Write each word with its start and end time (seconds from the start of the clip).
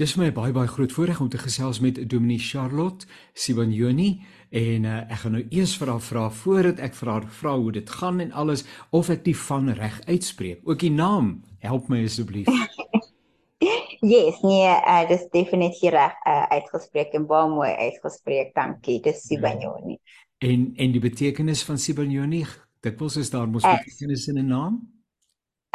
Dis 0.00 0.14
my 0.16 0.30
baie 0.32 0.54
baie 0.56 0.70
groot 0.72 0.94
voorreg 0.96 1.20
om 1.20 1.28
te 1.28 1.36
gesels 1.36 1.82
met 1.84 2.00
Dominee 2.08 2.40
Charlotte 2.40 3.04
Sibanyoni 3.36 4.22
en 4.56 4.88
uh, 4.88 5.02
ek 5.04 5.20
gaan 5.26 5.36
nou 5.36 5.44
eers 5.52 5.76
vir 5.76 5.92
haar 5.92 6.00
vra 6.08 6.24
voordat 6.40 6.80
ek 6.80 6.96
vir 6.96 7.12
haar 7.12 7.28
vra 7.42 7.54
hoe 7.60 7.76
dit 7.76 7.94
gaan 7.98 8.24
en 8.24 8.32
alles 8.32 8.64
of 8.88 9.12
ek 9.12 9.26
die 9.28 9.36
van 9.36 9.68
reg 9.76 10.00
uitspreek. 10.08 10.64
Ook 10.64 10.80
die 10.80 10.94
naam, 10.96 11.42
help 11.60 11.90
my 11.92 12.00
asseblief. 12.08 12.48
yes, 14.14 14.40
nee, 14.40 14.64
uh, 14.64 15.02
dis 15.12 15.28
definitief 15.36 15.92
reg 15.92 16.16
uh, 16.24 16.46
uitgespreek 16.56 17.12
en 17.20 17.28
baie 17.28 17.52
mooi 17.52 17.74
uitgespreek. 17.90 18.56
Dankie. 18.56 19.02
Dis 19.04 19.26
Sibanyoni. 19.28 20.00
En 20.38 20.72
en 20.76 20.92
die 20.92 21.00
betekenis 21.00 21.62
van 21.64 21.78
Sibanyoni, 21.78 22.44
dikwels 22.84 23.16
is 23.16 23.30
daar 23.32 23.48
mos 23.48 23.64
betekenis 23.64 24.26
in 24.28 24.38
'n 24.38 24.46
naam? 24.46 24.80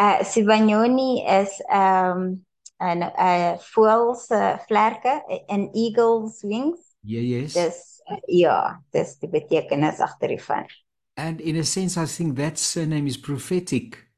Uh 0.02 0.22
Sibanyoni 0.24 1.24
is 1.26 1.62
um, 1.74 2.46
en 2.78 3.02
uh 3.02 3.58
voels 3.74 4.30
uh, 4.30 4.58
vlerke 4.68 5.44
en 5.48 5.70
eagles 5.74 6.42
wings. 6.42 6.80
Ja, 7.02 7.20
yes. 7.20 7.54
Dis 7.54 8.02
uh, 8.10 8.18
ja, 8.26 8.84
dis 8.92 9.18
die 9.20 9.30
betekenis 9.30 10.00
agter 10.00 10.28
die 10.28 10.42
van. 10.42 10.66
And 11.14 11.42
in 11.42 11.58
a 11.58 11.64
sense 11.64 11.98
I 11.98 12.06
think 12.06 12.36
that 12.38 12.60
surname 12.60 13.08
is 13.08 13.18
prophetic. 13.18 14.11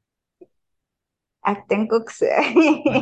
Ek 1.52 1.64
dink 1.68 1.92
ook 1.92 2.08
so. 2.08 2.24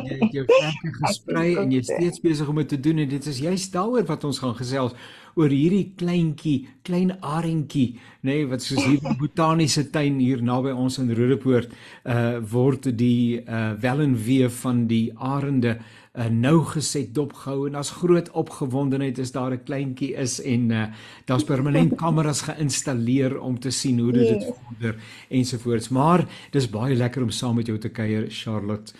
jy 0.03 0.17
het 0.19 0.33
jou 0.35 0.43
vlerke 0.49 0.93
gesprei 0.99 1.49
en 1.61 1.71
jy's 1.71 1.87
steeds 1.87 2.19
besig 2.23 2.49
om 2.51 2.59
dit 2.59 2.73
te 2.75 2.79
doen 2.89 2.99
en 3.03 3.11
dit 3.13 3.27
is 3.31 3.39
juist 3.45 3.71
daaroor 3.75 4.03
wat 4.09 4.25
ons 4.27 4.41
gaan 4.43 4.57
gesels 4.57 4.97
oor 5.39 5.49
hierdie 5.49 5.93
kleintjie, 5.97 6.67
klein 6.85 7.15
arendjie, 7.25 7.95
nê, 8.21 8.43
nee, 8.43 8.49
wat 8.51 8.61
soos 8.61 8.83
hier 8.83 8.99
in 9.01 9.17
botaniese 9.21 9.87
tuin 9.93 10.19
hier 10.21 10.43
naby 10.45 10.75
ons 10.75 10.99
in 11.01 11.09
Rodepoort, 11.15 11.73
uh 12.05 12.37
word 12.53 12.91
die 12.99 13.41
uh 13.41 13.73
wel 13.81 14.03
en 14.05 14.17
wee 14.27 14.51
van 14.61 14.85
die 14.91 15.07
arende 15.17 15.79
uh, 16.13 16.25
nou 16.29 16.63
geset 16.65 17.13
dopgehou 17.15 17.67
en 17.67 17.75
as 17.75 17.91
groot 17.91 18.29
opgewondenheid 18.31 19.17
is 19.17 19.31
daar 19.31 19.51
'n 19.51 19.63
kleintjie 19.63 20.13
is 20.15 20.41
en 20.41 20.69
uh, 20.71 20.85
daar's 21.25 21.43
permanent 21.43 21.95
kameras 22.03 22.41
geïnstalleer 22.41 23.39
om 23.39 23.59
te 23.59 23.71
sien 23.71 23.99
hoe 23.99 24.11
dit 24.11 24.27
dit 24.27 24.45
vorder 24.45 24.95
ensovoorts 25.29 25.89
maar 25.89 26.27
dis 26.51 26.69
baie 26.69 26.95
lekker 26.95 27.23
om 27.23 27.29
saam 27.29 27.55
met 27.55 27.67
jou 27.67 27.77
te 27.77 27.89
kuier 27.89 28.25
Charlotte 28.29 28.93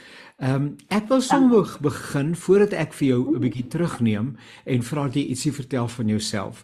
Ehm 0.44 0.56
um, 0.56 0.76
ek 0.90 1.06
wil 1.08 1.22
sommer 1.22 1.70
begin 1.82 2.34
voordat 2.36 2.74
ek 2.74 2.94
vir 2.98 3.08
jou 3.08 3.36
'n 3.36 3.40
bietjie 3.40 3.68
terugneem 3.68 4.36
en 4.66 4.82
vra 4.84 5.04
dat 5.04 5.16
jy 5.16 5.30
ietsie 5.30 5.54
vertel 5.54 5.88
van 5.88 6.08
jouself. 6.08 6.64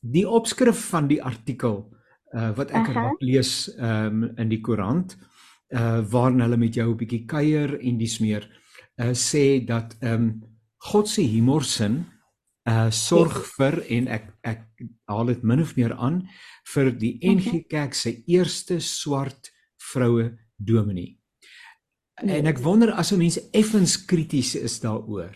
Die 0.00 0.28
opskrif 0.28 0.88
van 0.90 1.06
die 1.06 1.22
artikel 1.22 1.92
uh, 2.32 2.50
wat 2.56 2.70
ek 2.70 2.88
uh 2.88 2.94
-huh. 2.94 3.12
lees 3.18 3.74
ehm 3.76 4.22
um, 4.22 4.30
in 4.36 4.48
die 4.48 4.60
koerant 4.60 5.18
uh 5.70 6.00
waarin 6.10 6.40
hulle 6.40 6.56
met 6.56 6.74
jou 6.74 6.90
'n 6.90 6.96
bietjie 6.96 7.24
kuier 7.26 7.80
en 7.80 7.98
dis 7.98 8.18
meer 8.18 8.61
uh 9.00 9.14
sê 9.14 9.64
dat 9.64 9.96
ehm 10.00 10.14
um, 10.14 10.42
God 10.82 11.08
se 11.08 11.22
humorsin 11.22 12.04
uh 12.68 12.90
sorg 12.90 13.44
vir 13.56 13.80
en 13.90 14.08
ek 14.08 14.28
ek 14.42 14.66
haal 15.10 15.26
dit 15.26 15.42
min 15.42 15.62
of 15.62 15.76
meer 15.76 15.94
aan 15.94 16.22
vir 16.74 16.90
die 16.98 17.18
NG 17.22 17.64
Kerk 17.68 17.94
se 17.94 18.22
eerste 18.26 18.80
swart 18.80 19.50
vroue 19.78 20.32
dominee. 20.56 21.18
En 22.22 22.46
ek 22.46 22.60
wonder 22.62 22.92
as 22.94 23.10
ou 23.12 23.18
mense 23.18 23.40
effens 23.52 23.96
krities 24.06 24.54
is 24.54 24.78
daaroor. 24.82 25.34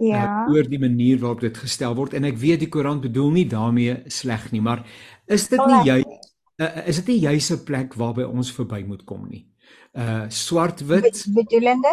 Ja. 0.00 0.46
Uh, 0.46 0.54
oor 0.54 0.68
die 0.68 0.80
manier 0.80 1.18
waarop 1.20 1.42
dit 1.44 1.56
gestel 1.60 1.94
word 1.98 2.14
en 2.16 2.24
ek 2.24 2.38
weet 2.40 2.62
die 2.62 2.70
koerant 2.72 3.02
bedoel 3.04 3.34
nie 3.34 3.46
daarmee 3.50 3.98
sleg 4.08 4.46
nie, 4.54 4.62
maar 4.64 4.84
is 5.28 5.48
dit 5.50 5.60
nie 5.60 5.80
jy 5.88 5.98
uh, 6.00 6.70
is 6.88 7.02
dit 7.02 7.12
nie 7.12 7.18
juis 7.26 7.50
'n 7.52 7.64
plek 7.64 7.96
waarby 8.00 8.24
ons 8.24 8.52
verby 8.54 8.80
moet 8.86 9.04
kom 9.04 9.26
nie. 9.28 9.44
Uh 9.92 10.24
swart-wit 10.28 11.26
bedoelende? 11.34 11.92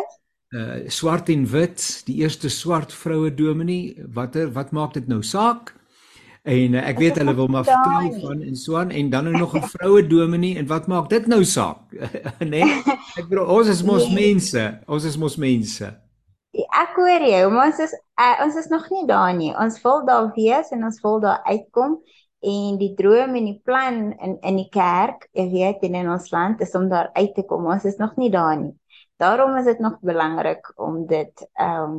Uh 0.55 0.87
swart 0.87 1.27
en 1.29 1.43
wit, 1.51 1.81
die 2.07 2.21
eerste 2.23 2.49
swart 2.49 2.93
vroue 2.93 3.33
dominee, 3.35 3.97
watter 4.15 4.47
wat 4.55 4.71
maak 4.71 4.93
dit 4.95 5.07
nou 5.07 5.19
saak? 5.23 5.73
En 6.47 6.77
uh, 6.77 6.83
ek 6.87 7.01
weet 7.01 7.17
hulle 7.19 7.33
wil 7.35 7.49
maar 7.51 7.65
vertel 7.67 8.13
van 8.21 8.41
en 8.45 8.55
so 8.55 8.77
aan 8.79 8.93
en 8.95 9.09
dan 9.11 9.27
nou 9.27 9.35
nog 9.35 9.55
'n 9.59 9.67
vroue 9.67 10.07
dominee 10.07 10.55
en 10.57 10.67
wat 10.67 10.87
maak 10.87 11.09
dit 11.09 11.27
nou 11.27 11.43
saak? 11.43 11.91
nê? 12.39 12.47
Nee? 12.63 12.83
Ek 13.19 13.27
bedoel 13.27 13.51
ons 13.57 13.67
is 13.67 13.83
mos 13.83 14.07
nee. 14.07 14.15
mense. 14.15 14.63
Ons 14.87 15.03
is 15.03 15.17
mos 15.17 15.35
mense. 15.35 15.91
Ek 16.55 16.95
hoor 16.95 17.27
jou, 17.27 17.51
maar 17.51 17.67
ons 17.67 17.79
is 17.83 17.91
uh, 18.15 18.37
ons 18.45 18.55
is 18.55 18.71
nog 18.71 18.87
nie 18.89 19.03
daar 19.05 19.33
nie. 19.35 19.51
Ons 19.51 19.81
wil 19.83 20.05
daar 20.07 20.31
wees 20.35 20.71
en 20.71 20.87
ons 20.87 21.01
wil 21.03 21.19
daar 21.19 21.43
uitkom 21.43 21.99
en 22.39 22.77
die 22.79 22.93
droom 22.95 23.35
en 23.35 23.45
die 23.51 23.61
plan 23.67 24.13
in 24.15 24.39
in 24.41 24.63
die 24.63 24.69
kerk, 24.71 25.27
jy 25.35 25.49
weet, 25.51 25.83
en 25.83 25.99
in 25.99 26.09
ons 26.09 26.31
land 26.31 26.61
is 26.61 26.75
om 26.79 26.87
daar 26.89 27.09
uit 27.13 27.35
te 27.35 27.43
kom. 27.43 27.67
Ons 27.67 27.83
is 27.83 27.99
nog 27.99 28.15
nie 28.15 28.31
daar 28.31 28.55
nie. 28.55 28.71
Daarom 29.17 29.57
is 29.57 29.65
dit 29.65 29.79
nog 29.79 29.99
belangrik 30.01 30.71
om 30.75 31.05
dit 31.05 31.49
ehm 31.53 31.83
um, 31.83 31.97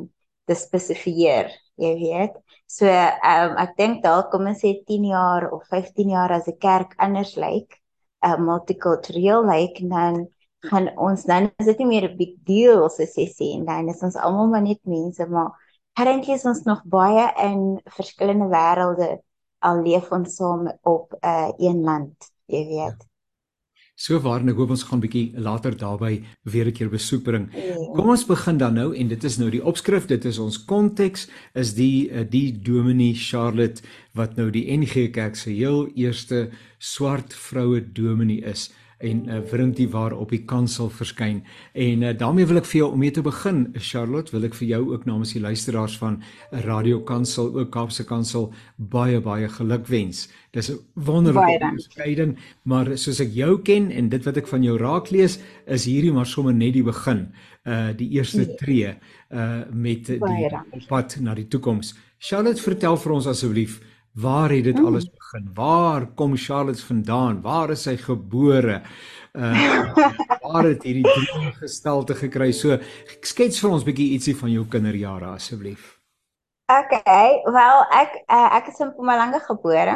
te 0.48 0.54
spesifieer, 0.56 1.50
jy 1.76 1.92
weet. 2.00 2.38
So 2.66 2.86
ehm 2.86 3.52
um, 3.52 3.56
ek 3.64 3.76
dink 3.76 4.02
dalk 4.02 4.30
kom 4.32 4.46
ons 4.46 4.62
sê 4.64 4.74
10 4.86 5.04
jaar 5.10 5.50
of 5.52 5.66
15 5.68 6.14
jaar 6.14 6.32
as 6.32 6.48
'n 6.48 6.58
kerk 6.58 6.94
anders 6.96 7.36
lyk, 7.36 7.78
'n 8.24 8.32
uh, 8.32 8.38
multicultural 8.38 9.44
lyk 9.46 9.80
dan 9.90 10.28
gaan 10.60 10.88
ons 10.98 11.22
dan 11.24 11.50
is 11.58 11.66
dit 11.66 11.78
nie 11.78 11.86
meer 11.86 12.10
'n 12.10 12.16
big 12.16 12.34
deal 12.44 12.88
soos 12.90 13.14
jy 13.16 13.28
sê 13.30 13.46
en 13.56 13.64
dan 13.64 13.88
is 13.88 14.02
ons 14.02 14.16
almal 14.16 14.48
maar 14.50 14.62
net 14.62 14.80
mense 14.84 15.26
maar 15.26 15.50
currently 15.98 16.34
is 16.34 16.44
ons 16.44 16.62
nog 16.66 16.82
baie 16.84 17.26
in 17.48 17.80
verskillende 17.98 18.48
wêrelde 18.50 19.18
al 19.66 19.82
leef 19.82 20.10
ons 20.12 20.34
saam 20.38 20.66
op 20.82 21.12
'n 21.12 21.26
uh, 21.26 21.50
een 21.58 21.80
land, 21.82 22.16
jy 22.46 22.62
weet. 22.66 23.06
So 23.98 24.20
waar 24.22 24.44
en 24.44 24.52
ek 24.52 24.58
hoop 24.60 24.70
ons 24.70 24.84
gaan 24.86 25.00
bietjie 25.02 25.32
later 25.42 25.74
daarby 25.74 26.20
weer 26.46 26.68
'n 26.70 26.72
keer 26.72 26.88
besoek 26.88 27.24
bring. 27.24 27.48
Ja. 27.50 27.74
Kom 27.96 28.10
ons 28.10 28.24
begin 28.24 28.58
dan 28.58 28.74
nou 28.74 28.94
en 28.94 29.08
dit 29.08 29.24
is 29.24 29.38
nou 29.38 29.50
die 29.50 29.64
opskrif, 29.64 30.06
dit 30.06 30.24
is 30.24 30.38
ons 30.38 30.64
konteks 30.64 31.26
is 31.54 31.74
die 31.74 32.08
eh, 32.10 32.22
die 32.22 32.52
Dominee 32.52 33.14
Charlotte 33.14 33.82
wat 34.14 34.36
nou 34.36 34.50
die 34.50 34.70
NG 34.70 35.10
Kerk 35.10 35.34
se 35.36 35.50
heel 35.50 35.88
eerste 35.96 36.50
swart 36.78 37.34
vroue 37.34 37.80
dominee 37.92 38.44
is 38.44 38.70
en 38.98 39.28
uh, 39.28 39.38
vriend 39.46 39.76
die 39.78 39.88
waar 39.90 40.12
op 40.12 40.32
die 40.34 40.42
kansel 40.48 40.90
verskyn. 40.90 41.42
En 41.72 42.02
uh, 42.02 42.10
daarmee 42.18 42.48
wil 42.50 42.58
ek 42.58 42.66
vir 42.66 42.80
jou 42.80 42.88
om 42.92 42.98
mee 42.98 43.14
te 43.14 43.22
begin, 43.22 43.68
Charlotte, 43.78 44.34
wil 44.34 44.48
ek 44.48 44.56
vir 44.58 44.68
jou 44.72 44.80
ook 44.90 45.06
namens 45.06 45.34
die 45.36 45.42
luisteraars 45.42 45.94
van 46.00 46.18
Radio 46.66 46.98
Kansel, 47.06 47.52
ook 47.54 47.70
Kaapse 47.74 48.06
Kansel 48.08 48.48
baie 48.76 49.20
baie 49.22 49.48
gelukwens. 49.54 50.26
Dis 50.50 50.70
'n 50.72 50.80
wonderlike 50.94 51.70
skeiding, 51.84 52.38
maar 52.64 52.96
soos 52.98 53.20
ek 53.20 53.30
jou 53.32 53.60
ken 53.62 53.90
en 53.90 54.08
dit 54.08 54.24
wat 54.24 54.36
ek 54.36 54.48
van 54.48 54.62
jou 54.62 54.76
raak 54.78 55.10
lees, 55.10 55.38
is 55.66 55.84
hierdie 55.84 56.12
maar 56.12 56.26
sommer 56.26 56.54
net 56.54 56.72
die 56.72 56.82
begin, 56.82 57.28
uh 57.66 57.92
die 57.94 58.10
eerste 58.18 58.46
nee. 58.46 58.56
tree 58.56 58.96
uh 59.30 59.62
met 59.72 60.06
die 60.06 60.86
pad 60.88 61.20
na 61.20 61.34
die 61.34 61.48
toekoms. 61.48 61.94
Charlotte, 62.18 62.62
vertel 62.62 62.96
vir 62.96 63.12
ons 63.12 63.26
asseblief 63.26 63.80
Waar 64.12 64.50
het 64.50 64.64
dit 64.64 64.78
alles 64.78 65.10
begin? 65.10 65.50
Waar 65.54 66.06
kom 66.14 66.36
Charlotte 66.36 66.86
vandaan? 66.86 67.40
Waar 67.42 67.70
is 67.70 67.82
sy 67.82 67.96
gebore? 67.96 68.82
Uh 69.32 69.92
waar 70.42 70.64
het 70.64 70.82
hierdie 70.82 71.04
drie 71.04 71.52
gestalte 71.60 72.14
gekry? 72.14 72.52
So 72.52 72.78
skets 73.20 73.60
vir 73.60 73.70
ons 73.70 73.84
bietjie 73.86 74.12
ietsie 74.16 74.36
van 74.36 74.50
jou 74.50 74.64
kinderjare 74.66 75.34
asseblief. 75.36 75.98
Okay, 76.68 77.40
wel 77.44 77.84
ek 77.96 78.16
uh, 78.28 78.48
ek 78.58 78.66
is 78.72 78.80
in 78.84 78.90
Mpumalanga 78.90 79.38
gebore, 79.46 79.94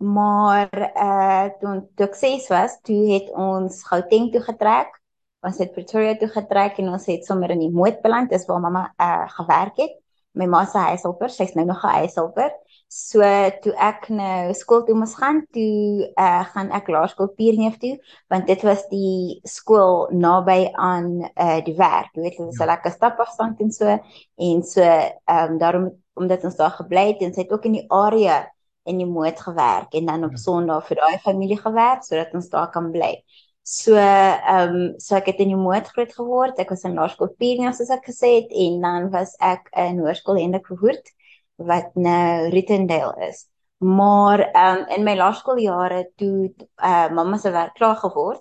maar 0.00 0.70
uh 0.94 1.48
toe 1.60 1.74
toe 1.96 2.06
ek 2.06 2.14
6 2.16 2.46
was, 2.52 2.78
toe 2.88 3.02
het 3.10 3.28
ons 3.32 3.82
Gauteng 3.84 4.30
toe 4.32 4.40
getrek. 4.46 4.94
Ons 5.46 5.60
het 5.60 5.74
Pretoria 5.74 6.14
toe 6.16 6.30
getrek 6.32 6.80
en 6.80 6.88
ons 6.96 7.04
het 7.06 7.26
sommer 7.28 7.52
in 7.52 7.60
die 7.66 7.72
Moot 7.72 8.00
beland, 8.04 8.32
dis 8.32 8.46
waar 8.48 8.62
mamma 8.64 8.86
uh 8.96 9.26
gewerk 9.36 9.82
het. 9.82 9.98
My 10.36 10.48
ma 10.48 10.64
se 10.68 10.78
huishulper, 10.78 11.32
sy's 11.32 11.52
nou 11.56 11.66
nog 11.66 11.84
'n 11.84 12.00
huishulper. 12.00 12.52
So 12.96 13.20
toe 13.60 13.74
ek 13.76 14.06
nou 14.08 14.54
skool 14.56 14.86
toe 14.86 14.94
moes 14.96 15.12
gaan, 15.20 15.42
toe 15.52 16.06
uh, 16.16 16.44
gaan 16.54 16.70
ek 16.72 16.86
laerskool 16.88 17.28
Pierneef 17.36 17.74
toe, 17.82 17.92
want 18.32 18.46
dit 18.48 18.62
was 18.64 18.86
die 18.88 19.36
skool 19.44 20.06
naby 20.16 20.70
aan 20.80 21.10
uh, 21.28 21.58
die 21.66 21.74
werk. 21.76 22.14
Jy 22.16 22.22
weet, 22.24 22.38
dit 22.38 22.46
was 22.46 22.56
'n 22.56 22.64
ja. 22.64 22.68
lekker 22.70 22.94
stapafstand 22.94 23.60
en 23.60 23.72
so 23.78 23.98
en 24.48 24.62
so 24.64 24.80
ehm 24.80 25.52
um, 25.52 25.58
daarom 25.60 25.90
omdat 26.16 26.44
ons 26.48 26.56
daar 26.56 26.72
gebly 26.78 27.04
het 27.10 27.20
en 27.20 27.34
sy 27.34 27.44
het 27.44 27.52
ook 27.52 27.68
in 27.68 27.76
die 27.76 27.84
area 27.92 28.38
in 28.88 28.96
die 29.02 29.10
moed 29.18 29.40
gewerk 29.44 29.92
en 29.92 30.06
dan 30.06 30.24
op 30.24 30.32
ja. 30.38 30.40
Sondag 30.46 30.88
vir 30.88 30.96
daai 31.02 31.18
familie 31.18 31.60
gewerk 31.60 32.04
sodat 32.04 32.32
ons 32.32 32.48
daar 32.48 32.70
kan 32.70 32.88
bly. 32.96 33.12
So 33.60 33.92
ehm 33.92 34.72
um, 34.72 34.94
so 34.96 35.20
ek 35.20 35.28
het 35.34 35.44
in 35.44 35.52
die 35.52 35.60
moed 35.68 35.92
groot 35.92 36.16
geword. 36.16 36.56
Ek 36.64 36.72
was 36.72 36.88
in 36.88 36.96
laerskool 36.96 37.36
Pinia 37.36 37.76
soos 37.76 37.92
ek 37.92 38.08
gesê 38.08 38.40
het 38.40 38.56
en 38.64 38.80
dan 38.80 39.12
was 39.12 39.36
ek 39.36 39.68
in 39.84 40.00
hoërskool 40.00 40.40
Hendrik 40.40 40.72
Verwoerd 40.72 41.12
wat 41.56 41.94
nou 41.94 42.48
Rittendale 42.48 43.28
is. 43.28 43.46
Maar 43.76 44.40
ehm 44.40 44.76
um, 44.76 44.86
in 44.96 45.04
my 45.04 45.14
laerskooljare 45.16 46.10
toe 46.16 46.52
uh 46.76 47.08
mamma 47.12 47.36
se 47.36 47.50
werk 47.50 47.74
klaar 47.74 47.96
geword. 47.96 48.40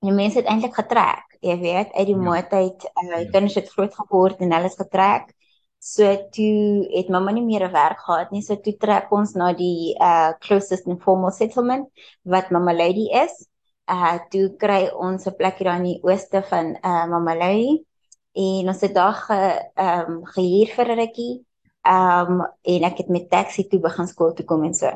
Die 0.00 0.12
mense 0.12 0.38
het 0.38 0.46
eintlik 0.48 0.74
getrek, 0.74 1.36
jy 1.40 1.58
weet, 1.60 1.92
uit 1.92 2.06
die 2.06 2.16
ja. 2.16 2.22
moed 2.22 2.52
uit. 2.52 2.84
Uh, 3.02 3.08
ja. 3.10 3.30
Kinders 3.30 3.54
het 3.54 3.68
groot 3.68 3.94
geword 3.94 4.40
en 4.40 4.52
hulle 4.52 4.70
is 4.70 4.78
getrek. 4.78 5.34
So 5.78 6.04
toe 6.30 6.86
het 6.92 7.08
mamma 7.08 7.30
nie 7.32 7.44
meer 7.44 7.66
'n 7.68 7.72
werk 7.72 8.00
gehad 8.00 8.30
nie. 8.30 8.42
So 8.42 8.56
toe 8.56 8.76
trek 8.76 9.12
ons 9.12 9.34
na 9.34 9.52
die 9.52 9.96
uh 9.98 10.32
closest 10.38 10.86
informal 10.86 11.30
settlement 11.30 11.88
wat 12.22 12.50
Mama 12.50 12.72
Lady 12.72 13.08
is. 13.24 13.48
Uh 13.88 14.18
toe 14.30 14.56
kry 14.56 14.90
ons 14.94 15.26
'n 15.26 15.36
plek 15.36 15.58
hier 15.58 15.68
aan 15.68 15.84
die 15.84 16.00
ooste 16.02 16.42
van 16.42 16.76
uh 16.84 17.06
Mama 17.06 17.34
Lady 17.34 17.84
en 18.32 18.68
ons 18.68 18.80
het 18.80 18.94
daar 18.94 19.14
ge 19.14 19.40
ehm 19.74 20.10
um, 20.10 20.24
gehuur 20.24 20.68
vir 20.76 20.88
'n 20.88 20.98
rukkie. 20.98 21.46
Ehm 21.82 22.40
um, 22.40 22.46
en 22.62 22.82
ek 22.84 22.98
het 23.04 23.08
met 23.08 23.30
taxi 23.30 23.64
toe 23.68 23.80
begin 23.80 24.06
skool 24.06 24.34
toe 24.34 24.44
kom 24.44 24.64
en 24.64 24.74
so. 24.74 24.90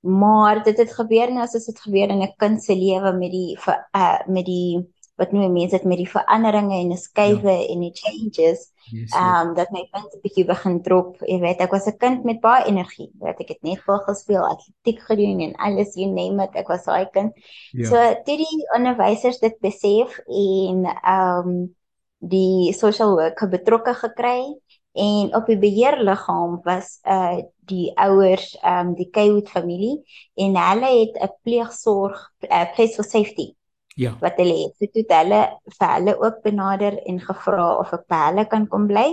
Maar 0.00 0.62
dit 0.64 0.78
het 0.78 0.92
gebeur 0.92 1.30
nie 1.30 1.42
as 1.42 1.52
dit 1.52 1.80
gebeur 1.80 2.08
in 2.08 2.22
'n 2.22 2.34
kind 2.36 2.62
se 2.62 2.74
lewe 2.74 3.12
met 3.12 3.30
die 3.30 3.58
uh 3.94 4.18
met 4.26 4.46
die 4.46 4.82
wat 5.16 5.32
noem 5.32 5.52
mense 5.52 5.76
dit 5.76 5.84
met 5.84 6.00
die 6.00 6.08
veranderinge 6.08 6.78
en 6.80 6.92
die 6.94 6.98
skuwe 6.98 7.52
ja. 7.52 7.66
en 7.72 7.80
die 7.84 7.92
changes. 7.94 8.70
Ehm 8.92 9.48
um, 9.48 9.54
dat 9.54 9.70
my 9.70 9.84
punt 9.92 10.14
'n 10.14 10.22
bietjie 10.22 10.44
begin 10.44 10.80
drop. 10.82 11.20
Jy 11.20 11.38
weet, 11.40 11.60
ek 11.60 11.70
was 11.70 11.86
'n 11.86 11.96
kind 11.98 12.24
met 12.24 12.40
baie 12.40 12.64
energie. 12.64 13.10
Weet 13.20 13.40
ek 13.40 13.48
het 13.48 13.62
net 13.62 13.84
vol 13.84 13.98
gespeel, 14.08 14.42
atletiek 14.42 15.00
gedoen 15.00 15.40
en 15.40 15.54
alles 15.56 15.94
you 15.94 16.10
name 16.10 16.42
it. 16.44 16.56
Ek 16.56 16.68
was 16.68 16.84
daai 16.84 17.06
kind. 17.10 17.32
Ja. 17.72 17.86
So 17.88 17.96
dit 18.24 18.38
die 18.38 18.66
onderwysers 18.76 19.38
dit 19.38 19.58
besef 19.60 20.18
en 20.26 20.84
ehm 20.84 21.48
um, 21.48 21.76
die 22.22 22.72
social 22.72 23.16
worker 23.18 23.48
betrokke 23.48 23.94
gekry 23.94 24.54
en 24.92 25.34
op 25.36 25.46
die 25.46 25.58
beheerliggaam 25.58 26.60
was 26.64 26.98
uh 27.04 27.40
die 27.70 27.92
ouers 27.94 28.58
um, 28.66 28.94
die 28.98 29.08
Kaywood 29.10 29.48
familie 29.48 30.02
en 30.34 30.56
hulle 30.58 30.90
het 30.98 31.16
'n 31.22 31.32
pleegsorg 31.42 32.32
uh, 32.50 32.66
place 32.74 32.94
for 32.94 33.04
safety 33.04 33.52
Ja. 33.94 34.16
Wat 34.20 34.36
hulle 34.36 34.56
het. 34.56 34.76
So 34.78 34.88
toe 34.88 35.04
hulle 35.08 35.40
vir 35.78 35.88
hulle 35.94 36.16
ook 36.18 36.42
benader 36.42 36.98
en 37.06 37.20
gevra 37.20 37.68
of 37.78 37.92
ek 37.92 38.06
by 38.08 38.20
hulle 38.28 38.44
kan 38.48 38.66
kom 38.72 38.86
bly. 38.88 39.08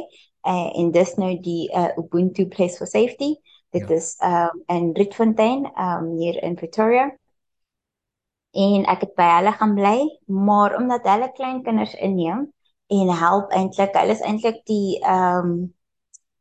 Uh, 0.47 0.69
en 0.79 0.91
dis 0.95 1.15
nou 1.19 1.33
die 1.43 1.67
uh, 1.75 1.89
Ubuntu 1.99 2.47
Place 2.47 2.79
for 2.79 2.87
Safety. 2.87 3.35
Dit 3.75 3.89
ja. 3.89 3.95
is 3.95 4.15
um 4.23 4.61
in 4.71 4.93
Rietfontein, 4.97 5.67
um 5.77 6.13
hier 6.17 6.39
in 6.43 6.55
Pretoria. 6.55 7.09
En 8.55 8.85
ek 8.89 9.03
het 9.05 9.11
by 9.19 9.27
hulle 9.35 9.51
gaan 9.59 9.75
bly, 9.77 9.97
maar 10.25 10.77
omdat 10.79 11.05
hulle 11.05 11.29
klein 11.35 11.61
kinders 11.63 11.93
inneem 11.99 12.47
en 12.89 13.09
help 13.23 13.51
eintlik, 13.53 13.93
hulle 13.93 14.15
is 14.17 14.23
eintlik 14.25 14.63
die 14.69 14.99
um 15.05 15.51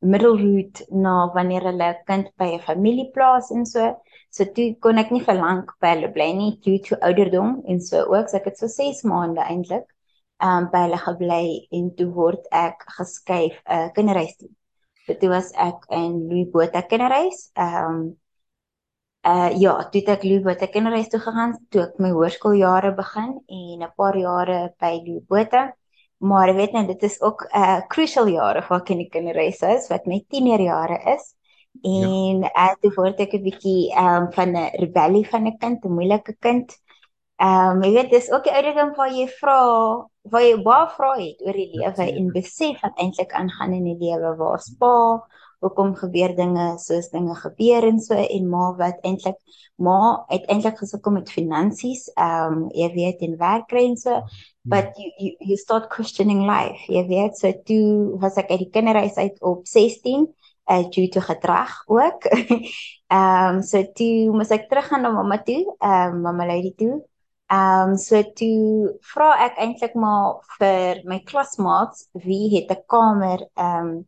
middelroute 0.00 0.84
na 1.04 1.14
wanneer 1.34 1.64
hulle 1.68 1.88
kind 2.06 2.28
by 2.38 2.48
'n 2.54 2.64
familie 2.66 3.10
plaas 3.14 3.50
en 3.50 3.66
so. 3.66 3.86
So 4.30 4.44
toe 4.44 4.74
kon 4.80 4.98
ek 4.98 5.10
nie 5.10 5.24
vir 5.28 5.34
lank 5.34 5.72
by 5.80 5.94
hulle 5.94 6.10
bly 6.16 6.32
nie 6.32 6.52
due 6.66 6.78
to 6.88 6.96
ouderdom 7.08 7.62
en 7.66 7.80
so 7.80 8.04
ook. 8.14 8.28
So 8.28 8.36
ek 8.36 8.44
het 8.50 8.58
so 8.58 8.66
6 8.66 9.02
maande 9.02 9.42
eintlik 9.42 9.86
um 10.40 10.68
by 10.72 10.84
hulle 10.86 11.00
gebly 11.02 11.66
en 11.72 11.90
toe 11.96 12.06
word 12.20 12.46
ek 12.52 12.84
geskuif 12.98 13.58
'n 13.66 13.74
uh, 13.74 13.88
kinderhuis 13.96 14.36
toe. 14.38 14.50
So 15.06 15.14
toe 15.14 15.30
was 15.30 15.52
ek 15.56 15.86
in 15.90 16.28
Louis 16.28 16.48
Botha 16.52 16.82
kinderhuis. 16.82 17.50
Um 17.56 18.16
uh 19.26 19.50
ja, 19.60 19.74
toe 19.90 20.00
het 20.00 20.08
ek 20.14 20.24
Louis 20.24 20.44
Botha 20.44 20.66
kinderhuis 20.66 21.08
toe 21.08 21.20
gegaan 21.20 21.56
toe 21.70 21.82
ek 21.82 21.98
my 21.98 22.10
hoërskooljare 22.14 22.94
begin 22.96 23.30
en 23.48 23.82
'n 23.82 23.92
paar 23.96 24.16
jare 24.16 24.60
by 24.80 24.94
Louis 25.06 25.24
Botha. 25.28 25.72
Maar 26.18 26.54
weet 26.54 26.72
net 26.72 26.86
dit 26.86 27.02
is 27.02 27.20
ook 27.20 27.46
'n 27.46 27.58
uh, 27.58 27.80
crucial 27.86 28.28
jare 28.28 28.62
vir 28.62 28.76
ek 28.76 28.90
in 28.90 28.98
die 28.98 29.08
kinderhuis 29.08 29.60
is 29.62 29.88
wat 29.88 30.06
my 30.06 30.24
tienerjare 30.28 30.98
is. 31.14 31.34
Ja. 31.82 31.90
En 31.90 32.40
ja. 32.40 32.50
uh, 32.54 32.74
toe 32.80 32.92
word 32.94 33.20
ek 33.20 33.32
'n 33.32 33.42
bietjie 33.42 33.94
um, 33.94 34.32
van 34.32 34.56
'n 34.56 34.70
rebellie 34.82 35.26
van 35.28 35.46
'n 35.46 35.58
kind, 35.58 35.84
'n 35.84 35.94
moeilike 35.94 36.36
kind. 36.40 36.74
Ehm 37.38 37.76
um, 37.76 37.82
jy 37.82 37.92
weet 37.92 38.10
dis 38.10 38.30
ook 38.30 38.44
die 38.44 38.52
ouderdom 38.52 38.94
waar 38.94 39.12
jy 39.14 39.28
vra, 39.28 39.58
waar 40.22 40.42
jy 40.42 40.56
baie 40.62 40.88
vra 40.96 41.10
het 41.14 41.42
oor 41.46 41.52
die 41.52 41.70
lewe 41.72 42.06
en 42.10 42.32
besef 42.32 42.80
wat 42.82 42.98
eintlik 42.98 43.32
aangaan 43.32 43.72
in 43.72 43.84
die 43.84 43.98
lewe, 43.98 44.36
waar 44.36 44.58
spa, 44.58 45.22
hoekom 45.60 45.94
gebeur 45.94 46.34
dinge 46.36 46.66
soos 46.78 47.08
dinge 47.10 47.34
gebeur 47.34 47.86
en 47.88 48.00
so 48.00 48.14
en 48.14 48.48
maar 48.48 48.76
wat 48.76 49.00
eintlik 49.02 49.38
maar 49.78 50.24
uiteindelik 50.26 50.78
gesukkel 50.78 51.12
met 51.12 51.30
finansies, 51.30 52.08
ehm 52.14 52.52
um, 52.52 52.64
jy 52.74 52.88
weet 52.94 53.20
in 53.26 53.36
werk 53.38 53.68
kry 53.70 53.84
en 53.86 53.96
so, 53.96 54.10
ja. 54.10 54.24
but 54.62 54.96
you, 54.98 55.10
you 55.16 55.34
you 55.38 55.56
start 55.56 55.86
questioning 55.88 56.42
life. 56.46 56.82
Jy 56.92 57.04
weet 57.06 57.38
so 57.38 57.52
toe 57.64 58.18
was 58.18 58.38
ek 58.42 58.50
uit 58.50 58.64
die 58.64 58.70
kinderhuis 58.74 59.16
uit 59.16 59.38
op 59.42 59.66
16 59.66 60.26
uh, 60.70 60.82
due 60.90 61.08
to 61.08 61.20
gedrag 61.20 61.82
ook. 61.86 62.26
Ehm 63.08 63.54
um, 63.54 63.62
so 63.62 63.80
toe 63.96 64.34
moet 64.36 64.50
ek 64.52 64.66
teruggaan 64.68 65.00
na 65.02 65.14
mamma 65.14 65.38
toe, 65.42 65.62
ehm 65.78 66.18
um, 66.18 66.20
mamma 66.26 66.46
Lady 66.46 66.74
toe. 66.76 66.98
Ehm 67.48 67.94
um, 67.94 67.96
so 67.96 68.22
toe 68.36 68.98
vra 69.14 69.30
ek 69.46 69.62
eintlik 69.62 69.94
maar 69.94 70.42
vir 70.58 71.00
my 71.08 71.22
klasmaats 71.24 72.08
wie 72.12 72.50
het 72.56 72.70
'n 72.74 72.84
kamer 72.86 73.46
ehm 73.54 73.86
um, 73.86 74.06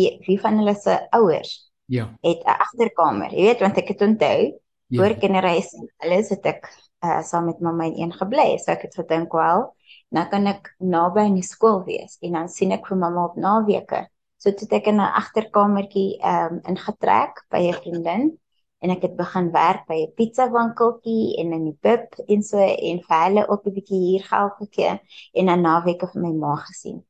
wie 0.00 0.18
wie 0.26 0.38
van 0.40 0.60
hulle 0.60 0.74
se 0.74 0.96
ouers 1.16 1.70
ja 1.86 2.06
het 2.20 2.44
'n 2.44 2.58
agterkamer. 2.64 3.34
Jy 3.34 3.42
weet 3.42 3.60
want 3.60 3.76
ek 3.76 3.88
het 3.88 4.02
onthou 4.02 4.40
ja. 4.86 4.98
voor 4.98 5.14
kinderreis 5.18 5.74
alles 5.98 6.28
het 6.28 6.46
ek 6.46 6.70
uh, 7.04 7.22
saam 7.22 7.44
met 7.44 7.60
mamma 7.60 7.84
in 7.84 8.00
een 8.02 8.12
gebly. 8.12 8.58
So 8.58 8.72
ek 8.72 8.82
het 8.82 8.94
gedink 8.94 9.32
wel 9.32 9.74
nou 10.08 10.28
kan 10.28 10.46
ek 10.46 10.74
naby 10.78 11.20
aan 11.20 11.38
die 11.38 11.46
skool 11.46 11.84
wees 11.84 12.16
en 12.20 12.32
dan 12.32 12.48
sien 12.48 12.72
ek 12.72 12.86
vir 12.86 12.96
mamma 12.96 13.24
op 13.24 13.36
naweke. 13.36 14.08
So 14.36 14.50
toe 14.50 14.66
het 14.68 14.72
ek 14.80 14.86
in 14.86 15.00
'n 15.00 15.14
agterkamertjie 15.22 16.18
ehm 16.20 16.54
um, 16.54 16.60
ingetrek 16.64 17.44
by 17.50 17.60
'n 17.68 17.74
vriendin 17.74 18.38
en 18.80 18.90
ek 18.90 19.02
het 19.02 19.16
begin 19.16 19.50
werk 19.52 19.86
by 19.86 19.98
'n 20.06 20.14
pizza 20.16 20.48
winkeltjie 20.50 21.36
en 21.40 21.52
in 21.52 21.64
die 21.64 21.78
pub 21.80 22.14
en 22.26 22.42
so 22.42 22.58
en 22.58 23.02
vir 23.08 23.22
hulle 23.24 23.48
ook 23.48 23.66
'n 23.66 23.74
bietjie 23.74 24.00
hier 24.00 24.24
geld 24.24 24.54
gekry 24.58 25.00
en 25.32 25.46
dan 25.46 25.60
naweke 25.62 26.06
vir 26.12 26.22
my 26.22 26.32
ma 26.32 26.56
gesien. 26.56 27.04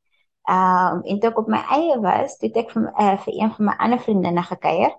Ehm 0.49 0.97
um, 0.97 1.03
en 1.05 1.19
toe 1.19 1.29
ek 1.29 1.37
op 1.37 1.47
my 1.47 1.61
eie 1.77 1.99
was, 2.01 2.37
toe 2.37 2.49
het 2.49 2.57
ek 2.63 2.73
vir 2.73 2.89
uh, 2.89 3.15
vir 3.25 3.33
een 3.37 3.53
van 3.57 3.69
my 3.69 3.77
ander 3.77 4.01
vriendinne 4.01 4.43
gekuier 4.43 4.93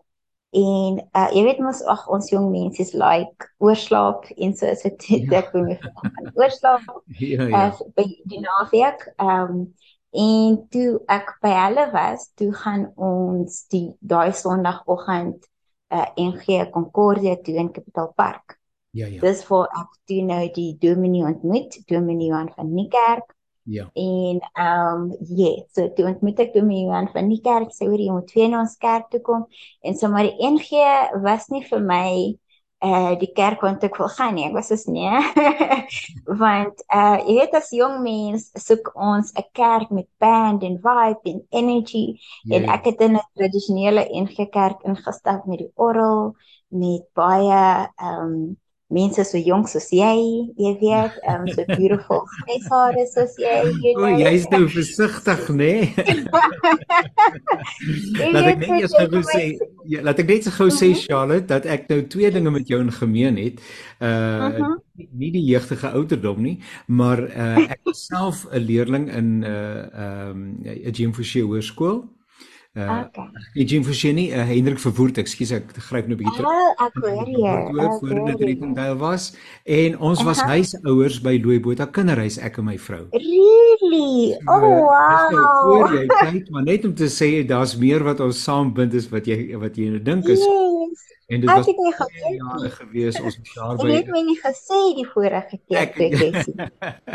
en 0.53 0.99
uh, 1.17 1.29
jy 1.33 1.43
weet 1.47 1.63
mos 1.65 1.81
ag 1.89 2.03
ons 2.13 2.29
jong 2.29 2.51
mense 2.53 2.83
is 2.83 2.93
like 2.93 3.49
oorslaap 3.59 4.27
en 4.37 4.53
so 4.57 4.69
so 4.77 4.91
dit 4.91 5.25
ja. 5.25 5.39
ek 5.41 5.55
wil 5.55 5.65
my 5.71 5.79
van 5.81 6.33
oorslaap. 6.35 6.85
Ja 7.23 7.49
ja. 7.49 7.67
Uh, 7.71 7.89
by 7.97 8.07
die 8.29 8.43
naweek 8.45 9.09
ehm 9.17 9.57
um, 9.57 9.65
En 10.13 10.59
toe 10.69 10.99
ek 11.09 11.31
by 11.41 11.51
hulle 11.57 11.87
was, 11.95 12.27
toe 12.37 12.51
gaan 12.53 12.83
ons 13.01 13.63
die 13.73 13.95
daai 14.05 14.35
Sondagoggend 14.37 15.47
uh 15.93 16.09
NG 16.21 16.67
Concordia 16.73 17.39
toe 17.41 17.55
in 17.57 17.71
Capital 17.73 18.11
Park. 18.17 18.59
Ja 18.93 19.09
ja. 19.09 19.21
Dis 19.25 19.41
vir 19.49 19.71
ek 19.81 19.95
toe 20.09 20.19
nou 20.29 20.43
die 20.53 20.75
Dominee 20.81 21.25
ontmoet, 21.25 21.79
Dominee 21.89 22.29
Johan 22.29 22.53
van 22.53 22.75
die 22.77 22.91
kerk. 22.93 23.33
Ja. 23.65 23.91
En 23.93 24.41
ehm 24.53 25.03
um, 25.03 25.17
ja, 25.21 25.47
yeah, 25.47 25.65
so 25.71 25.93
toe 25.95 26.07
ontmoet 26.07 26.41
ek 26.43 26.55
Dominee 26.55 26.87
Johan 26.89 27.09
van 27.15 27.29
die 27.31 27.41
kerk, 27.41 27.71
sê 27.71 27.87
hoor 27.87 28.01
jy 28.01 28.11
moet 28.11 28.33
weer 28.35 28.49
na 28.51 28.63
ons 28.65 28.79
kerk 28.83 29.11
toe 29.11 29.21
kom. 29.23 29.45
En 29.87 29.95
so 29.95 30.11
maar 30.11 30.27
die 30.27 30.49
NG 30.49 30.83
was 31.23 31.47
nie 31.55 31.63
vir 31.69 31.85
my 31.87 32.09
uh 32.83 33.13
die 33.19 33.31
kerk 33.31 33.63
want 33.63 33.85
ek 33.87 33.97
wil 34.01 34.11
gaan 34.11 34.35
nie. 34.35 34.49
Ek 34.49 34.57
was 34.57 34.73
soos 34.73 34.89
nee. 34.91 35.21
want 36.43 36.83
uh 36.91 37.21
jy 37.23 37.37
weet 37.39 37.55
as 37.55 37.71
jong 37.77 38.01
mens 38.03 38.49
soek 38.59 38.91
ons 38.99 39.31
'n 39.39 39.47
kerk 39.55 39.95
met 39.95 40.09
band 40.19 40.67
en 40.67 40.81
vibe 40.83 41.31
en 41.31 41.39
energy 41.63 42.19
yeah. 42.43 42.57
en 42.59 42.69
ek 42.75 42.91
het 42.91 43.07
in 43.07 43.15
'n 43.15 43.29
tradisionele 43.39 44.09
NG 44.25 44.51
Kerk 44.51 44.83
ingestap 44.83 45.47
met 45.47 45.63
die 45.63 45.71
orgel 45.77 46.35
met 46.69 47.07
baie 47.15 47.63
ehm 47.95 48.27
um, 48.27 48.59
mense 48.93 49.25
so 49.25 49.41
jonk 49.41 49.69
soos 49.73 49.89
jy, 49.91 50.17
jy 50.61 50.73
weet, 50.81 51.13
um 51.33 51.49
so 51.49 51.65
beautiful 51.75 52.21
gryshare 52.47 53.07
soos 53.13 53.35
jy. 53.41 53.57
jy 53.83 53.93
o, 53.97 53.99
jy's 54.21 54.49
nou 54.53 54.65
versigtig, 54.73 55.43
nê? 55.57 55.73
laat 58.33 58.49
ek 58.53 58.59
net 58.63 58.81
eers 58.81 58.95
gou 59.13 59.23
sê, 59.33 59.45
ja, 59.91 60.01
laat 60.05 60.19
ek 60.23 60.29
net 60.31 60.49
gou 60.57 60.69
sê 60.71 60.89
mhm. 60.93 61.01
Charlotte 61.07 61.49
dat 61.51 61.65
ek 61.67 61.89
nou 61.91 62.01
twee 62.13 62.31
dinge 62.35 62.51
met 62.55 62.69
jou 62.69 62.81
in 62.83 62.93
gemeen 62.93 63.37
het. 63.41 63.57
Uh 64.03 64.03
uh 64.03 64.59
-huh. 64.59 64.77
nie 64.95 65.31
die 65.31 65.45
jeugtige 65.45 65.89
ouderdom 65.89 66.43
nie, 66.43 66.59
maar 66.87 67.23
uh 67.23 67.71
ek 67.71 67.81
self 68.09 68.47
'n 68.51 68.59
leerling 68.59 69.13
in 69.13 69.41
'n 69.41 69.45
uh, 69.45 70.31
um 70.31 70.59
'n 70.65 70.91
Jim 70.91 71.15
Forshey 71.15 71.43
Hoërskool. 71.43 72.05
Uh 72.73 73.05
okay. 73.05 73.65
Jean 73.67 73.85
Forsheni, 73.85 74.31
uh, 74.33 74.47
Hendrik 74.49 74.79
Verwoerd, 74.81 75.19
ekskuus 75.21 75.51
ek 75.53 75.75
gryp 75.77 76.07
nou 76.09 76.17
'n 76.17 76.23
bietjie 76.23 76.39
terug. 76.39 76.49
Oh, 76.49 76.87
ek 76.87 76.95
hoor 77.05 77.29
jy. 77.29 77.89
Voor 78.01 78.21
dit 78.31 78.45
Rietendale 78.49 78.97
was 78.97 79.35
en 79.69 79.99
ons 79.99 80.23
was 80.25 80.39
uh 80.41 80.45
-huh. 80.45 80.55
huisouers 80.57 81.21
by 81.21 81.37
Louisbotha 81.37 81.85
Kinderhuis 81.85 82.39
ek 82.41 82.57
en 82.57 82.65
my 82.65 82.79
vrou. 82.79 83.05
Really? 83.13 84.41
Oh 84.49 84.89
wow. 84.89 85.37
Voor 85.69 86.01
jy 86.01 86.07
kyk, 86.07 86.49
maar 86.49 86.65
net 86.65 86.85
om 86.89 86.95
te 86.95 87.13
sê 87.13 87.45
daar's 87.45 87.77
meer 87.77 88.01
wat 88.05 88.21
ons 88.21 88.43
saam 88.43 88.73
bind 88.73 88.95
is 88.95 89.09
wat 89.13 89.29
jy 89.29 89.53
wat 89.53 89.77
jy 89.77 89.93
nou 89.93 90.01
dink 90.03 90.25
is. 90.33 90.41
Yes. 90.41 91.12
En 91.27 91.41
dit 91.41 91.51
was 91.51 91.67
nie 91.67 91.93
geweet 91.97 92.73
gewees 92.73 93.21
ons 93.21 93.37
was 93.39 93.55
daar 93.55 93.77
by. 93.77 93.87
Jy 93.89 93.99
het 94.01 94.11
my 94.13 94.23
nie 94.27 94.39
gesê 94.41 94.81
die 94.97 95.07
vorige 95.07 95.59
keer 95.69 95.93
toe 95.95 96.09
ek 96.09 96.17
gesien. 96.21 96.63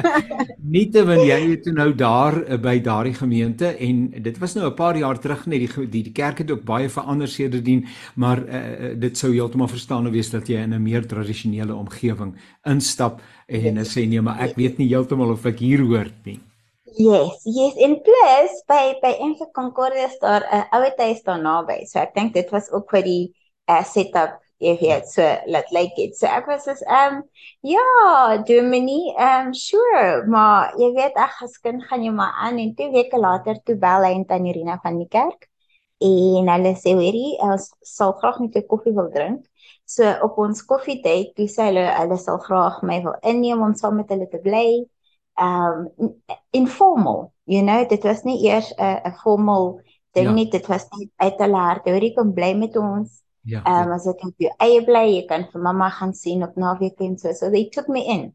Nietemin 0.75 1.23
jy 1.27 1.39
het 1.51 1.63
toe 1.67 1.73
nou 1.75 1.89
daar 1.97 2.39
uh, 2.39 2.57
by 2.61 2.77
daardie 2.83 3.15
gemeente 3.17 3.73
en 3.75 4.07
dit 4.15 4.39
was 4.41 4.55
nou 4.57 4.65
'n 4.69 4.75
paar 4.79 4.97
jaar 4.97 5.19
terug 5.19 5.45
net 5.45 5.65
die, 5.65 5.87
die 5.87 6.03
die 6.09 6.15
kerk 6.15 6.41
het 6.43 6.51
ook 6.51 6.63
baie 6.63 6.89
verander 6.89 7.27
sedertdien, 7.27 7.85
maar 8.15 8.43
uh, 8.43 8.93
dit 8.95 9.17
sou 9.17 9.33
heeltemal 9.33 9.67
verstaan 9.67 10.11
wees 10.11 10.31
dat 10.31 10.47
jy 10.47 10.63
in 10.63 10.73
'n 10.73 10.83
meer 10.83 11.05
tradisionele 11.07 11.75
omgewing 11.75 12.35
instap 12.65 13.21
en 13.47 13.75
yes. 13.75 13.97
sê 13.97 14.07
nee, 14.07 14.21
maar 14.21 14.39
ek 14.39 14.55
weet 14.55 14.77
nie 14.77 14.87
heeltemal 14.87 15.31
of 15.31 15.45
ek 15.45 15.59
hier 15.59 15.79
hoort 15.79 16.25
nie. 16.25 16.39
Yes, 16.97 17.43
yes. 17.45 17.75
In 17.75 18.01
plus 18.01 18.63
by 18.67 18.97
by 19.01 19.13
Ense 19.21 19.45
Concordia 19.53 20.09
daar 20.19 20.41
'n 20.41 20.55
uh, 20.55 20.63
ouer 20.73 20.93
huis 20.97 21.21
daar 21.23 21.41
naby. 21.41 21.85
So 21.85 21.99
ek 21.99 22.15
dink 22.15 22.33
dit 22.33 22.49
was 22.49 22.71
ook 22.71 22.89
vir 22.89 23.03
die 23.03 23.33
uh, 23.68 23.84
setup 23.84 24.40
jy 24.62 24.74
weet 24.78 25.08
so 25.10 25.24
laat 25.50 25.70
lyk 25.74 25.94
dit 25.98 26.16
so 26.16 26.28
ek 26.30 26.46
was 26.50 26.66
is 26.70 26.82
ehm 26.86 27.16
um, 27.18 27.22
ja 27.66 27.86
Germany 28.48 29.00
ehm 29.12 29.48
um, 29.48 29.54
sure 29.54 30.26
maar 30.34 30.74
jy 30.78 30.92
weet 30.98 31.16
ag 31.18 31.40
as 31.46 31.58
kind 31.64 31.82
gaan 31.88 32.04
jy 32.06 32.12
maar 32.14 32.34
aan 32.46 32.60
en 32.62 32.74
twee 32.78 32.92
weke 32.94 33.18
later 33.18 33.58
toe 33.66 33.76
bel 33.86 34.06
hy 34.06 34.12
en 34.18 34.26
tannie 34.28 34.54
Rina 34.58 34.78
van 34.84 35.00
die 35.02 35.10
kerk 35.10 35.48
en 36.02 36.50
hulle 36.54 36.74
sê 36.78 36.94
hoorie 36.98 37.34
ons 37.48 37.68
sal 37.94 38.14
graag 38.20 38.40
net 38.42 38.56
'n 38.60 38.68
koffie 38.70 38.94
wil 38.94 39.10
drink 39.16 39.42
so 39.94 40.06
op 40.26 40.38
ons 40.44 40.64
koffiedייט 40.70 41.34
toe 41.36 41.48
sê 41.54 41.70
hulle 41.70 41.86
hulle 41.98 42.18
sal 42.18 42.38
graag 42.46 42.82
my 42.90 43.00
wil 43.06 43.18
inneem 43.32 43.62
om 43.66 43.74
saam 43.74 43.98
met 44.00 44.10
hulle 44.14 44.28
te 44.30 44.42
bly 44.46 44.68
ehm 45.42 45.88
um, 45.98 46.14
informal 46.62 47.32
you 47.46 47.62
know 47.66 47.80
dit 47.88 48.04
was 48.10 48.22
nie 48.28 48.38
eers 48.46 48.70
'n 48.78 49.10
'n 49.10 49.18
formal 49.24 49.80
ding 50.14 50.28
ja. 50.30 50.32
nie 50.38 50.48
dit 50.50 50.66
was 50.68 50.86
net 50.98 51.10
uit 51.16 51.38
hulle 51.44 51.60
hart 51.66 51.88
hoorie 51.90 52.14
kom 52.14 52.34
bly 52.38 52.54
met 52.54 52.76
ons 52.76 53.22
Ja. 53.47 53.61
Ehm 53.63 53.87
um, 53.87 53.93
as 53.95 54.05
ek 54.11 54.25
op 54.27 54.43
jou 54.43 54.49
eie 54.63 54.81
bly, 54.83 55.05
jy 55.13 55.23
kan 55.29 55.45
vir 55.51 55.61
mamma 55.63 55.87
gaan 55.95 56.11
sien 56.13 56.43
op 56.43 56.57
naweek 56.59 56.99
en 57.05 57.15
so. 57.19 57.31
So 57.31 57.51
they 57.53 57.69
took 57.71 57.87
me 57.87 58.03
in. 58.03 58.25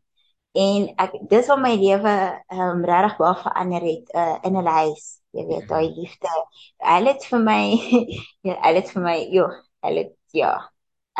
En 0.56 0.86
ek 1.04 1.18
dis 1.28 1.50
wat 1.52 1.60
my 1.60 1.72
lewe 1.76 2.14
ehm 2.32 2.62
um, 2.68 2.84
regtig 2.88 3.18
baie 3.20 3.36
verander 3.42 3.84
het 3.88 4.14
uh, 4.16 4.38
in 4.48 4.56
'n 4.56 4.72
huis. 4.78 5.04
Jy 5.36 5.44
weet, 5.48 5.68
daai 5.68 5.84
ja. 5.84 5.92
liefde. 5.98 6.32
Hulle 6.92 7.12
het 7.12 7.28
vir 7.28 7.44
my 7.44 7.60
ja, 8.48 8.56
hulle 8.64 8.80
het 8.80 8.90
vir 8.96 9.04
my, 9.04 9.16
jo, 9.36 9.46
hulle 9.84 10.06
ja. 10.36 10.52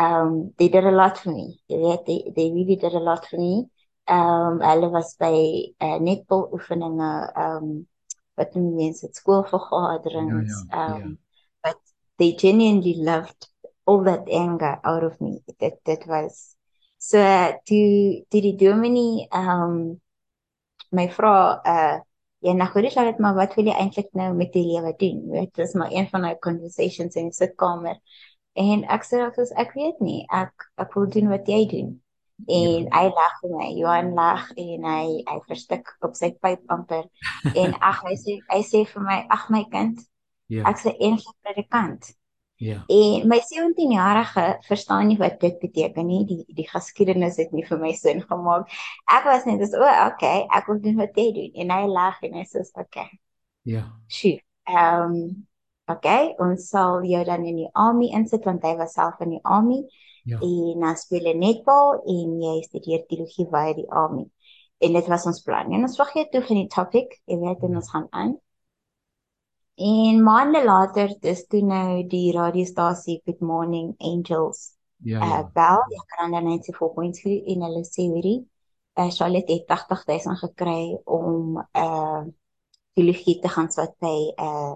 Um 0.00 0.52
they 0.56 0.68
did 0.72 0.88
a 0.88 0.90
lot 0.90 1.18
for 1.18 1.32
me. 1.32 1.60
Jy 1.68 1.78
weet, 1.84 2.04
they 2.06 2.32
they 2.36 2.48
really 2.56 2.76
did 2.76 2.96
a 2.96 3.04
lot 3.10 3.28
for 3.28 3.38
me. 3.40 3.68
Um 4.08 4.60
hulle 4.64 4.90
was 4.90 5.14
by 5.20 5.36
uh, 5.84 5.98
netbal 6.00 6.48
oefeninge, 6.52 7.12
um 7.36 7.86
wat 8.40 8.56
mense 8.56 9.06
het 9.06 9.16
skoolvergaderings, 9.16 10.64
ja, 10.70 10.76
ja, 10.76 10.92
um 10.94 11.00
ja. 11.00 11.16
but 11.62 11.80
they 12.16 12.32
genuinely 12.32 12.96
loved 12.96 13.51
all 13.84 14.04
that 14.04 14.28
anger 14.30 14.78
out 14.84 15.04
of 15.04 15.20
me. 15.20 15.40
That 15.60 15.84
that 15.84 16.06
was 16.06 16.56
so 16.98 17.18
toe 17.66 18.24
toe 18.30 18.40
die 18.40 18.56
dominee 18.56 19.28
um 19.32 20.00
my 20.92 21.08
vra 21.08 21.60
uh 21.64 21.98
ja 22.42 22.52
nou 22.58 22.68
hoor 22.74 22.86
jy 22.86 23.14
maar 23.18 23.34
wat 23.34 23.54
wil 23.56 23.66
jy 23.70 23.74
eintlik 23.78 24.10
nou 24.18 24.32
met 24.34 24.52
die 24.52 24.66
lewe 24.66 24.94
doen? 24.98 25.18
Weet, 25.30 25.54
dit 25.54 25.66
is 25.66 25.74
maar 25.74 25.90
een 25.92 26.08
van 26.10 26.22
daai 26.22 26.38
conversations 26.38 27.14
in 27.14 27.30
die 27.30 27.38
sitkamer. 27.38 27.98
En 28.54 28.84
ek 28.84 29.04
sê 29.08 29.20
dat 29.22 29.38
ek 29.56 29.74
weet 29.78 30.00
nie, 30.00 30.22
ek 30.28 30.70
ek 30.76 30.94
wil 30.94 31.06
doen 31.08 31.30
wat 31.32 31.46
jy 31.48 31.66
doen. 31.70 31.92
En 32.46 32.86
ja. 32.86 32.90
hy 32.90 33.04
lag 33.14 33.36
vir 33.40 33.52
my. 33.54 33.68
Johan 33.78 34.10
lag 34.18 34.48
en 34.58 34.88
hy 34.88 35.04
hy 35.28 35.36
verstik 35.46 35.92
op 36.02 36.16
sy 36.18 36.32
pyp 36.42 36.74
amper. 36.74 37.06
en 37.60 37.76
ag 37.78 38.02
hy 38.08 38.16
sê 38.18 38.38
hy 38.50 38.60
sê 38.66 38.82
vir 38.88 39.06
my, 39.06 39.18
ag 39.30 39.46
my 39.54 39.62
kind, 39.70 40.02
ja. 40.52 40.66
ek 40.68 40.82
sê 40.82 40.94
eintlik 40.98 41.38
predikant. 41.46 42.12
Ja. 42.62 42.84
En 42.86 43.26
my 43.26 43.40
17-jarige 43.42 44.56
verstaan 44.60 45.06
nie 45.06 45.16
wat 45.18 45.40
dit 45.40 45.58
beteken 45.58 46.06
nie. 46.06 46.20
Die 46.26 46.44
die 46.54 46.66
geskiedenis 46.68 47.40
het 47.42 47.50
nie 47.50 47.64
vir 47.66 47.80
my 47.80 47.90
sin 47.98 48.22
gemaak. 48.22 48.70
Ek 49.10 49.26
was 49.26 49.48
net 49.48 49.64
so, 49.66 49.82
oh, 49.82 50.04
okay, 50.06 50.44
ek 50.46 50.68
wil 50.70 50.78
doen 50.84 51.00
wat 51.00 51.18
jy 51.18 51.32
doen. 51.34 51.48
En 51.64 51.72
hy 51.74 51.88
lag 51.90 52.20
en 52.22 52.36
hy 52.38 52.44
sê, 52.46 52.62
okay. 52.78 53.08
Ja. 53.66 53.82
Sjoe. 54.06 54.36
Ehm 54.70 55.16
um, 55.16 55.24
okay, 55.90 56.30
ons 56.38 56.68
sal 56.70 57.02
jou 57.02 57.24
dan 57.26 57.42
in 57.50 57.58
die 57.64 57.70
army 57.74 58.12
insit 58.14 58.46
want 58.46 58.62
hy 58.62 58.76
was 58.78 58.94
self 58.94 59.18
in 59.26 59.34
die 59.34 59.42
army. 59.42 59.80
Ja. 60.22 60.38
En 60.38 60.86
dan 60.86 61.02
speel 61.02 61.26
hy 61.32 61.34
netbal 61.34 61.98
en 62.06 62.38
jy 62.46 62.56
studeer 62.68 63.02
teologie 63.10 63.48
by 63.50 63.72
die 63.74 63.88
army. 63.90 64.28
En 64.78 64.94
dit 65.00 65.10
was 65.10 65.26
ons 65.26 65.42
plan. 65.42 65.74
En 65.74 65.90
ons 65.90 65.98
wag 65.98 66.14
jy 66.14 66.28
toe 66.30 66.46
van 66.46 66.62
die 66.62 66.70
topic, 66.70 67.18
jy 67.26 67.42
weet, 67.42 67.66
en 67.66 67.82
ons 67.82 67.90
gaan 67.90 68.06
aan. 68.10 68.36
En 69.74 70.22
maande 70.22 70.64
later 70.64 71.14
dis 71.20 71.46
toe 71.48 71.62
nou 71.64 72.02
die 72.08 72.32
radiostasie 72.32 73.20
Good 73.24 73.40
Morning 73.40 73.94
Angels. 73.98 74.72
Ja. 75.02 75.20
Uh, 75.20 75.28
ja. 75.28 75.50
bel, 75.54 75.82
ek 75.98 76.06
kan 76.16 76.30
dan 76.30 76.46
net 76.46 76.64
se 76.64 76.74
volgens 76.76 77.22
vir 77.24 77.40
en 77.54 77.64
hulle 77.66 77.82
sê 77.88 78.06
hoorie, 78.10 78.42
uh, 79.00 79.08
Charlotte 79.10 79.52
het 79.52 79.66
80000 79.70 80.38
gekry 80.44 80.98
om 81.04 81.58
uh 81.58 82.22
die 82.92 83.06
liefie 83.06 83.38
te 83.40 83.48
gaan 83.48 83.70
swat 83.72 83.94
by 84.04 84.16
uh 84.36 84.74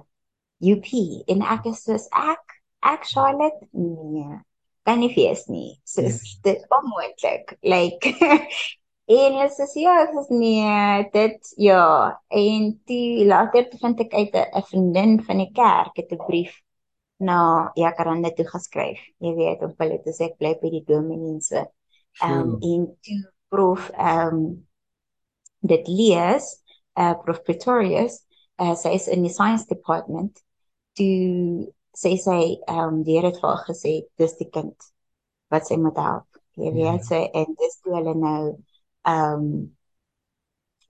UP 0.65 0.87
en 1.29 1.43
ek 1.45 1.67
is 1.69 1.83
soos 1.85 2.07
ek 2.17 2.55
ek 2.81 3.05
Charlotte 3.05 3.69
nee 3.77 4.39
kan 4.87 5.03
nie 5.03 5.11
fees 5.13 5.47
nie. 5.51 5.81
So 5.85 6.07
yes. 6.07 6.39
dit 6.47 6.63
onmoontlik. 6.71 7.57
Like 7.67 8.15
En 9.07 9.37
jy 9.39 9.47
sê 9.55 9.67
ja, 9.85 9.95
dit 10.03 10.17
is 10.19 10.31
nie 10.35 10.63
dit 11.15 11.51
ja. 11.63 11.83
En 12.29 12.71
toe 12.91 13.27
later 13.27 13.69
vind 13.81 14.01
ek 14.03 14.15
uit 14.15 14.35
'n 14.35 14.63
vriendin 14.71 15.13
van 15.23 15.39
die 15.39 15.53
kerk 15.55 15.97
het 15.97 16.13
'n 16.13 16.27
brief 16.27 16.55
na 17.19 17.71
Jacaranda 17.75 18.31
toe 18.31 18.47
geskryf. 18.49 19.01
Jy 19.19 19.35
weet, 19.35 19.63
op 19.63 19.79
hulle 19.79 20.01
te 20.03 20.13
sê 20.13 20.31
ek 20.31 20.39
bly 20.39 20.55
by 20.61 20.71
die 20.71 20.85
dominee 20.85 21.41
so. 21.41 21.63
Ehm 22.21 22.41
um, 22.41 22.59
en 22.61 22.87
toe 23.01 23.21
prof 23.49 23.91
ehm 23.91 24.35
um, 24.35 24.67
dit 25.61 25.89
lees, 25.89 26.63
uh 26.99 27.15
prof 27.23 27.43
Pretorius, 27.43 28.27
uh, 28.59 28.75
sy 28.75 28.95
is 28.99 29.09
in 29.09 29.23
die 29.23 29.33
science 29.33 29.67
department 29.67 30.43
toe 30.97 31.73
sê 31.97 32.17
sy 32.21 32.41
ehm 32.67 32.89
um, 32.89 33.03
die 33.05 33.17
Here 33.17 33.31
het 33.31 33.41
vir 33.41 33.51
haar 33.53 33.65
gesê 33.71 33.93
dis 34.19 34.37
die 34.41 34.51
kind 34.51 34.93
wat 35.53 35.67
sy 35.69 35.77
moet 35.81 35.97
help. 35.97 36.29
Jy 36.57 36.73
weet, 36.73 37.01
ja. 37.01 37.09
sy 37.09 37.21
en 37.33 37.55
dis 37.61 37.79
toe 37.85 37.95
hulle 37.95 38.15
nou 38.19 38.41
um 39.07 39.77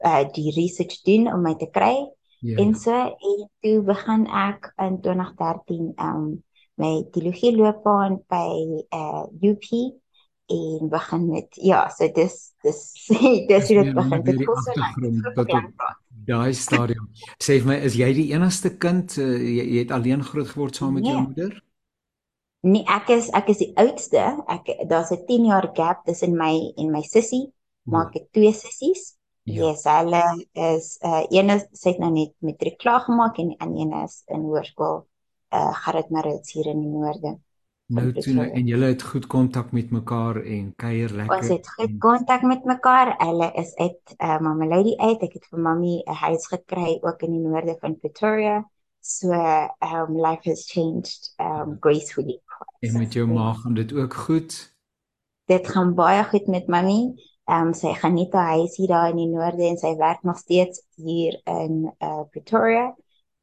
uh 0.04 0.25
die 0.32 0.52
research 0.52 1.02
doen 1.02 1.28
om 1.32 1.42
my 1.42 1.54
te 1.54 1.68
kry. 1.70 1.94
Ja. 2.40 2.56
En 2.56 2.75
so 2.75 2.92
en 2.92 3.50
toe 3.61 3.82
begin 3.82 4.26
ek 4.26 4.73
in 4.76 5.00
2013 5.00 5.92
um 5.96 6.42
my 6.76 7.06
teologie 7.12 7.54
loopbaan 7.56 8.20
by 8.28 8.85
uh 8.92 9.25
UP 9.40 9.68
en 10.46 10.88
begin 10.88 11.26
met 11.30 11.46
ja, 11.50 11.88
so 11.88 12.08
dis 12.12 12.52
dis 12.62 12.80
dis 13.50 13.68
hoe 13.68 13.82
dit 13.82 13.94
begin. 13.94 14.25
Dit 14.25 14.44
kos 14.44 14.64
tot 15.35 15.50
daai 16.26 16.52
stadium. 16.54 17.08
Sê 17.42 17.61
vir 17.61 17.70
my, 17.70 17.78
is 17.87 17.96
jy 17.99 18.11
die 18.16 18.30
enigste 18.35 18.73
kind? 18.82 19.14
Uh, 19.20 19.37
jy, 19.38 19.64
jy 19.64 19.85
het 19.85 19.94
alleen 19.94 20.25
groot 20.26 20.49
geword 20.50 20.78
saam 20.78 20.96
met 20.99 21.06
nee. 21.06 21.14
jou 21.14 21.23
moeder? 21.23 21.56
Nee, 22.66 22.82
ek 22.90 23.12
is 23.14 23.28
ek 23.37 23.52
is 23.52 23.62
die 23.62 23.73
oudste. 23.78 24.23
Ek 24.50 24.73
daar's 24.90 25.12
'n 25.14 25.23
10 25.28 25.50
jaar 25.52 25.70
gap 25.75 26.04
tussen 26.06 26.35
my 26.38 26.54
en 26.76 26.90
my 26.90 27.02
sussie 27.06 27.46
maak 27.86 28.16
ek 28.18 28.30
twee 28.36 28.52
sissies. 28.52 29.14
Ja, 29.46 29.68
yes, 29.68 29.84
hulle 29.86 30.22
is 30.58 30.96
uh 31.06 31.22
een 31.30 31.52
is 31.54 31.66
sy 31.78 31.92
het 31.94 32.00
nou 32.02 32.10
net 32.10 32.32
matriek 32.42 32.80
klaar 32.82 33.04
gemaak 33.06 33.38
en 33.38 33.52
die 33.52 33.60
ander 33.62 33.84
een 33.84 33.92
is 34.02 34.22
in 34.34 34.42
hoërskool 34.42 35.04
uh 35.54 35.74
Gerrit 35.84 36.10
Marits 36.10 36.56
hier 36.56 36.66
in 36.72 36.80
die 36.82 36.90
noorde. 36.90 37.36
Nou 37.86 38.08
toe 38.10 38.32
nou, 38.34 38.46
en 38.50 38.66
julle 38.66 38.88
het 38.90 39.02
goed 39.06 39.26
kontak 39.30 39.70
met 39.70 39.92
mekaar 39.94 40.40
en 40.42 40.72
kuier 40.74 41.12
lekker. 41.14 41.36
Ons 41.36 41.52
het 41.54 41.68
goed 41.76 41.92
kontak 42.02 42.42
met 42.42 42.64
mekaar. 42.66 43.12
Hulle 43.20 43.52
is 43.62 43.70
uit 43.78 44.16
uh 44.16 44.40
Mama 44.42 44.66
Lady 44.66 44.96
uit. 44.98 45.22
Ek 45.22 45.38
het 45.38 45.46
vir 45.52 45.62
Mamy 45.62 46.00
'n 46.02 46.18
huis 46.24 46.46
gekry 46.50 46.98
ook 47.02 47.22
in 47.22 47.38
die 47.38 47.44
noorde 47.44 47.76
van 47.80 47.94
Pretoria. 47.98 48.64
So 49.00 49.30
um 49.78 50.18
life 50.18 50.42
has 50.50 50.66
changed 50.66 51.30
um 51.38 51.76
gracefully. 51.80 52.40
En 52.80 52.98
met 52.98 53.12
jou 53.12 53.26
ma 53.26 53.52
gaan 53.52 53.74
dit 53.74 53.92
ook 53.92 54.14
goed? 54.14 54.74
Dit 55.44 55.68
gaan 55.68 55.94
baie 55.94 56.24
goed 56.24 56.46
met 56.46 56.66
Mamy. 56.66 57.14
Ehm 57.46 57.68
um, 57.68 57.74
sy 57.74 57.92
geniet 57.94 58.32
haar 58.34 58.56
huis 58.58 58.76
hier 58.76 58.88
daar 58.90 59.12
in 59.12 59.20
die 59.20 59.28
noorde 59.30 59.62
en 59.68 59.76
sy 59.78 59.92
werk 59.96 60.22
nog 60.26 60.38
steeds 60.38 60.82
hier 60.98 61.36
in 61.44 61.84
uh, 62.02 62.24
Pretoria. 62.30 62.88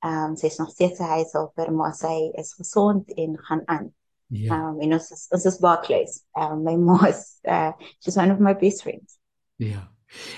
Ehm 0.04 0.34
um, 0.34 0.36
sy 0.36 0.50
is 0.52 0.58
nog 0.60 0.74
steeds 0.74 1.00
'n 1.00 1.08
huishulper, 1.08 1.72
maar 1.74 1.94
sy 1.96 2.32
is 2.36 2.54
gesond 2.54 3.14
en 3.14 3.38
gaan 3.40 3.62
aan. 3.66 3.94
Ja. 4.28 4.56
Ehm 4.56 4.68
um, 4.74 4.80
en 4.82 4.94
ons 4.94 5.12
is, 5.12 5.28
ons 5.32 5.46
is 5.46 5.60
baie 5.60 5.80
close. 5.80 6.20
Ehm 6.36 6.52
um, 6.52 6.64
my 6.64 6.76
ma 6.76 7.08
is 7.08 7.40
uh, 7.48 7.72
she's 8.00 8.18
one 8.18 8.32
of 8.34 8.40
my 8.40 8.54
best 8.54 8.82
friends. 8.82 9.18
Ja. 9.56 9.93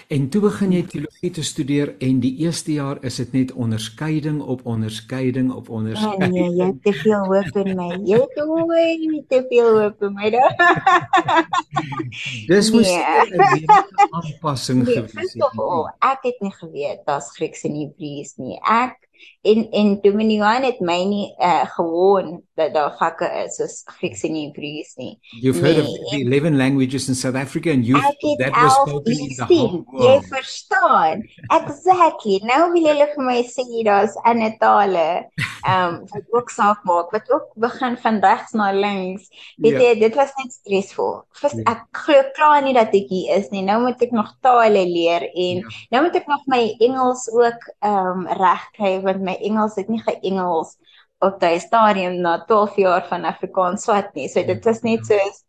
En 0.08 0.30
toe 0.30 0.42
begin 0.42 0.72
jy 0.72 0.82
teologie 0.90 1.32
te 1.32 1.44
studeer 1.44 1.96
en 2.04 2.20
die 2.24 2.34
eerste 2.46 2.76
jaar 2.76 3.02
is 3.06 3.16
dit 3.22 3.32
net 3.34 3.54
onderskeiding 3.54 4.42
op 4.42 4.66
onderskeiding 4.66 5.52
op 5.54 5.70
onderskeiding. 5.70 6.34
Nee, 6.34 6.42
nee, 6.42 6.58
jy 6.60 6.66
het 6.66 6.84
te 6.84 6.94
veel 6.94 7.26
hoop 7.26 7.58
in 7.64 7.72
my. 7.76 7.90
Jy 8.06 8.20
het 8.22 8.38
ooit 8.46 9.30
te 9.30 9.42
veel 9.50 9.80
hoop 9.80 10.06
in 10.08 10.14
my. 10.14 10.32
Dis 12.52 12.72
moes 12.72 12.92
nee. 12.92 13.66
'n 13.66 13.66
aanpassing 14.10 14.84
nee, 14.84 14.96
gewees 14.96 15.34
het. 15.34 15.44
Ek 16.00 16.22
het 16.30 16.40
nie 16.40 16.54
geweet 16.54 17.02
daar's 17.06 17.32
Grieks 17.36 17.66
en 17.68 17.76
Hebreëus 17.76 18.36
nie. 18.38 18.60
Ek 18.62 19.02
En 19.46 19.68
en 19.72 20.00
Dominiaan 20.02 20.64
het 20.64 20.80
my 20.80 21.04
nie 21.06 21.36
uh, 21.38 21.66
gewoon 21.76 22.42
dat 22.56 22.74
daar 22.74 22.96
vakke 22.98 23.28
is 23.46 23.56
soos 23.56 23.82
Grieks 23.98 24.24
en 24.24 24.36
Hebreëus 24.36 24.96
nie. 24.96 25.20
You've 25.42 25.62
heard 25.62 25.84
nee, 25.84 26.00
of 26.00 26.10
the 26.10 26.24
11 26.36 26.56
languages 26.56 27.08
in 27.08 27.16
South 27.16 27.36
Africa 27.36 27.72
and 27.72 27.86
you 27.86 28.02
that 28.38 28.56
was 28.56 28.74
spoken 28.74 29.20
in 29.20 29.36
the 29.36 29.46
whole 29.46 29.84
world. 29.86 30.24
Jy 30.24 30.28
verstaan. 30.30 31.22
Exactly. 31.60 32.40
Nou 32.48 32.72
wil 32.74 32.90
hulle 32.90 33.08
vir 33.12 33.26
my 33.28 33.38
sê 33.50 33.66
daar's 33.86 34.16
ander 34.24 34.56
tale 34.62 35.06
um 35.66 36.02
wat 36.10 36.26
ook 36.38 36.50
saak 36.54 36.82
maak 36.86 37.14
wat 37.14 37.30
ook 37.34 37.54
begin 37.68 37.98
van 38.02 38.20
regs 38.24 38.58
na 38.58 38.72
links. 38.72 39.30
Weet 39.62 39.78
ja. 39.78 39.86
jy, 39.90 39.94
dit 40.00 40.16
was 40.16 40.34
net 40.42 40.58
stresvol. 40.58 41.22
Vis, 41.42 41.58
ja. 41.60 41.76
Ek 41.76 42.02
glo 42.06 42.26
klaar 42.38 42.66
nie 42.66 42.74
dat 42.78 42.94
ek 42.98 43.14
hier 43.14 43.38
is 43.38 43.52
nie. 43.54 43.66
Nou 43.66 43.82
moet 43.86 44.02
ek 44.02 44.14
nog 44.16 44.34
tale 44.46 44.86
leer 44.90 45.28
en 45.30 45.62
ja. 45.62 45.76
nou 45.94 46.06
moet 46.08 46.18
ek 46.22 46.30
nog 46.32 46.50
my 46.50 46.64
Engels 46.80 47.28
ook 47.34 47.70
um 47.86 48.26
reg 48.42 48.70
kry 48.78 48.96
want 49.16 49.26
my 49.32 49.38
Engels 49.50 49.80
het 49.80 49.90
nie 49.92 50.02
geengels 50.04 50.76
op 51.24 51.40
daai 51.42 51.60
stadium 51.64 52.20
na 52.22 52.38
12 52.46 52.78
jaar 52.84 53.08
van 53.10 53.26
Afrikaans 53.26 53.88
swat 53.88 54.14
nie. 54.16 54.28
So 54.30 54.44
dit 54.44 54.64
was 54.68 54.84
net 54.84 55.08
ja. 55.08 55.16
so 55.16 55.44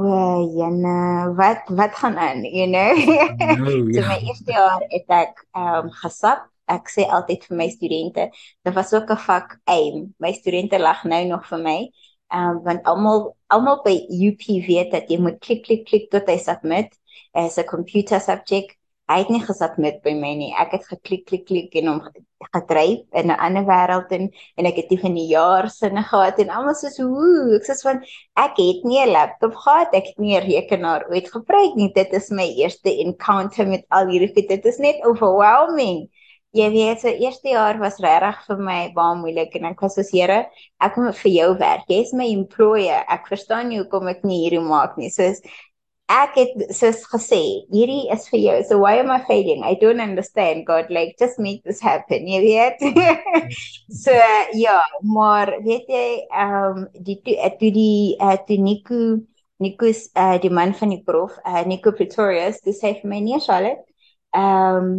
O, 0.00 0.06
jene, 0.56 1.34
wat 1.36 1.66
wat 1.76 1.96
gaan 1.98 2.16
aan, 2.16 2.44
you 2.46 2.68
know? 2.70 2.94
No, 3.58 3.70
ja. 3.90 4.00
so 4.00 4.06
my 4.08 4.18
eerste 4.22 4.54
jaar 4.54 4.84
het 4.88 5.10
ek 5.12 5.42
ehm 5.50 5.88
um, 5.88 5.90
gesap 6.02 6.46
ek 6.70 6.92
sê 6.94 7.06
altyd 7.10 7.44
vir 7.48 7.58
my 7.58 7.66
studente, 7.72 8.28
dit 8.64 8.74
was 8.76 8.92
ook 8.94 9.10
'n 9.10 9.18
vak 9.26 9.58
aim. 9.66 10.14
My 10.18 10.32
studente 10.32 10.78
lag 10.78 11.02
nou 11.04 11.24
nog 11.26 11.46
vir 11.50 11.58
my. 11.58 11.78
Ehm 12.30 12.56
um, 12.56 12.62
want 12.64 12.86
almal 12.86 13.36
almal 13.48 13.82
by 13.82 13.96
UP 14.28 14.46
weet 14.68 14.90
dat 14.92 15.10
jy 15.10 15.18
moet 15.18 15.38
klik 15.40 15.64
klik 15.66 15.84
klik 15.90 16.10
tot 16.10 16.28
hy 16.30 16.38
submit 16.38 16.94
as 17.34 17.58
'n 17.58 17.66
computer 17.66 18.20
subject. 18.20 18.76
Hy 19.10 19.16
het 19.24 19.30
nie 19.34 19.40
gesubmit 19.42 19.96
by 20.04 20.12
my 20.14 20.28
nie. 20.38 20.50
Ek 20.62 20.76
het 20.76 20.84
geklik 20.86 21.24
klik 21.26 21.46
klik 21.48 21.72
en 21.80 21.88
hom 21.90 22.02
gedryf 22.54 23.00
in 23.20 23.30
'n 23.30 23.38
ander 23.46 23.64
wêreld 23.66 24.12
en 24.16 24.30
en 24.56 24.66
ek 24.70 24.76
het 24.80 24.90
nie 24.90 25.00
van 25.00 25.14
die 25.18 25.26
jaar 25.30 25.68
sinne 25.70 26.02
gehad 26.10 26.38
en 26.38 26.52
almal 26.58 26.76
sê 26.78 26.90
so 26.94 27.08
hoe 27.08 27.56
ek 27.58 27.66
sê 27.68 27.74
van 27.82 27.98
ek 28.44 28.54
het 28.62 28.84
nie 28.84 29.00
'n 29.02 29.12
laptop 29.16 29.54
gehad 29.64 29.98
ek 30.00 30.06
het 30.10 30.18
nie 30.18 30.36
'n 30.36 30.46
rekenaar 30.46 31.02
ooit 31.10 31.28
gebruik 31.36 31.74
nie 31.76 31.92
dit 31.92 32.12
is 32.20 32.30
my 32.30 32.46
eerste 32.62 32.90
encounter 33.06 33.66
met 33.66 33.84
al 33.90 34.06
hierdie 34.06 34.32
fit 34.34 34.48
dit 34.48 34.64
is 34.66 34.78
net 34.78 35.04
overwhelming 35.04 36.08
jy 36.52 36.66
weet, 36.70 37.00
so 37.00 37.08
eerste 37.08 37.52
jaar 37.52 37.78
was 37.78 38.00
regtig 38.02 38.38
vir 38.48 38.62
my 38.66 38.78
baie 38.94 39.18
moeilik 39.20 39.54
en 39.54 39.68
ek 39.70 39.82
was 39.84 39.94
soos 39.94 40.10
Here, 40.10 40.38
ek 40.82 40.94
kom 40.96 41.10
vir 41.14 41.30
jou 41.32 41.50
werk. 41.60 41.84
Jy's 41.88 42.12
my 42.16 42.26
employer. 42.26 43.04
Ek 43.08 43.28
verstaan 43.30 43.70
nie 43.70 43.78
hoekom 43.78 44.10
ek 44.10 44.24
nie 44.26 44.40
hierdie 44.42 44.62
maak 44.64 44.96
nie. 44.98 45.10
Soos 45.14 45.38
ek 46.10 46.36
het 46.38 46.62
soos 46.74 47.04
gesê, 47.12 47.40
hierdie 47.70 48.08
is 48.14 48.26
vir 48.32 48.40
jou. 48.42 48.56
So 48.68 48.78
why 48.82 48.98
am 48.98 49.12
I 49.14 49.20
failing? 49.28 49.62
I 49.64 49.76
don't 49.80 50.02
understand 50.02 50.66
God. 50.66 50.90
Like 50.90 51.16
just 51.18 51.38
make 51.38 51.62
this 51.64 51.80
happen. 51.80 52.26
Jy 52.26 52.40
weet. 52.44 52.82
so 54.02 54.14
ja, 54.58 54.80
maar 55.02 55.54
weet 55.66 55.86
jy, 55.88 56.06
ehm 56.30 56.82
um, 56.82 56.88
die 57.06 57.20
toe 57.24 57.36
die 57.62 57.72
die 57.76 58.16
uh, 58.18 58.36
toe 58.46 58.58
Nico 58.58 59.00
Nico's 59.60 60.08
uh, 60.16 60.38
die 60.40 60.50
man 60.50 60.74
van 60.74 60.94
die 60.94 61.02
prof, 61.04 61.36
uh, 61.44 61.62
Nico 61.68 61.92
Pretorius, 61.92 62.62
dis 62.64 62.80
hy 62.82 62.94
vir 62.98 63.10
my 63.12 63.22
nie 63.24 63.40
Charlotte. 63.44 63.86
Ehm 64.34 64.76
um, 64.82 64.92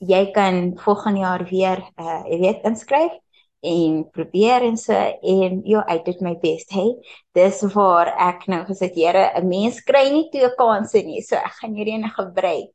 jy 0.00 0.30
kan 0.32 0.72
volgende 0.80 1.20
jaar 1.20 1.42
weer 1.44 1.82
uh 2.00 2.22
jy 2.24 2.38
weet 2.40 2.62
inskryf 2.64 3.12
en 3.60 4.10
probeer 4.10 4.62
en 4.62 4.76
so 4.80 4.92
en 4.94 5.60
ja, 5.64 5.84
I 5.88 6.00
did 6.04 6.20
my 6.20 6.34
best. 6.40 6.72
Hey, 6.72 6.96
dis 7.36 7.60
waar 7.74 8.12
ek 8.16 8.46
nou 8.48 8.64
gesê, 8.68 8.88
Here, 8.94 9.30
'n 9.36 9.48
mens 9.48 9.80
kry 9.84 10.08
nie 10.10 10.28
twee 10.32 10.48
kansse 10.56 11.02
nie, 11.04 11.20
so 11.22 11.36
ek 11.36 11.60
gaan 11.60 11.74
hierdie 11.74 11.94
ene 11.98 12.08
gebruik. 12.08 12.72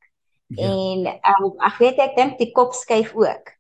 Ja. 0.48 0.70
En 0.70 1.08
um, 1.10 1.52
ek 1.66 1.78
weet 1.82 2.00
ek 2.00 2.16
dink 2.16 2.38
die 2.38 2.52
kop 2.54 2.74
skuif 2.74 3.16
ook. 3.16 3.54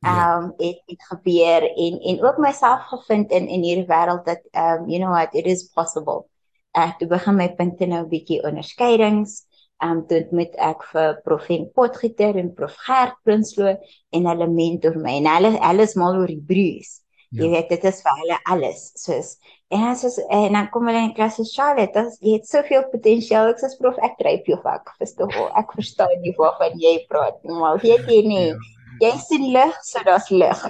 Ja. 0.00 0.38
Um 0.38 0.54
ja. 0.58 0.66
het 0.68 0.82
het 0.86 1.02
gebeur 1.10 1.62
en 1.66 1.98
en 2.00 2.22
ook 2.22 2.38
myself 2.38 2.86
gevind 2.86 3.30
in 3.30 3.48
in 3.48 3.62
hierdie 3.62 3.88
wêreld 3.90 4.24
dat 4.24 4.42
um 4.54 4.86
you 4.88 4.98
know 5.02 5.10
what, 5.10 5.34
it 5.34 5.46
is 5.46 5.66
possible. 5.74 6.28
Ek 6.70 7.02
uh, 7.02 7.08
begin 7.08 7.34
my 7.34 7.48
punte 7.58 7.86
nou 7.86 8.04
'n 8.04 8.08
bietjie 8.08 8.42
onderskeidings 8.46 9.47
um 9.84 10.00
toe 10.10 10.24
met 10.34 10.56
ek 10.58 10.84
vir 10.92 11.18
prof 11.26 11.50
en 11.54 11.66
Potgieter 11.74 12.38
en 12.40 12.54
prof 12.54 12.74
Gert 12.86 13.18
Prinsloo 13.26 13.74
en 14.16 14.30
hulle 14.30 14.48
mentor 14.50 14.96
my 15.02 15.18
en 15.20 15.28
hulle 15.34 15.52
hulle 15.56 15.86
is 15.86 15.94
mal 16.00 16.18
oor 16.18 16.32
Hebreëus. 16.32 16.98
Ja. 17.28 17.42
Jy 17.42 17.48
weet 17.52 17.72
dit 17.74 17.84
is 17.90 18.00
vir 18.02 18.20
hulle 18.22 18.38
alles. 18.54 18.86
Soos 18.96 19.36
en 19.74 19.84
as 19.90 20.02
is, 20.08 20.16
en 20.32 20.56
dan 20.56 20.70
kom 20.72 20.88
hulle 20.88 21.04
in 21.10 21.12
klas 21.16 21.36
se 21.36 21.44
Charlotte, 21.50 21.92
dat 21.92 22.24
jy 22.24 22.38
het 22.38 22.48
soveel 22.48 22.86
potensiaal. 22.88 23.52
Ek 23.52 23.60
sê 23.60 23.68
prof 23.76 24.00
ek 24.02 24.16
dryf 24.22 24.48
jou 24.48 24.56
vak. 24.64 24.94
Verstaan? 25.02 25.34
Ek 25.60 25.76
verstaan 25.76 26.16
nie 26.24 26.32
waarvan 26.38 26.80
jy 26.80 26.96
praat 27.10 27.36
nie, 27.44 27.54
maar 27.60 27.78
weet 27.84 28.08
jy 28.08 28.24
nie. 28.24 28.44
Ja 28.54 28.77
jy 29.00 29.12
sien 29.22 29.44
lig, 29.54 29.74
so 29.86 30.02
daar's 30.06 30.28
lig. 30.30 30.62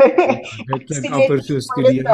Dit 0.70 0.86
klink 0.88 1.12
amper 1.18 1.42
so 1.46 1.60
studeer. 1.64 2.08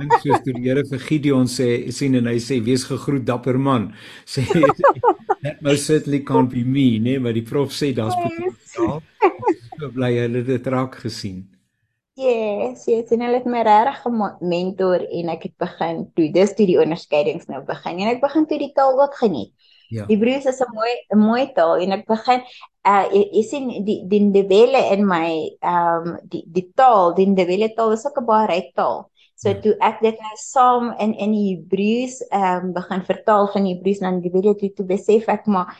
Dink 0.00 0.16
so 0.22 0.38
studeer 0.42 0.82
vir 0.90 1.04
Gideon 1.08 1.50
sê 1.50 1.68
sien 1.94 2.16
en 2.20 2.30
hy 2.30 2.38
sê 2.42 2.60
wees 2.64 2.86
gegroet 2.88 3.26
dapper 3.26 3.58
man. 3.58 3.90
Sê 4.26 4.46
that 5.42 5.62
most 5.62 5.86
certainly 5.86 6.22
can't 6.26 6.50
be 6.50 6.64
me, 6.64 6.98
nee, 6.98 7.18
maar 7.18 7.36
die 7.36 7.44
prof 7.46 7.74
sê 7.74 7.92
daar's 7.96 8.16
potensiaal. 8.22 9.02
So 9.76 9.92
bly 9.92 10.14
hulle 10.22 10.42
dit 10.46 10.72
raak 10.72 10.96
gesien. 11.04 11.44
Yes, 12.16 12.86
yes, 12.88 13.10
en 13.12 13.20
hulle 13.26 13.42
het 13.42 13.48
my 13.52 13.60
regtig 13.66 13.98
gementor 14.06 15.02
en 15.04 15.32
ek 15.34 15.42
het 15.50 15.56
begin 15.60 15.98
toe 16.16 16.30
dis 16.32 16.54
toe 16.56 16.64
die 16.64 16.78
onderskeidings 16.80 17.44
nou 17.52 17.60
begin 17.68 18.00
en 18.00 18.14
ek 18.14 18.22
begin 18.22 18.46
toe 18.48 18.56
die 18.62 18.72
taal 18.78 18.96
ook 19.04 19.18
geniet. 19.20 19.52
Ja. 19.92 20.06
Hebreëus 20.08 20.48
is 20.48 20.62
'n 20.64 20.72
mooi 20.72 20.94
'n 21.12 21.18
mooi 21.18 21.44
taal 21.54 21.76
en 21.84 21.92
ek 21.92 22.06
begin 22.08 22.40
uh 22.86 23.04
jy, 23.12 23.22
jy 23.36 23.42
sien 23.42 23.68
die 23.86 23.98
die 24.10 24.22
Ndebele 24.28 24.82
in 24.94 25.04
my 25.08 25.28
ehm 25.60 26.08
um, 26.12 26.16
die 26.32 26.44
die 26.54 26.68
taal, 26.78 27.14
die 27.18 27.26
Ndebele 27.32 27.72
taal 27.74 27.92
is 27.96 28.06
ook 28.06 28.20
'n 28.22 28.28
baie 28.30 28.46
ryk 28.52 28.72
taal. 28.74 29.10
So 29.36 29.50
ja. 29.50 29.60
toe 29.60 29.74
ek 29.88 30.00
dit 30.00 30.20
nou 30.24 30.36
saam 30.40 30.92
in 31.04 31.12
in 31.14 31.32
die 31.36 31.46
Hebreëus 31.56 32.20
ehm 32.30 32.70
um, 32.70 32.72
begin 32.78 33.02
vertaal 33.10 33.50
van 33.54 33.68
Hebreëus 33.68 34.00
na 34.00 34.10
Ndebele 34.16 34.54
toe 34.56 34.72
toe 34.76 34.86
besef 34.86 35.28
ek 35.28 35.46
maar 35.46 35.76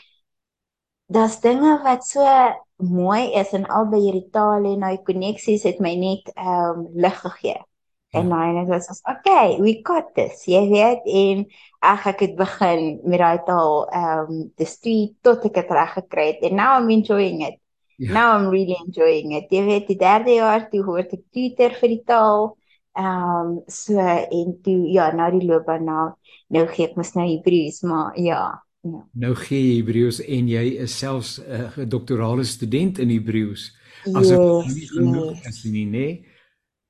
daar's 1.08 1.40
dinge 1.40 1.78
wat 1.84 2.04
so 2.04 2.24
mooi 2.76 3.32
is 3.40 3.52
in 3.52 3.66
albei 3.66 4.00
hierdie 4.02 4.28
tale 4.30 4.74
en 4.74 4.84
daai 4.84 4.98
koneksies 5.06 5.64
het 5.68 5.80
my 5.80 5.94
net 5.96 6.30
ehm 6.34 6.84
um, 6.84 6.86
lig 6.94 7.20
gegee. 7.22 7.60
En 8.16 8.28
ja. 8.28 8.52
nou 8.52 8.74
is 8.76 8.86
dit 8.86 9.00
okay, 9.04 9.56
we 9.60 9.78
got 9.82 10.14
this. 10.14 10.44
Jy 10.48 10.62
weet 10.70 11.06
en 11.06 11.44
ag 11.84 12.06
ek 12.12 12.24
het 12.24 12.34
begin 12.38 12.98
met 13.04 13.20
daai 13.22 13.44
taal 13.46 13.86
ehm 13.92 14.32
um, 14.32 14.42
the 14.56 14.66
street 14.66 15.16
tot 15.26 15.44
ek 15.48 15.60
dit 15.60 15.72
reg 15.76 15.94
gekry 16.00 16.26
het 16.32 16.44
en 16.48 16.56
now 16.56 16.76
I'm 16.80 16.90
enjoying 16.90 17.42
it. 17.46 17.58
Ja. 17.96 18.12
Now 18.12 18.28
I'm 18.36 18.50
really 18.52 18.76
enjoying 18.86 19.32
it. 19.36 19.50
Jy 19.52 19.64
weet 19.64 19.88
die 19.88 19.98
derde 20.00 20.36
jaar 20.36 20.68
toe 20.70 20.82
hoor 20.84 21.04
ek 21.04 21.16
tutor 21.32 21.76
vir 21.80 21.94
die 21.94 22.04
taal. 22.04 22.54
Ehm 22.96 23.56
um, 23.56 23.56
so 23.68 24.00
en 24.00 24.54
toe 24.64 24.78
ja, 24.92 25.10
nou 25.12 25.30
die 25.38 25.46
loopbaan 25.46 25.84
nou 25.84 26.06
nou 26.48 26.66
gee 26.70 26.88
ek 26.88 26.96
mos 26.96 27.14
nou 27.16 27.26
Hebreëus, 27.28 27.82
maar 27.86 28.16
ja. 28.20 28.44
Ja. 28.86 29.02
Nou 29.18 29.34
gee 29.34 29.60
jy 29.60 29.74
Hebreëus 29.80 30.20
en 30.22 30.48
jy 30.48 30.64
is 30.84 30.94
selfs 30.98 31.38
'n 31.40 31.66
uh, 31.66 31.88
doktorale 31.88 32.44
student 32.44 32.98
in 32.98 33.10
Hebreëus. 33.10 33.72
As 34.14 34.30
ek 34.30 34.40
yes, 34.40 34.74
nie 34.74 34.88
genoeg 34.92 35.42
yes. 35.42 35.46
is 35.48 35.64
nie, 35.64 35.86
nee. 35.90 36.12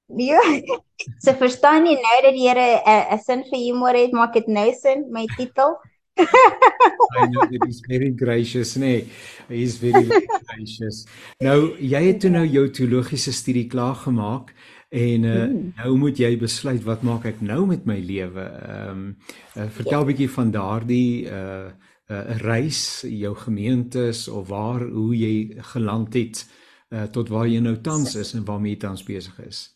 Ja. 0.07 0.41
So 1.21 1.35
verstaan 1.37 1.85
jy 1.85 1.93
nou 2.01 2.17
dat 2.25 2.33
die 2.33 2.47
Here 2.49 2.81
'n 2.81 3.13
uh, 3.13 3.19
sin 3.21 3.43
vir 3.51 3.59
humor 3.61 3.95
het, 3.95 4.13
maak 4.17 4.33
dit 4.33 4.47
nou 4.49 4.73
sin 4.73 5.05
my 5.13 5.27
titel. 5.37 5.77
I 6.17 7.27
know 7.29 7.45
that 7.45 7.61
he's 7.67 7.83
very 7.85 8.11
gracious, 8.17 8.77
nee. 8.77 9.07
He's 9.49 9.77
very 9.77 10.09
gracious. 10.49 11.05
Nou, 11.39 11.77
jy 11.77 12.03
het 12.07 12.21
toe 12.21 12.31
nou 12.31 12.47
jou 12.47 12.65
teologiese 12.71 13.33
studie 13.33 13.67
klaar 13.69 13.95
gemaak 13.95 14.55
en 14.89 15.25
uh, 15.25 15.45
hmm. 15.45 15.73
nou 15.77 15.97
moet 16.01 16.19
jy 16.19 16.33
besluit 16.41 16.83
wat 16.89 17.05
maak 17.05 17.29
ek 17.29 17.45
nou 17.45 17.67
met 17.67 17.85
my 17.85 18.01
lewe? 18.01 18.49
Ehm 18.49 18.91
um, 18.91 19.17
uh, 19.57 19.69
vertel 19.69 20.01
'n 20.01 20.07
ja. 20.07 20.11
bietjie 20.13 20.31
van 20.31 20.51
daardie 20.51 21.29
uh 21.29 21.69
'n 22.09 22.15
uh, 22.15 22.37
reis, 22.41 23.05
jou 23.05 23.35
gemeentes 23.37 24.29
of 24.29 24.49
waar 24.49 24.81
hoe 24.81 25.13
jy 25.17 25.61
geland 25.75 26.15
het 26.15 26.47
uh 26.89 27.05
tot 27.13 27.29
waar 27.29 27.47
jy 27.47 27.61
nou 27.61 27.77
tans 27.81 28.15
is 28.15 28.33
en 28.35 28.45
waarmee 28.45 28.73
jy 28.73 28.79
tans 28.79 29.03
besig 29.03 29.39
is. 29.45 29.76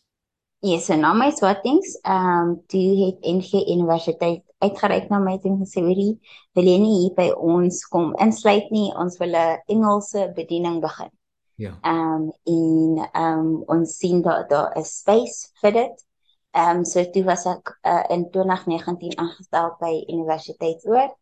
Yes, 0.61 0.91
en 0.93 1.01
na 1.01 1.15
my 1.17 1.31
swattings, 1.33 1.95
ehm 2.05 2.41
um, 2.41 2.49
toe 2.69 2.89
het 3.07 3.23
NG 3.25 3.63
Universiteit 3.73 4.43
uitgereik 4.59 5.09
na 5.09 5.19
my 5.19 5.39
en 5.43 5.57
gesê, 5.63 5.81
"Wie 5.81 6.21
wil 6.53 6.65
jy 6.65 6.79
nie 6.79 6.99
hier 7.01 7.15
by 7.17 7.31
ons 7.33 7.87
kom 7.89 8.15
insluit 8.21 8.71
nie? 8.71 8.93
Ons 8.95 9.17
wil 9.19 9.33
'n 9.35 9.63
Engelse 9.67 10.33
bediening 10.37 10.81
begin." 10.81 11.11
Ja. 11.57 11.79
Ehm 11.81 12.15
um, 12.15 12.33
en 12.45 13.09
ehm 13.13 13.39
um, 13.39 13.63
ons 13.67 13.97
sien 13.97 14.23
dat 14.23 14.49
daar 14.51 14.77
'n 14.77 14.85
space 14.85 15.49
vir 15.63 15.73
dit. 15.73 16.07
Ehm 16.51 16.77
um, 16.77 16.85
so 16.85 17.05
toe 17.11 17.25
was 17.25 17.47
ek 17.47 17.79
uh, 17.83 18.05
in 18.09 18.31
2019 18.31 19.19
aangestel 19.19 19.77
by 19.81 20.05
Universiteitsoord 20.13 21.17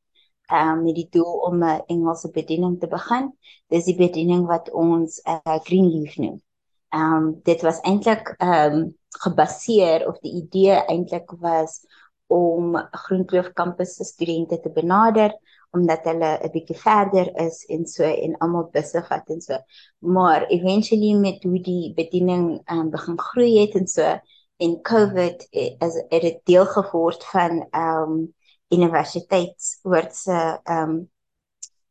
ehm 0.48 0.68
um, 0.68 0.82
met 0.82 0.94
die 0.94 1.08
doel 1.10 1.34
om 1.48 1.64
'n 1.64 1.82
Engelse 1.86 2.30
bediening 2.30 2.80
te 2.80 2.88
begin. 2.88 3.32
Dis 3.68 3.84
die 3.84 3.96
bediening 3.96 4.46
wat 4.46 4.70
ons 4.70 5.20
uh, 5.24 5.58
Greenleaf 5.62 6.16
noem. 6.16 6.42
Ehm 6.88 7.14
um, 7.14 7.40
dit 7.42 7.62
was 7.62 7.80
eintlik 7.80 8.34
ehm 8.38 8.72
um, 8.72 8.96
gebaseer 9.08 10.06
of 10.08 10.18
die 10.18 10.32
idee 10.42 10.84
eintlik 10.86 11.30
was 11.40 11.80
om 12.26 12.76
Groenkloof 12.90 13.52
kampus 13.52 13.94
se 13.96 14.04
studente 14.04 14.60
te 14.60 14.70
benader 14.70 15.32
omdat 15.70 16.04
hulle 16.08 16.30
'n 16.44 16.50
bietjie 16.52 16.76
verder 16.76 17.28
is 17.46 17.64
en 17.66 17.86
so 17.86 18.04
en 18.04 18.36
almal 18.38 18.68
besig 18.72 19.08
het 19.08 19.28
en 19.28 19.40
so. 19.40 19.58
Maar 19.98 20.46
eventually 20.46 21.12
met 21.12 21.42
hoe 21.42 21.60
die 21.60 21.92
bediening 21.94 22.70
um, 22.70 22.90
begin 22.90 23.18
groei 23.18 23.58
het 23.60 23.74
en 23.74 23.86
so 23.86 24.18
en 24.56 24.80
COVID 24.82 25.46
is 25.50 25.94
het, 26.08 26.22
het 26.22 26.40
deel 26.44 26.66
geword 26.66 27.24
van 27.24 27.66
ehm 27.70 28.02
um, 28.02 28.34
universiteitsoortse 28.68 30.60
ehm 30.64 30.90
um, 30.90 31.10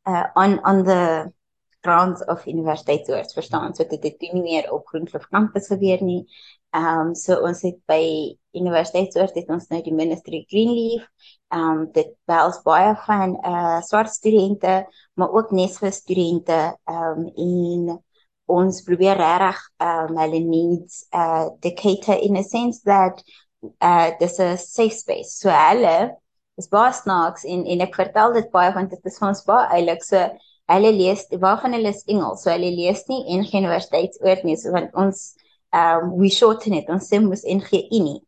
uh 0.07 0.25
on 0.33 0.59
on 0.65 0.83
the 0.83 1.31
grounds 1.87 2.23
of 2.27 2.45
universiteitsoorts 2.45 3.35
verstaan 3.37 3.75
so 3.75 3.87
dit 3.87 4.03
het 4.03 4.23
nie 4.27 4.43
meer 4.43 4.71
op 4.75 4.87
Groenkloof 4.91 5.27
kampus 5.31 5.69
gebeur 5.71 6.03
nie. 6.03 6.25
Ehm 6.75 7.07
um, 7.07 7.13
so 7.15 7.39
ons 7.47 7.61
het 7.63 7.77
by 7.87 8.03
universiteitsoort 8.57 9.37
het 9.39 9.47
ons 9.53 9.69
nou 9.71 9.79
die 9.85 9.95
ministry 9.95 10.43
Greenleaf. 10.51 11.05
Ehm 11.53 11.69
um, 11.69 11.85
dit 11.95 12.11
behels 12.27 12.59
baie 12.65 12.91
van 13.05 13.37
uh 13.47 13.79
swart 13.87 14.11
studente, 14.11 14.83
maar 15.15 15.31
ook 15.31 15.55
neswe 15.55 15.91
studente 15.95 16.59
ehm 16.85 17.23
um, 17.23 17.31
en 17.47 18.03
ons 18.47 18.81
probeer 18.83 19.17
regtig 19.19 19.63
ehm 19.77 20.11
um, 20.11 20.21
hulle 20.23 20.43
needs 20.43 21.05
uh 21.15 21.47
to 21.63 21.71
cater 21.71 22.19
in 22.19 22.37
a 22.37 22.43
sense 22.43 22.83
that 22.83 23.23
uh 23.79 24.11
dis 24.19 24.39
'n 24.39 24.57
safe 24.57 24.95
space. 24.95 25.39
So 25.39 25.49
hulle 25.49 26.17
is 26.57 26.67
baie 26.67 26.93
snaaks 26.93 27.45
en 27.45 27.65
en 27.65 27.81
ek 27.85 27.95
vertel 27.95 28.33
dit 28.33 28.51
baie 28.51 28.73
want 28.73 28.89
dit 28.89 29.05
is 29.05 29.19
vir 29.19 29.29
ons 29.29 29.43
baie 29.47 29.67
eilik. 29.79 30.03
So 30.03 30.27
hulle 30.67 30.91
lees 30.91 31.25
waarvan 31.39 31.75
hulle 31.77 31.91
is 31.95 32.03
Engels. 32.07 32.43
So 32.43 32.51
hulle 32.51 32.71
lees 32.75 33.05
nie 33.09 33.23
in 33.33 33.45
universiteitsoort 33.45 34.43
nie, 34.47 34.57
so 34.59 34.73
want 34.75 34.95
ons 34.95 35.29
um 35.75 36.13
we 36.17 36.29
shorten 36.29 36.75
it 36.77 36.89
ons 36.89 37.07
sê 37.09 37.19
mos 37.23 37.45
NG 37.47 37.85
Unie. 37.91 38.19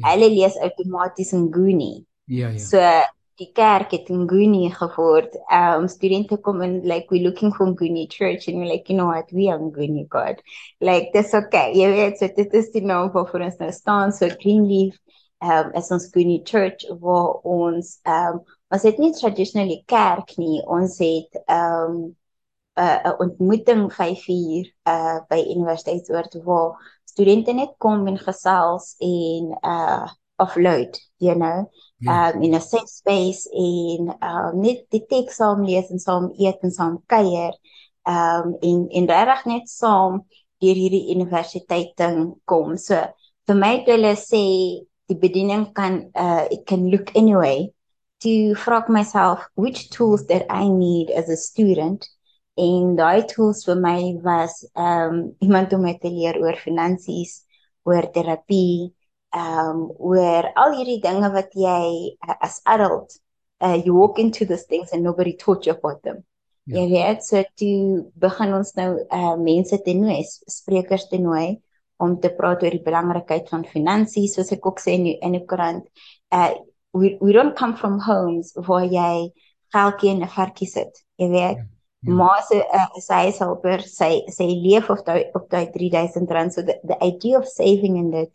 Ja. 0.00 0.12
Hulle 0.12 0.30
lees 0.32 0.58
outomaties 0.60 1.32
in 1.36 1.48
Goonie. 1.52 2.04
Ja 2.26 2.52
ja. 2.52 2.58
So 2.58 2.84
die 3.40 3.48
kerk 3.56 3.94
het 3.96 4.10
in 4.12 4.26
Goonie 4.28 4.70
geword. 4.74 5.36
Um 5.52 5.88
studente 5.88 6.36
kom 6.36 6.62
in 6.62 6.80
like 6.84 7.08
we 7.10 7.22
looking 7.24 7.52
for 7.52 7.72
Goonie 7.74 8.08
church 8.08 8.48
and 8.48 8.58
we're 8.58 8.68
like 8.68 8.88
you 8.92 8.96
know 8.96 9.08
what 9.08 9.32
we 9.32 9.48
are 9.48 9.58
Goonie 9.58 10.08
God. 10.08 10.42
Like 10.80 11.10
this 11.12 11.34
okay. 11.34 11.72
Jy 11.74 11.92
weet 11.96 12.18
so 12.18 12.28
dit 12.36 12.54
is 12.54 12.70
die 12.76 12.84
naam 12.84 13.12
vir 13.12 13.46
ons 13.48 13.60
nou 13.60 13.72
staan 13.72 14.12
so 14.12 14.28
Greenleaf 14.42 14.96
um 15.40 15.72
is 15.74 15.90
ons 15.90 16.10
Goonie 16.12 16.44
church 16.44 16.84
waar 17.00 17.40
ons 17.44 17.98
um 18.04 18.44
ons 18.70 18.86
het 18.86 18.98
nie 19.02 19.10
traditionally 19.16 19.80
kerk 19.90 20.36
nie. 20.38 20.60
Ons 20.66 20.98
het 21.02 21.42
um 21.50 22.14
'n 22.80 22.82
uh, 22.82 23.12
ontmoeting 23.18 23.92
5 23.92 24.28
uur 24.28 24.72
uh 24.86 25.18
by 25.28 25.40
universiteitsoort 25.54 26.38
waar 26.44 27.00
studente 27.04 27.52
net 27.52 27.74
kom 27.78 28.06
en 28.06 28.18
gesels 28.18 28.94
en 28.98 29.58
uh 29.62 30.06
offload, 30.36 30.96
you 31.16 31.34
know, 31.34 31.68
yeah. 31.98 32.32
um 32.32 32.42
in 32.42 32.54
a 32.54 32.60
safe 32.60 32.88
space 32.88 33.50
en 33.50 34.14
um 34.22 34.60
net 34.60 34.86
die 34.88 35.04
teks 35.06 35.36
saam 35.36 35.64
lees 35.64 35.90
en 35.90 35.98
saam 35.98 36.30
eet 36.38 36.62
en 36.62 36.70
saam 36.70 37.02
kuier. 37.06 37.54
Um 38.06 38.56
en 38.60 38.86
en 38.88 39.06
regtig 39.06 39.44
net 39.44 39.68
saam 39.68 40.22
deur 40.60 40.74
hierdie 40.74 41.10
universiteit 41.14 41.96
ding 41.96 42.34
kom. 42.44 42.76
So 42.76 43.02
vir 43.46 43.56
my 43.56 43.74
het 43.76 43.90
hulle 43.90 44.14
sê 44.16 44.44
die 45.10 45.18
bediening 45.18 45.72
kan 45.74 46.06
uh 46.14 46.46
it 46.50 46.64
can 46.66 46.88
look 46.90 47.10
anyway 47.16 47.68
to 48.20 48.54
vra 48.64 48.80
myself 48.88 49.46
which 49.54 49.90
tools 49.90 50.26
that 50.26 50.46
I 50.50 50.68
need 50.68 51.10
as 51.10 51.28
a 51.28 51.36
student 51.36 52.08
en 52.56 52.96
daai 52.96 53.26
tools 53.26 53.64
vir 53.68 53.78
my 53.80 54.00
was 54.22 54.64
ehm 54.74 55.14
um, 55.14 55.36
iemand 55.46 55.72
om 55.72 55.82
my 55.82 55.94
te 55.98 56.10
leer 56.10 56.38
oor 56.42 56.56
finansies, 56.56 57.44
oor 57.88 58.10
terapie, 58.14 58.92
ehm 59.34 59.70
um, 59.70 59.82
oor 59.98 60.52
al 60.56 60.76
hierdie 60.78 61.00
dinge 61.00 61.30
wat 61.32 61.54
jy 61.54 62.16
uh, 62.28 62.36
as 62.40 62.60
adult 62.64 63.20
uh, 63.60 63.76
you 63.84 63.94
walk 63.94 64.18
into 64.18 64.44
these 64.44 64.66
things 64.66 64.92
and 64.92 65.02
nobody 65.02 65.36
taught 65.36 65.66
you 65.66 65.72
about 65.72 66.02
them. 66.02 66.24
Ja, 66.64 66.82
ja 66.82 66.88
weet, 66.88 67.24
so 67.24 67.42
toe 67.54 68.10
begin 68.14 68.54
ons 68.54 68.74
nou 68.76 68.90
uh, 69.00 69.34
mense 69.40 69.78
te 69.82 69.94
nooi, 69.96 70.22
sprekers 70.48 71.08
te 71.10 71.18
nooi 71.18 71.60
om 72.00 72.16
te 72.20 72.30
praat 72.32 72.62
oor 72.64 72.72
die 72.72 72.84
belangrikheid 72.84 73.48
van 73.52 73.64
finansies, 73.68 74.34
soos 74.36 74.52
ek 74.56 74.66
ook 74.66 74.80
sê 74.80 74.96
in 74.96 75.08
die, 75.10 75.16
in 75.24 75.36
die 75.36 75.44
koerant. 75.48 75.88
Uh 76.32 76.52
we 76.92 77.16
we 77.20 77.32
don't 77.32 77.56
come 77.56 77.76
from 77.76 78.00
homes 78.00 78.52
waar 78.54 78.84
jy 78.84 79.30
in 80.02 80.22
'n 80.22 80.28
varkie 80.28 80.66
sit, 80.66 81.04
jy 81.16 81.28
weet. 81.28 81.56
Ja. 81.56 81.68
Ja. 82.00 82.12
maar 82.16 82.40
sy 82.48 82.56
uh, 82.64 82.86
sy 82.96 83.26
is 83.28 83.38
helper 83.42 83.82
sy 83.84 84.22
sy 84.32 84.46
leef 84.64 84.86
of 84.88 85.02
daai 85.04 85.26
op 85.36 85.50
daai 85.52 85.66
3000 85.74 86.30
rand 86.32 86.54
so 86.54 86.62
the, 86.64 86.78
the 86.88 86.96
idea 87.04 87.36
of 87.36 87.44
saving 87.44 87.98
in 88.00 88.08
dit 88.14 88.30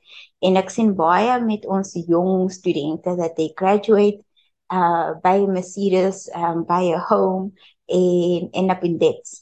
en 0.45 0.59
ek 0.61 0.69
sien 0.69 0.91
baie 0.93 1.39
met 1.41 1.65
ons 1.65 1.95
jong 2.05 2.51
studente 2.53 3.15
dat 3.17 3.33
they 3.39 3.49
graduate 3.57 4.21
uh 4.69 5.17
by 5.23 5.41
a 5.41 5.47
Mercedes 5.49 6.27
um 6.37 6.61
by 6.69 6.93
a 6.93 7.01
home 7.09 7.57
and 7.89 8.53
end 8.53 8.69
up 8.69 8.85
in 8.85 8.99
debt 9.01 9.33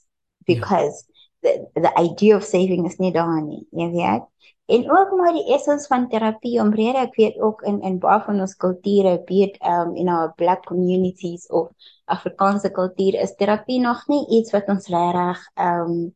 because 0.47 1.03
yeah. 1.03 1.12
The 1.43 1.53
the 1.75 1.91
idea 1.99 2.35
of 2.35 2.43
saving 2.43 2.85
is 2.87 2.99
nie 2.99 3.11
daar 3.11 3.41
nie 3.43 3.65
jy 3.71 3.89
weet. 3.93 4.29
En 4.65 4.85
ook 4.91 5.11
maar 5.19 5.33
die 5.35 5.53
essence 5.53 5.87
van 5.87 6.07
terapie 6.09 6.59
omrede 6.61 7.03
ek 7.03 7.15
weet 7.19 7.39
ook 7.39 7.61
in 7.67 7.81
in 7.81 7.99
baie 7.99 8.21
van 8.23 8.39
ons 8.39 8.55
kulture 8.55 9.17
weet 9.27 9.59
um 9.59 9.95
in 9.95 10.09
our 10.09 10.33
black 10.39 10.63
communities 10.65 11.47
of 11.47 11.69
Afrikaanse 12.05 12.71
kultuur 12.71 13.19
is 13.19 13.35
terapie 13.35 13.79
nog 13.79 14.07
nie 14.07 14.23
iets 14.39 14.51
wat 14.55 14.71
ons 14.71 14.87
regtig 14.87 15.43
um 15.59 16.15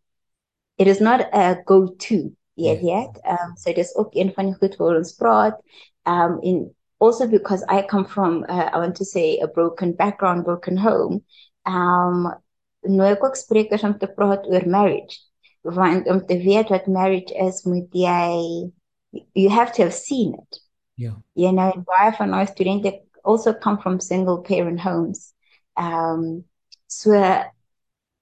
it 0.77 0.87
is 0.87 0.99
not 0.99 1.27
a 1.33 1.61
go 1.65 1.87
to 2.07 2.31
yet 2.53 2.81
yet 2.81 3.19
um 3.27 3.55
so 3.55 3.73
dis 3.73 3.95
ook 3.95 4.15
een 4.15 4.33
van 4.33 4.51
die 4.51 4.55
goed 4.55 4.79
waar 4.79 4.95
ons 4.97 5.15
praat. 5.19 5.61
Um 6.05 6.39
in 6.41 6.75
also 6.99 7.27
because 7.27 7.63
I 7.69 7.83
come 7.85 8.05
from 8.05 8.43
uh, 8.49 8.69
I 8.73 8.79
want 8.79 8.95
to 8.95 9.05
say 9.05 9.39
a 9.41 9.47
broken 9.47 9.95
background 9.95 10.43
broken 10.43 10.77
home. 10.77 11.23
Um 11.65 12.31
nou 12.85 13.07
ek 13.09 13.23
ook 13.23 13.35
sprekers 13.35 13.83
om 13.83 13.97
te 13.97 14.09
praat 14.11 14.45
oor 14.47 14.67
marriage. 14.69 15.23
Want 15.67 16.07
om 16.07 16.21
te 16.25 16.37
weet 16.39 16.69
wat 16.71 16.87
marriage 16.87 17.33
is 17.35 17.63
moet 17.67 17.91
jy 17.91 18.71
you 19.33 19.49
have 19.49 19.73
to 19.73 19.83
have 19.83 19.95
seen 19.95 20.33
it. 20.33 20.59
Yeah. 20.95 21.17
You 21.33 21.51
know 21.51 21.71
and 21.71 21.85
baie 21.85 22.13
van 22.17 22.33
ons 22.33 22.53
studente 22.53 23.01
also 23.23 23.53
come 23.53 23.81
from 23.81 23.99
single 23.99 24.41
parent 24.41 24.81
homes. 24.81 25.33
Um 25.75 26.45
so 26.87 27.13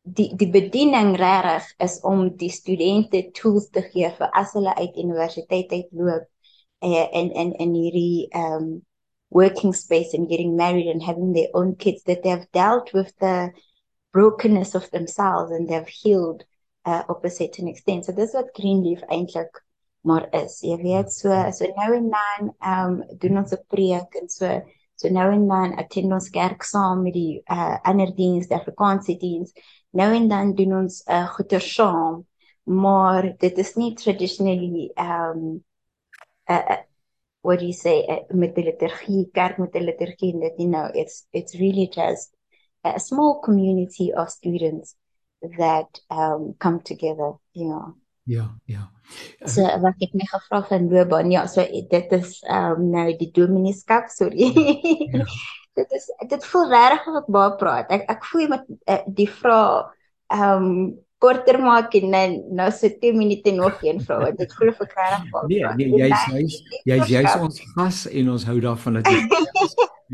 die 0.06 0.30
die 0.38 0.50
bediening 0.54 1.16
regtig 1.18 1.70
is 1.82 2.00
om 2.06 2.28
die 2.38 2.52
studente 2.54 3.24
tools 3.38 3.70
te 3.74 3.82
gee 3.92 4.10
vir 4.18 4.34
as 4.38 4.54
hulle 4.58 4.74
uit 4.78 4.98
universiteit 5.02 5.72
uitloop 5.74 6.28
uh, 6.86 7.08
in 7.12 7.32
in 7.34 7.54
in 7.60 7.74
hierdie 7.74 8.28
um 8.38 8.68
working 9.30 9.74
space 9.74 10.14
and 10.14 10.30
getting 10.30 10.56
married 10.56 10.88
and 10.88 11.04
having 11.04 11.34
their 11.34 11.50
own 11.54 11.76
kids 11.76 12.04
that 12.04 12.22
they 12.24 12.30
have 12.30 12.46
dealt 12.54 12.94
with 12.94 13.12
the 13.20 13.52
brokenness 14.16 14.76
of 14.80 14.90
themselves 14.92 15.52
and 15.52 15.68
they've 15.68 15.94
healed 16.02 16.42
uh, 16.86 17.04
op 17.08 17.26
'n 17.26 17.30
certain 17.42 17.68
extent. 17.68 18.06
So 18.06 18.14
dis 18.14 18.34
wat 18.34 18.56
Greenleaf 18.58 19.02
eintlik 19.02 19.66
maar 20.06 20.28
is. 20.44 20.60
Jy 20.62 20.78
weet, 20.82 21.12
so 21.14 21.30
so 21.52 21.66
nou 21.76 21.94
en 21.96 22.10
dan 22.14 22.54
ehm 22.60 22.92
um, 23.02 23.18
doen 23.22 23.38
ons 23.42 23.54
'n 23.54 23.64
preek 23.68 24.16
en 24.22 24.30
so 24.30 24.62
so 24.96 25.10
nou 25.10 25.32
en 25.32 25.48
dan 25.48 25.76
attend 25.82 26.14
ons 26.14 26.30
kerk 26.30 26.64
saam 26.64 27.02
met 27.04 27.14
die 27.14 27.42
uh 27.52 27.78
ander 27.84 28.16
diens, 28.16 28.48
die 28.48 28.58
Afrikaanse 28.58 29.18
diens. 29.18 29.52
Nou 29.92 30.14
en 30.16 30.28
dan 30.28 30.54
doen 30.56 30.78
ons 30.82 31.04
uh, 31.08 31.28
goeie 31.36 31.60
saam, 31.60 32.26
maar 32.64 33.34
dit 33.38 33.58
is 33.58 33.76
nie 33.76 33.94
traditionally 33.94 34.92
ehm 34.96 35.38
um, 35.38 35.64
uh, 36.50 36.64
uh 36.70 36.82
what 37.42 37.60
do 37.60 37.66
you 37.66 37.74
say 37.74 38.06
uh, 38.10 38.36
met 38.36 38.56
die 38.56 38.64
liturgie, 38.64 39.30
kerk 39.34 39.58
met 39.58 39.74
die 39.74 39.84
liturgie 39.84 40.34
en 40.34 40.40
dit 40.40 40.58
nie 40.58 40.68
nou 40.68 40.86
it's 40.94 41.26
it's 41.32 41.54
really 41.54 41.90
just 41.92 42.35
a 42.86 43.00
small 43.00 43.42
community 43.42 44.14
of 44.14 44.30
students 44.30 44.96
that 45.58 46.00
um 46.10 46.56
come 46.60 46.80
together 46.82 47.34
you 47.54 47.68
know. 47.68 47.96
Ja 48.26 48.56
ja. 48.66 48.90
So 49.46 49.62
wat 49.62 50.02
ek 50.02 50.14
my 50.18 50.26
gevra 50.30 50.64
van 50.70 50.90
loopbaan 50.90 51.32
ja 51.32 51.46
so 51.48 51.66
dit 51.66 52.14
is 52.18 52.42
um 52.50 52.90
nou 52.92 53.12
die 53.18 53.32
domineskap 53.32 54.10
sorry. 54.10 54.52
Ja, 54.54 55.22
ja. 55.22 55.26
dit 55.80 55.92
is 55.92 56.08
dit 56.30 56.46
voel 56.52 56.70
regtig 56.72 57.08
of 57.12 57.22
ek 57.24 57.32
baie 57.38 57.56
praat. 57.60 57.92
Ek 57.92 58.08
ek 58.10 58.26
voel 58.32 58.48
met 58.56 58.70
uh, 58.88 59.02
die 59.08 59.30
vraag 59.30 59.92
um 60.34 60.96
korter 61.26 61.60
maak 61.62 61.96
en 62.00 62.10
nou 62.16 62.26
nou 62.62 62.70
so 62.80 62.90
2 63.02 63.14
minute 63.18 63.56
nog 63.58 63.84
een 63.84 64.02
vrou 64.08 64.20
want 64.24 64.42
dit 64.42 64.58
voel 64.58 64.74
vir 64.82 64.92
regtig 64.98 65.30
baie 65.34 65.64
nee 65.78 65.88
nee 65.94 66.10
jy's 66.10 66.28
jy's 66.34 66.60
jy's 66.92 67.08
jy's 67.16 67.40
ons 67.48 67.64
gas 67.76 68.04
en 68.12 68.36
ons 68.36 68.50
hou 68.52 68.60
daarvan 68.68 69.02
dat 69.02 69.10
jy 69.14 69.24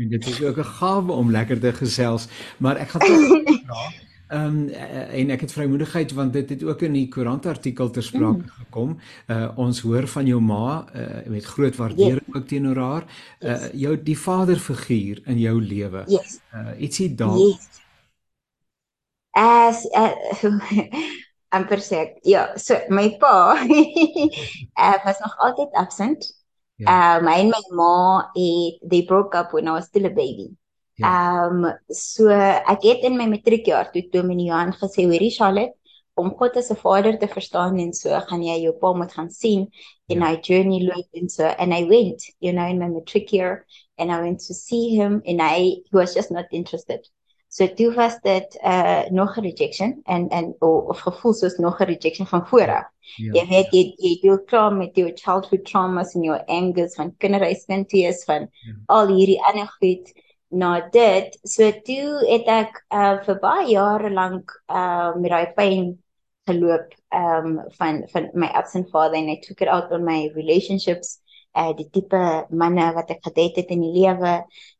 en 0.02 0.14
dit 0.14 0.30
is 0.32 0.40
ook 0.42 0.62
'n 0.64 0.72
gawe 0.78 1.12
om 1.12 1.36
lekker 1.38 1.60
te 1.60 1.76
gesels 1.82 2.28
maar 2.58 2.80
ek 2.86 2.96
gaan 2.96 3.06
tog 3.08 3.28
vra 3.66 3.84
Ehm 4.32 4.44
um, 4.44 4.68
en 5.12 5.30
ek 5.34 5.42
het 5.44 5.52
vrymoedigheid 5.52 6.12
want 6.16 6.32
dit 6.32 6.48
het 6.48 6.62
ook 6.64 6.82
in 6.86 6.94
die 6.96 7.08
koerant 7.12 7.46
artikel 7.46 7.90
ter 7.90 8.02
sprake 8.02 8.46
mm. 8.46 8.52
gekom. 8.62 8.94
Uh 9.28 9.48
ons 9.60 9.80
hoor 9.84 10.08
van 10.08 10.26
jou 10.26 10.38
ma 10.40 10.86
uh, 10.96 11.18
met 11.28 11.44
groot 11.44 11.76
waardering 11.76 12.24
yes. 12.26 12.34
ook 12.34 12.46
teenoor 12.48 12.80
haar. 12.80 13.04
Uh 13.04 13.50
yes. 13.50 13.68
jou 13.82 13.92
die 14.02 14.16
vaderfiguur 14.18 15.20
in 15.26 15.38
jou 15.38 15.60
lewe. 15.60 16.04
Yes. 16.08 16.38
Uh 16.54 16.72
ietsie 16.80 17.10
daar. 17.14 17.36
Yes. 17.36 17.81
As 19.34 19.86
uh, 19.94 20.14
I'm 21.52 21.66
percent. 21.66 22.18
Ja, 22.24 22.56
so 22.56 22.80
my 22.88 23.16
pa 23.20 23.56
uh, 23.60 24.98
was 25.04 25.18
nog 25.20 25.36
altyd 25.38 25.72
absent. 25.72 26.32
Ja. 26.76 27.18
Uh 27.18 27.24
my 27.24 27.38
en 27.38 27.52
my 27.52 27.62
ma 27.70 28.30
het 28.32 28.90
they 28.90 29.04
broke 29.04 29.36
up 29.38 29.52
when 29.52 29.68
I 29.68 29.72
was 29.72 29.84
still 29.84 30.06
a 30.06 30.10
baby. 30.10 30.56
Ja. 30.94 31.08
Ehm 31.08 31.64
um, 31.64 31.78
so 31.88 32.28
ek 32.28 32.82
het 32.82 33.04
in 33.04 33.16
my 33.16 33.28
matriekjaar 33.28 33.92
toe 33.92 34.08
Dominee 34.10 34.48
Johan 34.50 34.72
gesê 34.72 35.04
hoorie 35.04 35.30
Charlotte 35.30 35.76
om 36.14 36.32
God 36.36 36.56
as 36.56 36.70
'n 36.70 36.76
vader 36.76 37.18
te 37.18 37.28
verstaan 37.28 37.78
en 37.78 37.92
so 37.92 38.20
gaan 38.28 38.42
jy 38.42 38.58
jou 38.62 38.74
pa 38.80 38.92
moet 38.92 39.12
gaan 39.12 39.30
sien 39.30 39.68
in 40.06 40.20
ja. 40.20 40.26
hy 40.26 40.36
journey 40.40 40.80
loop 40.84 41.08
en 41.12 41.28
so 41.28 41.44
and 41.44 41.72
I 41.72 41.84
went 41.84 42.22
you 42.38 42.52
know 42.52 42.66
in 42.68 42.78
my 42.78 42.88
matric 42.88 43.32
year 43.32 43.66
and 43.98 44.10
I 44.10 44.20
went 44.20 44.40
to 44.46 44.54
see 44.54 44.96
him 44.96 45.22
and 45.24 45.40
I 45.40 45.82
he 45.88 45.92
was 45.92 46.14
just 46.14 46.30
not 46.30 46.46
interested 46.50 47.08
so 47.52 47.68
toe 47.76 47.90
was 47.94 48.14
dit 48.24 48.58
uh 48.64 49.04
nog 49.10 49.36
'n 49.36 49.44
rejection 49.44 50.00
en 50.04 50.28
en 50.28 50.54
of, 50.58 50.88
of 50.88 50.98
gevoel 50.98 51.32
soos 51.32 51.56
nog 51.56 51.80
'n 51.80 51.84
rejection 51.84 52.26
van 52.26 52.46
vooraf 52.46 52.86
ja. 53.00 53.32
jy 53.32 53.46
weet 53.48 53.70
jy 53.76 53.82
jy 53.96 54.18
deel 54.22 54.40
klaar 54.44 54.72
met 54.72 54.96
jou 54.96 55.10
childhood 55.14 55.64
traumas 55.64 56.14
en 56.14 56.22
jou 56.22 56.38
angers 56.46 56.94
van 56.94 57.16
kinderhuiskind 57.16 57.92
wees 57.92 58.24
van 58.24 58.48
ja. 58.50 58.72
al 58.86 59.06
hierdie 59.06 59.42
ander 59.44 59.68
goed 59.80 60.12
na 60.48 60.88
dit 60.90 61.38
so 61.42 61.70
toe 61.84 62.24
het 62.28 62.46
ek 62.46 62.84
uh, 62.94 63.16
vir 63.24 63.38
baie 63.40 63.68
jare 63.68 64.10
lank 64.10 64.62
uh, 64.68 65.14
met 65.16 65.30
daai 65.30 65.52
pyn 65.56 66.02
geloop 66.48 66.94
um 67.14 67.60
van 67.78 68.02
van 68.12 68.30
my 68.34 68.46
absent 68.46 68.90
father 68.90 69.18
and 69.18 69.30
I 69.30 69.40
took 69.40 69.60
it 69.60 69.68
out 69.68 69.92
on 69.92 70.04
my 70.04 70.30
relationships 70.34 71.21
uh 71.54 71.72
die 71.76 71.88
tipe 71.92 72.22
manne 72.50 72.88
wat 72.96 73.10
ek 73.10 73.22
gedate 73.28 73.62
het 73.62 73.70
in 73.74 73.84
die 73.84 73.92
lewe 73.98 74.34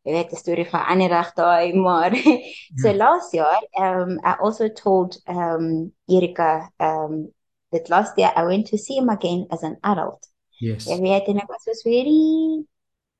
jy 0.05 0.17
weet 0.17 0.33
'n 0.33 0.41
storie 0.41 0.69
van 0.71 0.87
ander 0.95 1.13
reg 1.13 1.33
daai 1.37 1.73
maar 1.75 2.17
so. 2.83 2.89
Ja. 2.89 2.97
last 3.05 3.33
jaar 3.33 3.63
um 3.79 4.19
I 4.25 4.35
also 4.41 4.69
told 4.69 5.21
um 5.29 5.93
Erika 6.09 6.71
um 6.81 7.33
that 7.73 7.89
last 7.89 8.19
year 8.19 8.33
I 8.37 8.45
went 8.45 8.67
to 8.69 8.79
see 8.79 8.97
him 8.99 9.09
again 9.09 9.47
as 9.51 9.63
an 9.63 9.77
adult 9.83 10.29
yes 10.61 10.87
jy 10.87 11.01
weet 11.01 11.29
en 11.29 11.43
ek 11.45 11.49
was 11.49 11.65
so 11.65 11.77
very 11.85 12.67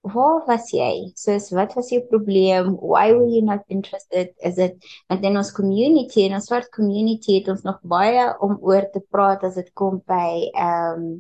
waar 0.03 0.43
was 0.47 0.71
jy? 0.75 1.13
Soos 1.15 1.51
wat 1.55 1.75
was 1.79 1.91
jou 1.91 2.01
probleem? 2.11 2.75
Why 2.81 3.13
were 3.13 3.29
you 3.29 3.43
not 3.43 3.63
interested? 3.69 4.35
Is 4.43 4.59
it 4.59 4.75
want 5.09 5.25
in 5.25 5.37
ons 5.37 5.53
community 5.55 6.27
en 6.27 6.35
ons 6.39 6.49
swart 6.51 6.71
community 6.75 7.39
het 7.39 7.51
ons 7.53 7.63
nog 7.63 7.79
baie 7.87 8.25
om 8.43 8.57
oor 8.61 8.89
te 8.91 9.03
praat 9.15 9.45
as 9.47 9.55
dit 9.61 9.71
kom 9.79 10.03
by 10.07 10.49
ehm 10.53 11.05
um, 11.05 11.13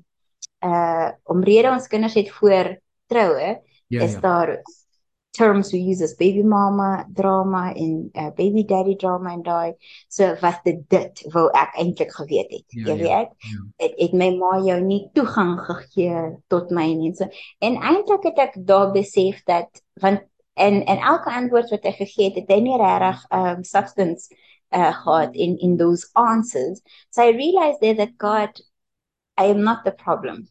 uh 0.63 1.11
omrede 1.25 1.71
ons 1.71 1.89
kinders 1.91 2.15
het 2.15 2.31
voor 2.31 2.77
troue 3.07 3.61
ja, 3.87 4.03
is 4.03 4.13
ja. 4.13 4.21
daar 4.21 4.63
terms 5.33 5.73
we 5.73 5.79
use 5.79 6.05
as 6.05 6.15
baby 6.15 6.43
mama 6.43 7.07
drama 7.13 7.73
en 7.75 8.11
uh, 8.15 8.31
baby 8.37 8.65
daddy 8.65 8.97
drama 8.97 9.33
en 9.33 9.43
daai 9.43 9.73
so 10.09 10.37
was 10.43 10.59
dit 10.65 10.83
dit 10.93 11.23
wou 11.33 11.47
ek 11.57 11.79
eintlik 11.81 12.13
geweet 12.13 12.53
het 12.53 12.77
ja, 12.77 12.85
jy 12.91 12.97
ja, 12.97 12.99
weet 13.01 13.33
ja. 13.49 13.63
het, 13.85 13.95
het 13.97 14.13
my 14.13 14.29
ma 14.37 14.59
jou 14.67 14.77
nie 14.85 15.01
toegang 15.17 15.55
gegee 15.69 16.27
tot 16.53 16.71
my 16.71 16.91
mense 17.01 17.29
en 17.65 17.81
eintlik 17.81 18.29
het 18.29 18.45
ek 18.45 18.61
daar 18.69 18.93
besef 18.93 19.41
dat 19.49 19.83
want 20.05 20.21
en 20.61 20.83
en 20.85 21.01
elke 21.01 21.33
antwoord 21.33 21.73
wat 21.73 21.89
ek 21.89 22.03
gegee 22.05 22.29
het 22.29 22.43
het 22.43 22.53
hy 22.53 22.61
nie 22.69 22.77
regtig 22.77 23.25
um 23.33 23.65
substance 23.65 24.29
uh 24.77 24.93
gehad 25.01 25.33
in 25.33 25.57
in 25.65 25.79
those 25.81 26.09
answers 26.13 26.85
so 27.09 27.25
i 27.25 27.33
realized 27.33 27.81
there 27.81 27.97
that 27.97 28.19
god 28.21 28.53
i 29.41 29.49
am 29.49 29.65
not 29.65 29.81
the 29.89 29.97
problem 30.05 30.45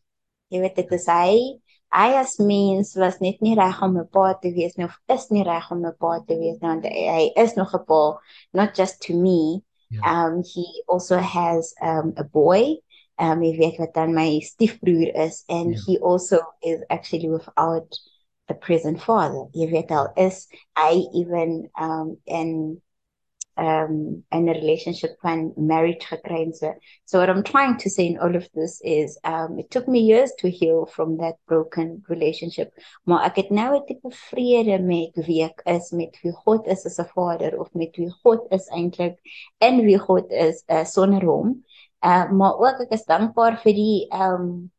weet 0.59 0.75
dit 0.75 0.91
is 0.91 1.07
hy 1.07 1.59
hy 1.91 2.07
as 2.19 2.37
mens 2.39 2.95
was 2.95 3.19
net 3.19 3.41
nie 3.41 3.55
reg 3.55 3.81
om 3.83 3.97
'n 3.97 4.07
pa 4.11 4.33
te 4.33 4.51
wees 4.51 4.77
nie 4.77 4.85
of 4.85 4.95
is 5.07 5.29
nie 5.31 5.43
reg 5.43 5.71
om 5.71 5.85
'n 5.85 5.95
pa 5.99 6.19
te 6.27 6.37
wees 6.39 6.59
nie 6.61 6.69
want 6.69 6.85
hy 6.85 7.31
is 7.35 7.55
nog 7.55 7.73
'n 7.75 7.85
pa 7.85 8.19
not 8.53 8.75
just 8.75 9.01
to 9.01 9.13
me 9.13 9.61
yeah. 9.91 10.25
Um 10.25 10.43
he 10.43 10.65
also 10.87 11.17
has 11.17 11.73
um 11.81 12.13
a 12.17 12.23
boy 12.23 12.77
um 13.19 13.41
hy 13.41 13.51
weet 13.57 13.79
wat 13.79 13.93
dan 13.93 14.13
my 14.15 14.39
stiefbroer 14.39 15.11
is 15.15 15.43
and 15.49 15.75
yeah. 15.75 15.83
He 15.85 15.99
also 15.99 16.39
is 16.63 16.83
actually 16.89 17.29
without 17.29 17.99
a 18.47 18.53
present 18.53 19.01
father 19.01 19.47
jy 19.53 19.67
weet 19.71 19.91
al 19.91 20.11
is 20.15 20.47
hy 20.77 21.03
even 21.13 21.69
um 21.79 22.17
in 22.25 22.81
um 23.61 24.23
in 24.31 24.49
a 24.49 24.53
relationship 24.53 25.17
when 25.21 25.53
marriage 25.55 26.03
gekry 26.09 26.51
so. 26.59 26.73
So 27.05 27.19
what 27.19 27.29
i'm 27.29 27.43
trying 27.43 27.77
to 27.83 27.89
say 27.89 28.07
in 28.07 28.17
all 28.17 28.35
of 28.35 28.47
this 28.53 28.81
is 28.83 29.19
um 29.23 29.59
it 29.59 29.69
took 29.69 29.87
me 29.87 29.99
years 30.11 30.31
to 30.39 30.49
heal 30.49 30.85
from 30.95 31.17
that 31.17 31.35
broken 31.47 32.03
relationship 32.13 32.73
maar 33.05 33.25
ek 33.29 33.35
het 33.41 33.51
nou 33.59 33.69
'n 33.75 33.85
tipe 33.85 34.11
vrede 34.29 34.79
met 34.79 35.17
ek 35.47 35.61
is 35.75 35.91
met 35.91 36.17
wie 36.23 36.33
God 36.43 36.67
is 36.67 36.85
as 36.85 36.99
'n 36.99 37.09
vader 37.13 37.59
of 37.59 37.73
met 37.73 37.95
wie 37.97 38.11
God 38.23 38.41
is 38.49 38.67
eintlik 38.69 39.17
en 39.59 39.81
wie 39.85 39.99
God 39.99 40.31
is 40.31 40.63
uh, 40.67 40.85
sonder 40.85 41.25
hom. 41.25 41.63
Uh 42.03 42.31
maar 42.31 42.57
ook 42.57 42.79
ek 42.87 42.91
is 42.97 43.05
dankbaar 43.05 43.59
vir 43.63 43.73
die 43.73 44.07
um 44.09 44.71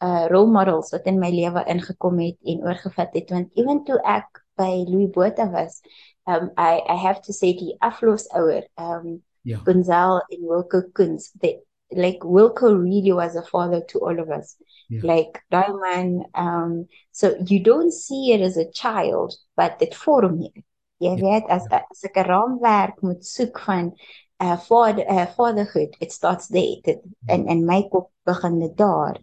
uh 0.00 0.26
role 0.30 0.50
models 0.50 0.92
wat 0.94 1.06
in 1.06 1.18
my 1.18 1.30
lewe 1.30 1.64
ingekom 1.66 2.18
het 2.18 2.38
en 2.44 2.62
oorgevat 2.64 3.14
het 3.14 3.30
want 3.30 3.50
ewen 3.58 3.84
toe 3.84 3.98
ek 4.04 4.44
by 4.56 4.84
Louis 4.88 5.10
Botha 5.12 5.50
was 5.50 5.82
um 6.30 6.50
I 6.56 6.72
I 6.88 6.96
have 7.06 7.20
to 7.26 7.32
say 7.32 7.52
die 7.60 7.76
afloosouer 7.88 8.62
um 8.76 9.22
yeah. 9.44 9.60
Gonzal 9.64 10.22
and 10.30 10.44
Wilco 10.50 10.80
Kunz. 10.92 11.30
they 11.40 11.58
like 11.92 12.20
Wilco 12.20 12.68
really 12.82 13.12
was 13.12 13.34
a 13.36 13.42
father 13.42 13.82
to 13.88 13.98
all 13.98 14.18
of 14.20 14.30
us 14.30 14.56
yeah. 14.88 15.00
like 15.02 15.42
Diamond 15.50 16.24
um 16.34 16.86
so 17.12 17.36
you 17.46 17.60
don't 17.70 17.92
see 17.92 18.32
it 18.32 18.40
as 18.40 18.56
a 18.56 18.70
child 18.82 19.34
but 19.56 19.76
it 19.80 19.94
vorm 20.04 20.40
jy 20.42 20.64
jy 21.04 21.14
weet 21.26 21.46
as 21.56 21.66
yeah. 21.70 21.82
as 21.90 22.04
ek 22.08 22.16
'n 22.22 22.28
raamwerk 22.32 22.96
moet 23.02 23.22
soek 23.34 23.62
van 23.66 23.92
uh 24.40 24.56
uh, 24.56 25.26
fatherhood 25.36 25.96
it 26.00 26.12
starts 26.12 26.48
there 26.48 26.76
it, 26.84 27.00
yeah. 27.02 27.34
and 27.34 27.48
and 27.50 27.66
my 27.72 27.82
kop 27.92 28.10
begin 28.26 28.60
dit 28.60 28.76
daar 28.76 29.16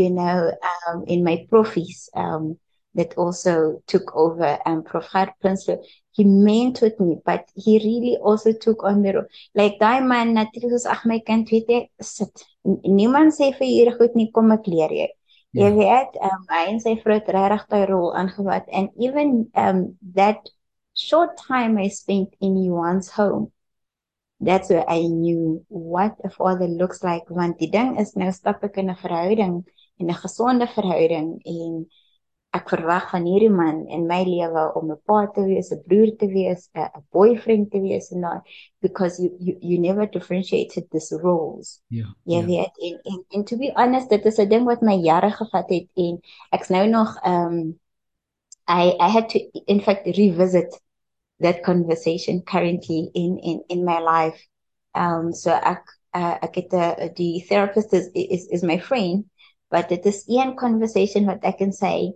you 0.00 0.10
know 0.18 0.52
um 0.88 1.04
in 1.06 1.24
my 1.28 1.36
profies 1.50 2.08
um 2.14 2.54
that 2.94 3.14
also 3.16 3.82
took 3.86 4.14
over 4.16 4.58
and 4.64 4.84
Prof. 4.84 5.10
Prinsloo, 5.42 5.84
he 6.14 6.24
mentored 6.24 6.98
me, 7.00 7.18
but 7.26 7.50
he 7.56 7.78
really 7.78 8.16
also 8.22 8.52
took 8.52 8.84
on 8.84 9.02
the 9.02 9.12
role. 9.14 9.28
Like 9.54 9.78
daai 9.80 10.00
man 10.06 10.34
natuurlik 10.34 10.74
soos 10.74 10.86
ag 10.86 11.04
my 11.10 11.18
kind 11.26 11.48
weet 11.50 11.68
jy 11.74 11.80
sit. 12.00 12.44
Niemand 12.64 13.34
sê 13.34 13.50
vir 13.58 13.68
hier 13.70 13.90
goed 13.98 14.14
nie 14.14 14.30
kom 14.34 14.52
ek 14.54 14.68
leer 14.70 14.94
jy. 15.00 15.08
Jy 15.54 15.70
yeah. 15.70 15.74
weet, 15.78 16.16
um, 16.28 16.46
hy 16.50 16.62
en 16.72 16.80
sy 16.82 16.94
vrou 17.02 17.18
het 17.20 17.32
regtig 17.34 17.66
daai 17.70 17.86
rol 17.90 18.14
aangevat 18.20 18.70
and 18.72 18.90
even 18.98 19.50
um 19.54 19.82
that 20.14 20.48
short 20.94 21.36
time 21.48 21.78
I 21.78 21.88
spent 21.88 22.34
in 22.40 22.56
Juan's 22.62 23.10
home 23.10 23.52
that's 24.40 24.70
where 24.70 24.88
I 24.88 25.02
knew 25.06 25.64
what 25.68 26.16
a 26.24 26.30
father 26.30 26.66
looks 26.66 27.02
like 27.02 27.30
want 27.30 27.58
die 27.58 27.70
ding 27.70 27.96
is 27.98 28.14
nou 28.16 28.30
stap 28.32 28.64
ek 28.64 28.78
in 28.82 28.90
'n 28.90 28.98
verhouding 29.02 29.54
en 30.00 30.10
'n 30.10 30.20
gesonde 30.22 30.66
verhouding 30.74 31.40
en 31.44 31.86
ek 32.54 32.68
verwag 32.70 33.08
van 33.10 33.24
hierdie 33.26 33.50
man 33.50 33.80
in 33.90 34.04
my 34.06 34.20
lewe 34.26 34.62
om 34.78 34.92
'n 34.92 35.00
pa 35.10 35.26
te 35.34 35.42
wees, 35.42 35.72
'n 35.74 35.82
broer 35.88 36.12
te 36.18 36.28
wees, 36.30 36.68
'n 36.74 37.02
boyfriend 37.10 37.70
te 37.72 37.80
wees 37.82 38.12
en 38.14 38.20
daai 38.22 38.40
because 38.80 39.18
you 39.22 39.30
you 39.40 39.54
you 39.60 39.78
never 39.78 40.06
differentiated 40.06 40.86
these 40.90 41.18
roles. 41.22 41.80
Ja. 41.88 42.14
Jy 42.24 42.38
yeah. 42.38 42.46
weet 42.46 42.78
en, 42.88 43.00
en 43.02 43.24
en 43.28 43.44
to 43.44 43.56
be 43.56 43.72
honest, 43.74 44.08
dit 44.08 44.24
is 44.24 44.38
'n 44.38 44.48
ding 44.48 44.64
wat 44.70 44.82
my 44.82 44.94
jare 44.94 45.30
gevat 45.30 45.68
het 45.68 45.88
en 45.94 46.20
ek's 46.50 46.70
nou 46.70 46.86
nog 46.88 47.18
um 47.26 47.78
I 48.68 48.94
I 49.00 49.08
had 49.08 49.28
to 49.30 49.38
in 49.66 49.80
fact 49.80 50.06
revisit 50.06 50.80
that 51.40 51.62
conversation 51.62 52.42
currently 52.42 53.10
in 53.12 53.38
in 53.42 53.64
in 53.66 53.84
my 53.84 53.98
life. 53.98 54.38
Um 54.94 55.32
so 55.32 55.50
ek 55.50 55.82
uh, 56.14 56.38
ek 56.40 56.54
het 56.54 56.72
'n 56.72 57.14
die 57.14 57.44
therapist 57.48 57.92
is 57.92 58.08
is 58.12 58.46
is 58.46 58.62
my 58.62 58.78
friend, 58.78 59.24
but 59.70 59.90
it 59.90 60.06
is 60.06 60.22
een 60.28 60.54
conversation 60.54 61.24
what 61.24 61.44
I 61.44 61.52
can 61.52 61.72
say 61.72 62.14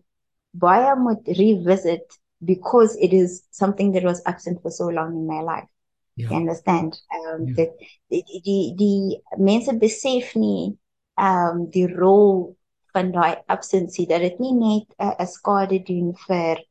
baie 0.54 0.94
would 0.96 1.26
revisit 1.26 2.06
because 2.44 2.96
it 2.96 3.12
is 3.12 3.42
something 3.50 3.92
that 3.92 4.04
was 4.04 4.22
absent 4.26 4.62
for 4.62 4.70
so 4.70 4.88
long 4.88 5.12
in 5.12 5.26
my 5.26 5.40
life. 5.40 5.68
Yeah. 6.16 6.30
You 6.30 6.36
understand? 6.36 6.98
Um 7.14 7.48
yeah. 7.48 7.54
that 7.56 7.70
the, 8.10 8.24
die 8.44 8.74
die 8.76 9.20
mense 9.38 9.72
besef 9.72 10.34
nie 10.36 10.76
um 11.16 11.70
die 11.70 11.86
rol 11.86 12.56
van 12.94 13.12
daai 13.12 13.42
absensie 13.46 14.06
dat 14.06 14.22
dit 14.22 14.40
nie 14.40 14.54
net 14.54 14.86
'n 14.98 15.14
uh, 15.18 15.26
skade 15.26 15.78
doen 15.84 16.14
vir 16.26 16.64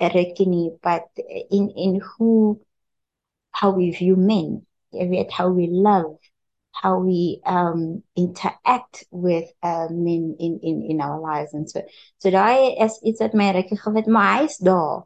'n 0.00 0.10
rukkie 0.14 0.46
nie, 0.48 0.70
but 0.82 1.08
in 1.50 1.70
in 1.70 2.00
who 2.00 2.60
how 3.50 3.70
we 3.70 3.90
view 3.90 4.16
men. 4.16 4.66
Jy 4.92 5.08
weet 5.08 5.32
how 5.32 5.48
we 5.50 5.66
love 5.66 6.18
how 6.82 6.98
we 6.98 7.40
um 7.46 8.02
interact 8.16 9.04
with 9.10 9.48
uh, 9.62 9.86
men 9.90 10.36
in 10.38 10.58
in 10.62 10.82
in 10.90 11.00
our 11.00 11.20
lives. 11.20 11.54
And 11.54 11.70
so 11.70 11.82
so 12.18 12.30
daai 12.30 12.74
is 12.84 12.98
iets 13.02 13.22
wat 13.22 13.34
my 13.34 13.52
regtig 13.54 13.82
gewet 13.82 14.06
maar 14.06 14.40
hy's 14.40 14.58
daar. 14.58 15.04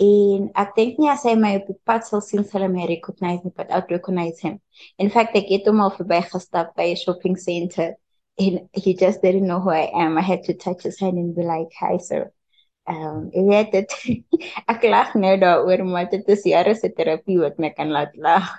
En 0.00 0.48
ek 0.56 0.72
dink 0.76 0.98
nie 0.98 1.10
as 1.12 1.26
hy 1.28 1.34
my 1.36 1.54
op 1.58 1.66
die 1.68 1.76
pad 1.84 2.06
sal 2.08 2.24
sien 2.24 2.44
sal 2.48 2.64
hy 2.64 2.70
my 2.72 2.86
recognize 2.88 3.44
nie 3.44 3.52
but 3.56 3.70
I'll 3.70 3.86
recognize 3.90 4.40
him. 4.40 4.60
In 4.98 5.12
fact 5.12 5.36
ek 5.36 5.52
het 5.52 5.68
hom 5.68 5.82
al 5.84 5.92
verbygestap 5.92 6.72
by 6.74 6.88
'n 6.94 7.00
shopping 7.04 7.36
center 7.36 7.94
and 8.40 8.68
he 8.72 8.94
just 8.94 9.20
didn't 9.20 9.46
know 9.46 9.60
who 9.60 9.70
I 9.70 9.90
am. 9.92 10.16
I 10.16 10.22
had 10.24 10.44
to 10.48 10.54
touch 10.54 10.84
his 10.88 10.98
hand 10.98 11.18
and 11.18 11.36
be 11.36 11.44
like 11.44 11.76
hi 11.76 11.98
sir. 11.98 12.30
Um 12.88 13.28
jy 13.36 13.44
weet 13.44 13.76
dit 13.76 13.98
ek 14.72 14.88
lag 14.88 15.12
nou 15.14 15.36
daaroor 15.36 15.84
maar 15.84 16.08
dit 16.08 16.32
is 16.32 16.48
jare 16.48 16.74
se 16.74 16.88
terapie 16.88 17.38
wat 17.44 17.60
my 17.60 17.70
kan 17.76 17.92
laat 17.92 18.16
lag 18.16 18.56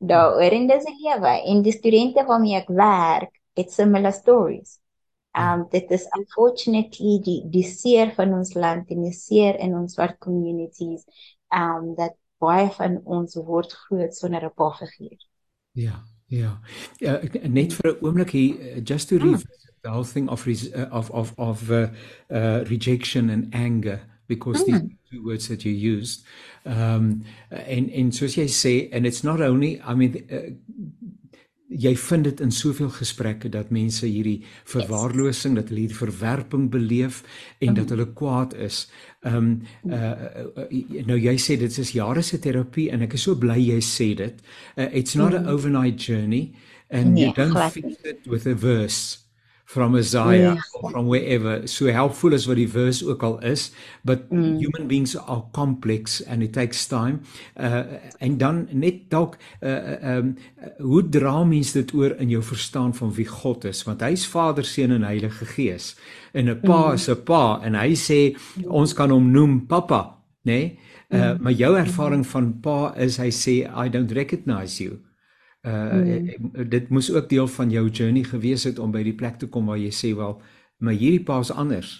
daaroor 0.00 0.52
en 0.52 0.66
dis 0.66 0.84
'n 0.84 0.96
lewe 1.04 1.32
en 1.50 1.62
die 1.62 1.72
studente 1.72 2.24
waarmee 2.24 2.56
ek 2.56 2.68
werk 2.68 3.40
het 3.54 3.72
similar 3.72 4.12
stories. 4.12 4.78
Um 5.38 5.66
dit 5.70 5.90
is 5.90 6.08
unfortunately 6.18 7.20
die 7.22 7.42
die 7.50 7.64
seer 7.64 8.14
van 8.14 8.32
ons 8.34 8.54
land 8.54 8.90
en 8.90 9.02
die 9.02 9.12
seer 9.12 9.58
in 9.58 9.74
ons 9.74 9.94
swart 9.94 10.18
communities 10.18 11.04
um 11.54 11.94
dat 11.94 12.16
baie 12.38 12.70
van 12.70 13.00
ons 13.04 13.34
word 13.34 13.72
groot 13.72 14.14
sonder 14.16 14.44
'n 14.44 14.54
pa 14.54 14.70
figuur. 14.70 15.20
Ja, 15.72 16.04
ja. 16.26 16.60
Ja, 16.98 17.20
net 17.48 17.72
vir 17.72 17.92
'n 17.92 18.04
oomblik 18.04 18.30
hier 18.30 18.82
just 18.82 19.08
to 19.08 19.16
read 19.16 19.42
hmm. 19.42 19.50
the 19.82 19.90
whole 19.90 20.04
thing 20.04 20.28
of 20.28 20.46
uh, 20.46 20.86
of 20.90 21.10
of 21.10 21.32
of 21.38 21.70
uh, 21.70 21.88
uh 22.28 22.60
rejection 22.64 23.30
and 23.30 23.54
anger 23.54 24.00
because 24.30 24.62
hmm. 24.62 24.72
these 24.72 24.96
two 25.10 25.22
words 25.26 25.48
that 25.52 25.66
you 25.66 25.74
used 25.94 26.24
um 26.64 27.06
and 27.50 27.90
and 28.00 28.16
soos 28.16 28.38
jy 28.38 28.48
sê 28.62 28.74
and 28.92 29.10
it's 29.10 29.24
not 29.30 29.40
only 29.50 29.72
I 29.82 29.94
mean 30.02 30.22
uh, 30.38 30.48
jy 31.70 31.92
vind 31.94 32.26
dit 32.26 32.40
in 32.42 32.50
soveel 32.50 32.90
gesprekke 32.90 33.48
dat 33.52 33.70
mense 33.70 34.02
hierdie 34.06 34.40
verwaarlosing, 34.68 35.54
dat 35.58 35.70
hulle 35.70 35.84
hierdie 35.84 35.98
verwerping 36.00 36.66
beleef 36.72 37.22
en 37.60 37.74
dat 37.74 37.84
mhm. 37.84 37.94
hulle 37.94 38.08
kwaad 38.18 38.56
is. 38.58 38.82
Ehm 39.22 39.36
um, 39.36 39.50
uh, 39.92 40.10
uh, 40.64 41.04
nou 41.06 41.18
jy 41.20 41.36
sê 41.38 41.56
dit 41.60 41.78
is 41.78 41.94
jare 41.94 42.22
se 42.26 42.40
terapie 42.42 42.88
en 42.90 43.06
ek 43.06 43.14
is 43.18 43.26
so 43.28 43.38
bly 43.38 43.58
jy 43.60 43.78
sê 43.84 44.10
dit. 44.18 44.42
Uh, 44.76 44.88
it's 44.90 45.14
not 45.14 45.32
mm. 45.32 45.42
an 45.42 45.48
overnight 45.48 46.00
journey 46.00 46.54
and 46.90 47.14
nee, 47.14 47.26
you 47.26 47.34
don't 47.34 47.70
fix 47.70 48.02
it 48.04 48.26
with 48.26 48.46
a 48.46 48.54
verse 48.54 49.18
from 49.70 49.94
Isaiah 49.94 50.58
yeah. 50.58 50.82
or 50.82 50.90
from 50.90 51.06
wherever 51.06 51.64
so 51.68 51.86
helpful 51.94 52.34
as 52.34 52.48
what 52.48 52.58
die 52.58 52.66
verse 52.66 53.06
ook 53.06 53.22
al 53.22 53.38
is 53.38 53.70
but 54.02 54.26
mm. 54.26 54.58
human 54.58 54.88
beings 54.90 55.14
are 55.14 55.44
complex 55.54 56.18
and 56.26 56.42
it 56.42 56.52
takes 56.52 56.88
time 56.90 57.20
uh 57.54 57.84
en 58.18 58.38
dan 58.38 58.66
net 58.72 59.06
dalk 59.14 59.36
uh 59.62 60.16
um 60.16 60.34
hoe 60.82 61.04
dra 61.08 61.44
mens 61.44 61.70
dit 61.72 61.94
oor 61.94 62.16
in 62.18 62.34
jou 62.34 62.42
verstaan 62.42 62.90
van 62.94 63.14
wie 63.14 63.28
God 63.30 63.64
is 63.64 63.84
want 63.86 64.02
hy's 64.02 64.26
Vader, 64.26 64.66
Seun 64.66 64.90
en 64.90 65.06
Heilige 65.06 65.46
Gees 65.54 65.94
en 66.34 66.50
'n 66.50 66.60
pa 66.66 66.88
mm. 66.88 66.94
is 66.98 67.06
'n 67.08 67.22
pa 67.22 67.60
en 67.62 67.78
hy 67.78 67.94
sê 67.94 68.20
ons 68.66 68.92
kan 68.92 69.10
hom 69.10 69.30
noem 69.30 69.66
pappa 69.70 70.18
nê 70.42 70.50
nee? 70.50 70.78
uh 71.14 71.18
mm. 71.18 71.42
maar 71.42 71.54
jou 71.54 71.76
ervaring 71.78 72.26
van 72.26 72.52
pa 72.60 72.94
is 72.98 73.22
hy 73.22 73.30
sê 73.30 73.56
i 73.70 73.86
don't 73.88 74.10
recognize 74.18 74.82
you 74.82 74.98
Uh 75.60 75.92
mm. 75.92 76.68
dit 76.72 76.88
moes 76.88 77.10
ook 77.12 77.28
deel 77.28 77.48
van 77.48 77.70
jou 77.70 77.88
journey 77.88 78.22
gewees 78.24 78.64
het 78.64 78.78
om 78.78 78.92
by 78.92 79.02
die 79.04 79.14
plek 79.14 79.36
te 79.36 79.48
kom 79.48 79.66
waar 79.68 79.78
jy 79.78 79.90
sê 79.92 80.14
wel, 80.16 80.38
maar 80.80 80.96
hierdie 80.96 81.24
pa 81.24 81.38
is 81.44 81.52
anders. 81.52 81.90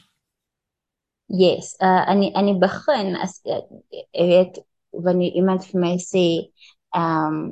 Yes, 1.28 1.74
uh 1.78 2.08
in 2.08 2.24
die, 2.24 2.30
in 2.32 2.48
die 2.54 2.58
begin 2.58 3.16
as 3.20 3.40
jy 3.44 4.24
weet 4.32 4.62
wanneer 4.90 5.36
iemand 5.36 5.66
vir 5.68 5.80
my 5.80 5.92
sê, 6.00 6.24
ehm 6.96 7.36
um, 7.36 7.42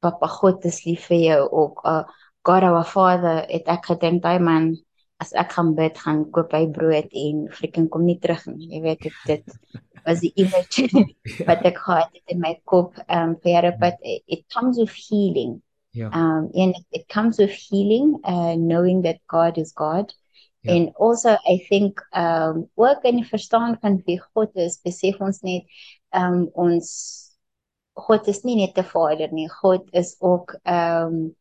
papa 0.00 0.28
God 0.30 0.64
is 0.70 0.84
lief 0.86 1.08
vir 1.10 1.20
jou 1.24 1.40
ook 1.50 1.82
uh 1.84 2.04
God 2.46 2.62
our 2.62 2.84
father, 2.86 3.42
het 3.50 3.66
ek 3.66 3.90
gedink 3.90 4.22
daai 4.22 4.38
man 4.38 4.76
as 5.18 5.32
ek 5.34 5.50
gaan 5.56 5.72
bid 5.74 5.98
gaan 5.98 6.26
koop 6.30 6.52
hy 6.54 6.66
brood 6.70 7.10
en 7.10 7.46
freaking 7.50 7.88
kom 7.90 8.04
nie 8.06 8.18
terug 8.22 8.44
nie. 8.52 8.68
Jy 8.76 8.80
weet 8.84 9.06
dit 9.08 9.16
dit 9.32 9.56
was 10.06 10.20
die 10.20 10.32
image 10.36 10.86
wat 11.48 11.64
ek 11.66 11.78
gehad 11.82 12.10
het 12.14 12.34
in 12.34 12.40
my 12.40 12.54
kop 12.64 12.96
um 13.08 13.34
vir 13.42 13.52
jare 13.52 13.72
but 13.80 13.98
it, 14.02 14.22
it 14.26 14.44
comes 14.54 14.78
with 14.78 14.94
healing. 14.94 15.62
Yeah. 15.92 16.10
Um 16.12 16.50
and 16.54 16.76
it, 16.76 16.86
it 16.92 17.08
comes 17.08 17.38
with 17.38 17.50
healing 17.50 18.16
uh 18.24 18.54
knowing 18.54 19.02
that 19.02 19.20
God 19.28 19.58
is 19.58 19.72
God. 19.72 20.12
Yeah. 20.62 20.74
And 20.74 20.92
also 20.98 21.36
I 21.48 21.58
think 21.68 22.00
um 22.12 22.68
ook 22.76 23.04
in 23.04 23.22
die 23.22 23.28
verstaan 23.28 23.78
van 23.80 24.02
wie 24.06 24.20
God 24.34 24.54
is, 24.54 24.80
besef 24.84 25.20
ons 25.20 25.42
net 25.42 25.66
um 26.12 26.46
ons 26.54 26.92
God 27.96 28.28
is 28.28 28.44
nie 28.44 28.56
net 28.60 28.78
'n 28.78 28.84
vader 28.84 29.32
nie. 29.32 29.48
God 29.62 29.88
is 29.92 30.16
ook 30.20 30.56
um 30.64 31.34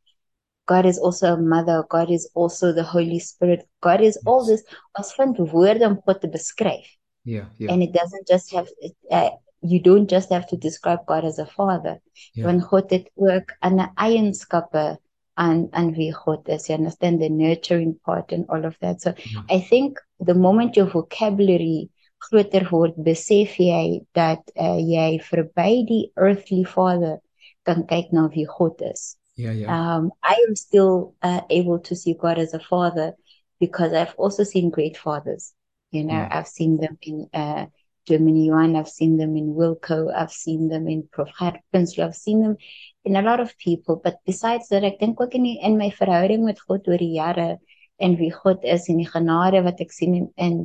God 0.67 0.85
is 0.85 0.97
also 0.97 1.33
a 1.33 1.37
mother, 1.37 1.83
God 1.89 2.09
is 2.09 2.29
also 2.33 2.73
the 2.73 2.83
Holy 2.83 3.19
Spirit. 3.19 3.67
God 3.81 4.01
is 4.01 4.15
yes. 4.15 4.23
all 4.25 4.45
this. 4.45 4.63
Ons 4.97 5.13
vind 5.13 5.37
woorde 5.37 5.85
om 5.85 6.01
God 6.05 6.21
te 6.21 6.29
beskryf. 6.29 6.87
Yeah, 7.25 7.45
yeah. 7.57 7.71
And 7.73 7.83
it 7.83 7.91
doesn't 7.91 8.27
just 8.27 8.53
have 8.53 8.67
uh, 9.11 9.31
you 9.61 9.79
don't 9.79 10.07
just 10.07 10.29
have 10.29 10.47
to 10.47 10.57
describe 10.57 11.05
God 11.05 11.25
as 11.25 11.39
a 11.39 11.45
father. 11.45 11.99
Yeah. 12.33 12.45
Want 12.45 12.63
God 12.63 12.89
het 12.89 13.09
ook 13.15 13.57
'n 13.61 13.91
eienskappe 13.95 14.99
aan 15.33 15.67
aan 15.71 15.93
wie 15.93 16.13
God 16.13 16.47
is. 16.47 16.67
You 16.67 16.77
understand 16.77 17.19
the 17.19 17.29
nurturing 17.29 17.99
part 18.05 18.31
and 18.31 18.47
all 18.47 18.65
of 18.65 18.77
that. 18.79 19.01
So 19.01 19.13
yeah. 19.17 19.43
I 19.49 19.59
think 19.59 19.99
the 20.19 20.35
moment 20.35 20.75
your 20.75 20.87
vocabulary 20.87 21.89
groter 22.19 22.67
word, 22.71 22.95
besef 22.95 23.57
jy 23.59 24.05
dat 24.13 24.41
uh, 24.55 24.79
jy 24.79 25.19
verby 25.19 25.85
die 25.85 26.11
earthly 26.15 26.63
father 26.63 27.19
kan 27.65 27.85
kyk 27.85 28.13
na 28.13 28.27
wie 28.27 28.45
God 28.45 28.81
is. 28.81 29.17
Yeah, 29.35 29.51
yeah. 29.51 29.67
Um, 29.73 30.11
I 30.23 30.37
am 30.47 30.55
still 30.55 31.15
uh, 31.21 31.41
able 31.49 31.79
to 31.79 31.95
see 31.95 32.13
God 32.13 32.37
as 32.37 32.53
a 32.53 32.59
father 32.59 33.15
because 33.59 33.93
I've 33.93 34.15
also 34.17 34.43
seen 34.43 34.69
great 34.69 34.97
fathers. 34.97 35.53
You 35.95 36.03
know, 36.03 36.13
yeah. 36.13 36.29
I've 36.31 36.47
seen 36.47 36.77
them 36.77 36.97
in 37.01 37.27
uh, 37.33 37.65
Germany 38.05 38.51
one, 38.51 38.75
I've 38.75 38.89
seen 38.89 39.17
them 39.17 39.35
in 39.35 39.55
Wilco, 39.55 40.13
I've 40.13 40.31
seen 40.31 40.67
them 40.67 40.87
in 40.87 41.07
Prof. 41.11 41.29
Prinsloo, 41.73 42.05
I've 42.05 42.15
seen 42.15 42.41
them 42.41 42.57
in 43.03 43.15
a 43.15 43.21
lot 43.21 43.39
of 43.39 43.57
people. 43.57 43.99
But 44.03 44.17
besides 44.25 44.69
that, 44.69 44.83
ek 44.83 44.99
dink 44.99 45.21
ook 45.21 45.33
in 45.33 45.43
die, 45.43 45.57
in 45.61 45.77
my 45.77 45.89
verhouding 45.89 46.45
met 46.45 46.61
God 46.67 46.87
oor 46.87 47.01
die 47.01 47.15
jare 47.17 47.57
en 47.97 48.17
wie 48.19 48.31
God 48.31 48.63
is 48.63 48.89
en 48.91 48.99
die 49.01 49.09
genade 49.09 49.63
wat 49.63 49.81
ek 49.81 49.93
sien 49.95 50.15
in, 50.19 50.31
in 50.37 50.57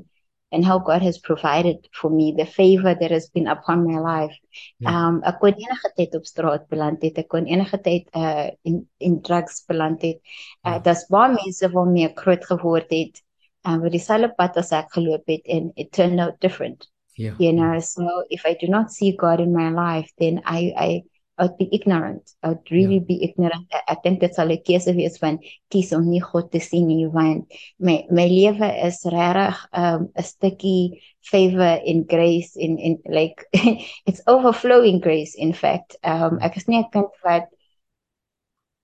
and 0.52 0.64
how 0.64 0.78
God 0.78 1.02
has 1.02 1.18
provided 1.18 1.86
for 1.92 2.10
me 2.10 2.34
the 2.36 2.44
favor 2.44 2.92
that 2.92 3.10
has 3.10 3.28
been 3.30 3.46
upon 3.46 3.86
my 3.86 4.00
life. 4.02 4.36
Ja. 4.82 4.90
Um 4.90 5.22
ek 5.24 5.38
kon 5.40 5.54
enige 5.54 5.92
tyd 5.96 6.16
op 6.18 6.26
straat 6.26 6.66
beland 6.72 7.04
het. 7.06 7.20
Ek 7.22 7.28
kon 7.30 7.46
enige 7.46 7.78
tyd 7.84 8.10
uh 8.18 8.50
in 8.66 8.82
in 8.98 9.20
drugs 9.22 9.62
beland 9.70 10.02
het. 10.02 10.18
Uh 10.66 10.76
ja. 10.76 10.78
daar's 10.84 11.06
baie 11.08 11.36
mense 11.36 11.70
wat 11.70 11.92
mee 11.94 12.10
groot 12.18 12.44
geword 12.52 12.90
het 12.90 13.22
uh, 13.66 13.76
wat 13.82 13.92
dieselfde 13.92 14.32
pad 14.36 14.56
as 14.56 14.72
ek 14.72 14.92
geloop 14.96 15.26
het 15.30 15.46
en 15.46 15.72
it 15.76 15.92
turned 15.92 16.20
out 16.20 16.40
different. 16.40 16.88
Ja. 17.20 17.34
You 17.38 17.52
know, 17.52 17.80
so 17.80 18.24
if 18.30 18.46
I 18.46 18.56
do 18.60 18.66
not 18.66 18.92
see 18.92 19.12
God 19.12 19.40
in 19.40 19.52
my 19.52 19.68
life, 19.70 20.10
then 20.18 20.40
I 20.46 20.72
I 20.76 21.02
I'd 21.40 21.56
be 21.56 21.68
ignorant. 21.72 22.30
I'd 22.42 22.70
really 22.70 23.00
yeah. 23.00 23.08
be 23.08 23.24
ignorant. 23.24 23.66
Ek 23.88 24.02
dink 24.04 24.20
dit 24.20 24.34
sal 24.34 24.52
'n 24.52 24.60
keuse 24.64 24.92
wees 24.96 25.16
van 25.20 25.38
kies 25.72 25.92
om 25.96 26.04
nie 26.08 26.20
God 26.20 26.50
te 26.52 26.60
sien 26.60 26.86
nie 26.88 27.08
want 27.08 27.48
my 27.78 28.04
my 28.10 28.26
lewe 28.28 28.68
is 28.86 29.00
regtig 29.04 29.56
um, 29.72 30.08
'n 30.08 30.20
um, 30.20 30.24
stukkie 30.24 31.00
favor 31.20 31.80
in 31.84 32.04
grace 32.04 32.56
in 32.56 32.78
in 32.78 32.98
like 33.08 33.44
it's 34.08 34.24
overflowing 34.26 35.00
grace 35.00 35.34
in 35.36 35.52
fact. 35.52 35.96
Um 36.04 36.38
ek 36.40 36.56
is 36.56 36.68
nie 36.68 36.80
'n 36.80 36.90
kind 36.92 37.12
wat 37.24 37.48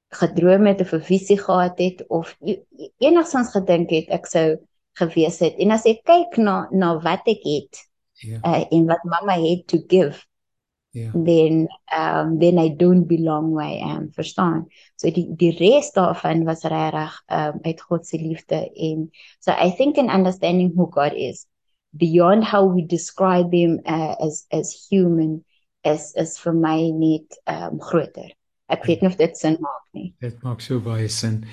gedroom 0.09 0.67
het 0.67 0.81
of 0.81 0.93
'n 0.93 1.01
visie 1.01 1.39
gehad 1.39 1.79
het 1.79 2.05
of 2.09 2.37
e, 2.41 2.53
e, 2.77 2.89
enigsins 2.99 3.51
gedink 3.51 3.91
het 3.91 4.09
ek 4.09 4.27
sou 4.27 4.57
gewees 4.93 5.39
het. 5.39 5.55
En 5.59 5.71
as 5.71 5.85
ek 5.85 6.05
kyk 6.05 6.37
na 6.37 6.69
na 6.71 6.99
wat 7.01 7.27
ek 7.27 7.43
het 7.43 7.87
yeah. 8.21 8.41
Ja. 8.43 8.59
uh, 8.59 8.65
en 8.71 8.87
wat 8.87 9.05
mamma 9.05 9.37
het 9.41 9.67
to 9.67 9.79
give 9.87 10.27
yeah. 10.97 11.13
then 11.13 11.69
um 11.93 12.39
then 12.39 12.59
I 12.59 12.69
don't 12.69 13.05
belong 13.05 13.53
where 13.53 13.69
I 13.69 13.85
am 13.97 14.09
verstaan 14.17 14.67
so 14.97 15.11
die 15.11 15.29
die 15.37 15.53
res 15.59 15.93
daarvan 15.93 16.47
was 16.49 16.65
regtig 16.65 17.21
um 17.29 17.61
uit 17.63 17.81
God 17.81 18.07
se 18.07 18.19
liefde 18.19 18.63
en 18.73 19.11
so 19.41 19.53
I 19.53 19.71
think 19.77 19.97
in 19.97 20.11
understanding 20.11 20.73
who 20.75 20.89
God 20.91 21.13
is 21.13 21.47
beyond 21.93 22.45
how 22.45 22.65
we 22.65 22.87
describe 22.87 23.53
him 23.53 23.81
uh, 23.85 24.17
as 24.21 24.47
as 24.51 24.73
human 24.89 25.45
is 25.85 26.13
is 26.17 26.39
vir 26.41 26.57
my 26.57 26.91
net 26.91 27.41
um 27.47 27.81
groter 27.81 28.33
ek 28.73 28.87
weet 28.89 29.03
nie 29.03 29.11
of 29.13 29.19
dit 29.21 29.39
sin 29.39 29.59
maak 29.61 29.85
nie. 29.97 30.09
Dit 30.25 30.43
maak 30.47 30.65
so 30.65 30.81
baie 30.83 31.09
sin 31.13 31.45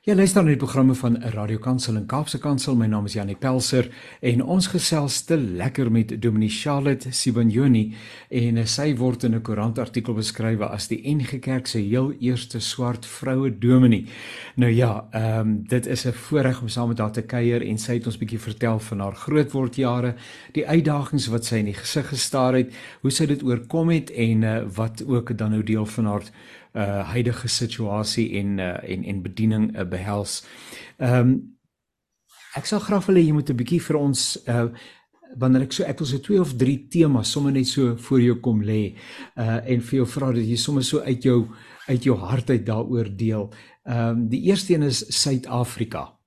Jy 0.00 0.14
luister 0.16 0.40
na 0.40 0.54
die 0.54 0.56
programme 0.56 0.94
van 0.96 1.18
'n 1.18 1.30
radiokansel 1.34 1.96
in 1.96 2.06
Kaapse 2.06 2.38
Kansel. 2.38 2.74
My 2.74 2.86
naam 2.86 3.04
is 3.04 3.12
Janie 3.12 3.36
Pelser 3.36 3.90
en 4.20 4.42
ons 4.42 4.66
gesels 4.66 5.22
te 5.22 5.36
lekker 5.36 5.92
met 5.92 6.22
Dominee 6.22 6.48
Charlotte 6.48 7.12
Sibanyoni 7.12 7.94
en 8.30 8.66
sy 8.66 8.96
word 8.96 9.24
in 9.24 9.34
'n 9.34 9.42
koerantartikel 9.42 10.14
beskryf 10.14 10.60
as 10.60 10.88
die 10.88 11.02
NG 11.04 11.38
Kerk 11.40 11.66
se 11.66 11.78
heel 11.78 12.14
eerste 12.18 12.60
swart 12.60 13.06
vroue 13.06 13.58
dominee. 13.58 14.06
Nou 14.56 14.72
ja, 14.72 15.06
ehm 15.12 15.40
um, 15.40 15.64
dit 15.68 15.86
is 15.86 16.06
'n 16.06 16.12
voorreg 16.12 16.62
om 16.62 16.68
saam 16.68 16.88
met 16.88 16.98
haar 16.98 17.12
te 17.12 17.22
kuier 17.22 17.62
en 17.62 17.78
sy 17.78 17.92
het 17.92 18.06
ons 18.06 18.18
bietjie 18.18 18.40
vertel 18.40 18.78
van 18.78 19.00
haar 19.00 19.14
grootwordjare, 19.14 20.14
die 20.52 20.66
uitdagings 20.66 21.26
wat 21.26 21.44
sy 21.44 21.56
in 21.56 21.64
die 21.64 21.74
gesig 21.74 22.08
gestaar 22.08 22.54
het, 22.54 22.72
hoe 23.02 23.10
sy 23.10 23.26
dit 23.26 23.42
oorkom 23.42 23.90
het 23.90 24.10
en 24.10 24.42
uh, 24.42 24.62
wat 24.74 25.04
ook 25.06 25.36
dan 25.36 25.50
nou 25.50 25.62
deel 25.62 25.86
van 25.86 26.06
haar 26.06 26.22
uh 26.74 27.02
huidige 27.14 27.48
situasie 27.48 28.30
en 28.38 28.58
uh 28.58 28.76
en 28.82 29.04
en 29.04 29.22
bediening 29.22 29.70
uh, 29.76 29.84
behels. 29.84 30.42
Ehm 30.98 31.18
um, 31.20 31.56
ek 32.58 32.66
sal 32.66 32.80
graag 32.82 33.06
wil 33.06 33.16
hê 33.16 33.26
jy 33.26 33.32
moet 33.32 33.50
'n 33.50 33.56
bietjie 33.56 33.80
vir 33.80 33.96
ons 33.96 34.38
uh 34.48 34.68
wanneer 35.38 35.62
ek 35.62 35.72
so 35.72 35.84
ek 35.84 35.98
wil 35.98 36.06
so 36.06 36.18
twee 36.18 36.40
of 36.40 36.56
drie 36.58 36.88
temas 36.90 37.30
sommer 37.30 37.52
net 37.52 37.66
so 37.66 37.96
voor 37.96 38.20
jou 38.20 38.36
kom 38.40 38.62
lê 38.62 38.94
uh 39.36 39.60
en 39.66 39.80
vir 39.80 39.96
jou 40.00 40.06
vra 40.06 40.32
dat 40.32 40.46
jy 40.46 40.56
sommer 40.56 40.82
so 40.84 41.00
uit 41.00 41.22
jou 41.22 41.48
uit 41.88 42.04
jou 42.04 42.16
hart 42.16 42.50
uit 42.50 42.66
daaroor 42.66 43.16
deel. 43.16 43.50
Ehm 43.84 44.08
um, 44.08 44.28
die 44.28 44.42
eerste 44.50 44.74
een 44.74 44.82
is 44.82 45.04
Suid-Afrika. 45.22 46.20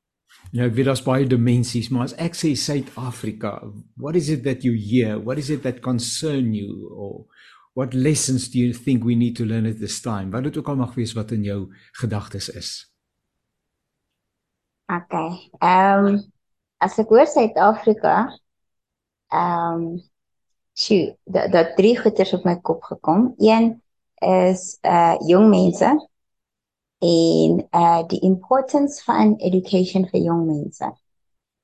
Nou 0.54 0.68
ek 0.68 0.76
weet 0.78 0.86
daar's 0.86 1.02
baie 1.02 1.26
dimensies, 1.26 1.90
maar 1.90 2.04
as 2.04 2.16
ek 2.22 2.36
sê 2.38 2.52
Suid-Afrika, 2.56 3.56
what 3.98 4.16
is 4.16 4.30
it 4.30 4.44
that 4.44 4.64
you 4.64 4.76
hear? 4.78 5.18
What 5.18 5.38
is 5.38 5.50
it 5.50 5.64
that 5.64 5.82
concern 5.82 6.54
you 6.54 6.90
or 6.94 7.26
what 7.74 7.94
lessons 7.94 8.50
do 8.50 8.60
you 8.60 8.74
think 8.74 9.04
we 9.04 9.16
need 9.16 9.36
to 9.36 9.46
learn 9.46 9.66
at 9.66 9.80
this 9.80 10.02
time? 10.02 10.32
Wat 10.32 10.44
dit 10.44 10.58
ook 10.58 10.68
al 10.68 10.76
mag 10.76 10.94
wees 10.94 11.14
wat 11.14 11.32
in 11.32 11.44
jou 11.44 11.74
gedagtes 11.92 12.50
is. 12.50 12.94
Okay. 14.86 15.50
Ehm 15.60 16.06
um, 16.06 16.18
as 16.78 16.98
ek 17.00 17.10
hoor 17.10 17.26
Suid-Afrika, 17.26 18.16
ehm 19.32 19.86
um, 19.86 20.02
sjoe, 20.74 21.16
dat 21.24 21.52
dat 21.52 21.76
drie 21.78 21.96
goeters 22.00 22.34
op 22.34 22.44
my 22.46 22.58
kop 22.62 22.84
gekom. 22.84 23.34
Een 23.38 23.82
is 24.24 24.78
uh 24.82 25.16
jong 25.28 25.50
mense 25.50 25.90
en 27.00 27.68
uh 27.72 28.04
die 28.08 28.20
importance 28.22 29.04
van 29.04 29.36
education 29.38 30.06
vir 30.12 30.22
jong 30.22 30.46
mense. 30.46 30.92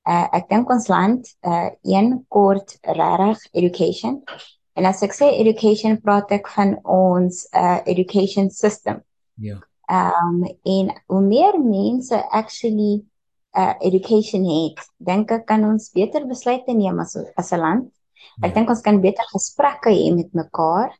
Uh 0.09 0.27
ek 0.31 0.49
dink 0.49 0.71
ons 0.71 0.87
land 0.87 1.35
uh 1.45 1.69
een 1.83 2.25
kort 2.27 2.77
regtig 2.81 3.45
education. 3.51 4.23
En 4.79 4.87
as 4.87 5.03
ek 5.03 5.15
sê 5.17 5.27
education 5.41 5.97
praat 5.99 6.31
ek 6.31 6.47
van 6.55 6.77
ons 6.87 7.43
uh 7.51 7.79
education 7.91 8.47
system. 8.49 9.01
Ja. 9.35 9.59
Um 9.91 10.45
en 10.47 10.93
hoe 11.11 11.21
meer 11.25 11.59
mense 11.59 12.15
actually 12.31 13.01
uh 13.57 13.73
education 13.83 14.45
het, 14.47 14.79
dink 14.97 15.33
ek 15.35 15.45
kan 15.51 15.65
ons 15.67 15.91
beter 15.91 16.23
besluite 16.29 16.71
neem 16.73 17.03
as 17.03 17.17
as 17.35 17.51
'n 17.51 17.59
land. 17.59 17.91
Ek 18.39 18.53
ja. 18.53 18.55
dink 18.55 18.71
ons 18.71 18.85
kan 18.85 19.01
beter 19.03 19.27
gesprekke 19.33 19.91
hê 19.91 20.09
met 20.15 20.31
mekaar. 20.33 20.95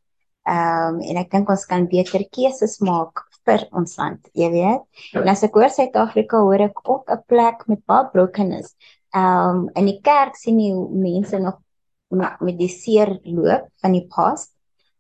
Ehm 0.49 0.99
um, 0.99 1.01
en 1.03 1.17
ek 1.21 1.32
dink 1.32 1.49
ons 1.49 1.65
kan 1.69 1.88
beter 1.88 2.23
keuses 2.36 2.80
maak 2.82 3.23
vir 3.47 3.65
ons 3.75 3.95
land, 3.99 4.30
jy 4.34 4.49
weet. 4.53 4.84
En 5.15 5.27
as 5.32 5.43
ek 5.45 5.55
hoor 5.57 5.71
Suid-Afrika, 5.73 6.41
hoor 6.43 6.63
ek 6.67 6.84
ook 6.89 7.11
'n 7.11 7.23
plek 7.27 7.67
met 7.67 7.86
baie 7.86 8.09
brokenness. 8.13 8.75
Ehm 9.15 9.49
um, 9.49 9.69
in 9.75 9.86
die 9.86 9.99
kerk 10.01 10.36
sien 10.36 10.59
jy 10.59 10.73
mense 11.07 11.39
nog 11.39 11.59
met 12.10 12.57
die 12.57 12.70
seer 12.70 13.20
loop 13.24 13.70
van 13.82 13.91
die 13.91 14.07
past. 14.07 14.53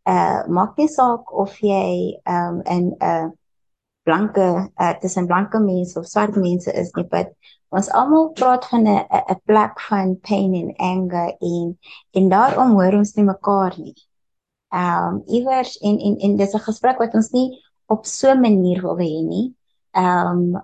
Uh 0.09 0.45
maak 0.47 0.77
nie 0.77 0.87
saak 0.87 1.31
of 1.33 1.57
jy 1.61 2.19
um, 2.25 2.61
in 2.65 2.93
'n 2.93 3.03
uh, 3.03 3.29
blanke 4.03 4.71
uh, 4.81 4.93
tussen 5.01 5.27
blanke 5.27 5.59
mense 5.59 5.99
of 5.99 6.07
swart 6.07 6.35
mense 6.35 6.73
is 6.73 6.91
nie, 6.95 7.05
but 7.05 7.33
ons 7.69 7.89
almal 7.93 8.31
praat 8.33 8.65
van 8.71 8.87
'n 8.87 9.05
'n 9.33 9.39
plek 9.45 9.79
van 9.89 10.15
pain 10.29 10.53
and 10.61 10.77
anger 10.77 11.35
en 11.39 11.77
en 12.17 12.29
daarom 12.29 12.71
hoor 12.77 12.93
ons 13.01 13.15
nie 13.15 13.25
mekaar 13.25 13.73
nie. 13.77 13.97
Um, 14.73 15.23
iewers 15.27 15.77
en 15.81 15.99
en 15.99 16.17
en 16.17 16.37
dis 16.37 16.53
'n 16.53 16.67
gesprek 16.69 16.97
wat 16.99 17.13
ons 17.13 17.31
nie 17.31 17.49
op 17.87 18.05
so 18.05 18.31
'n 18.31 18.41
manier 18.41 18.81
wil 18.81 18.97
hê 18.97 19.21
nie. 19.25 19.55
Um, 19.93 20.61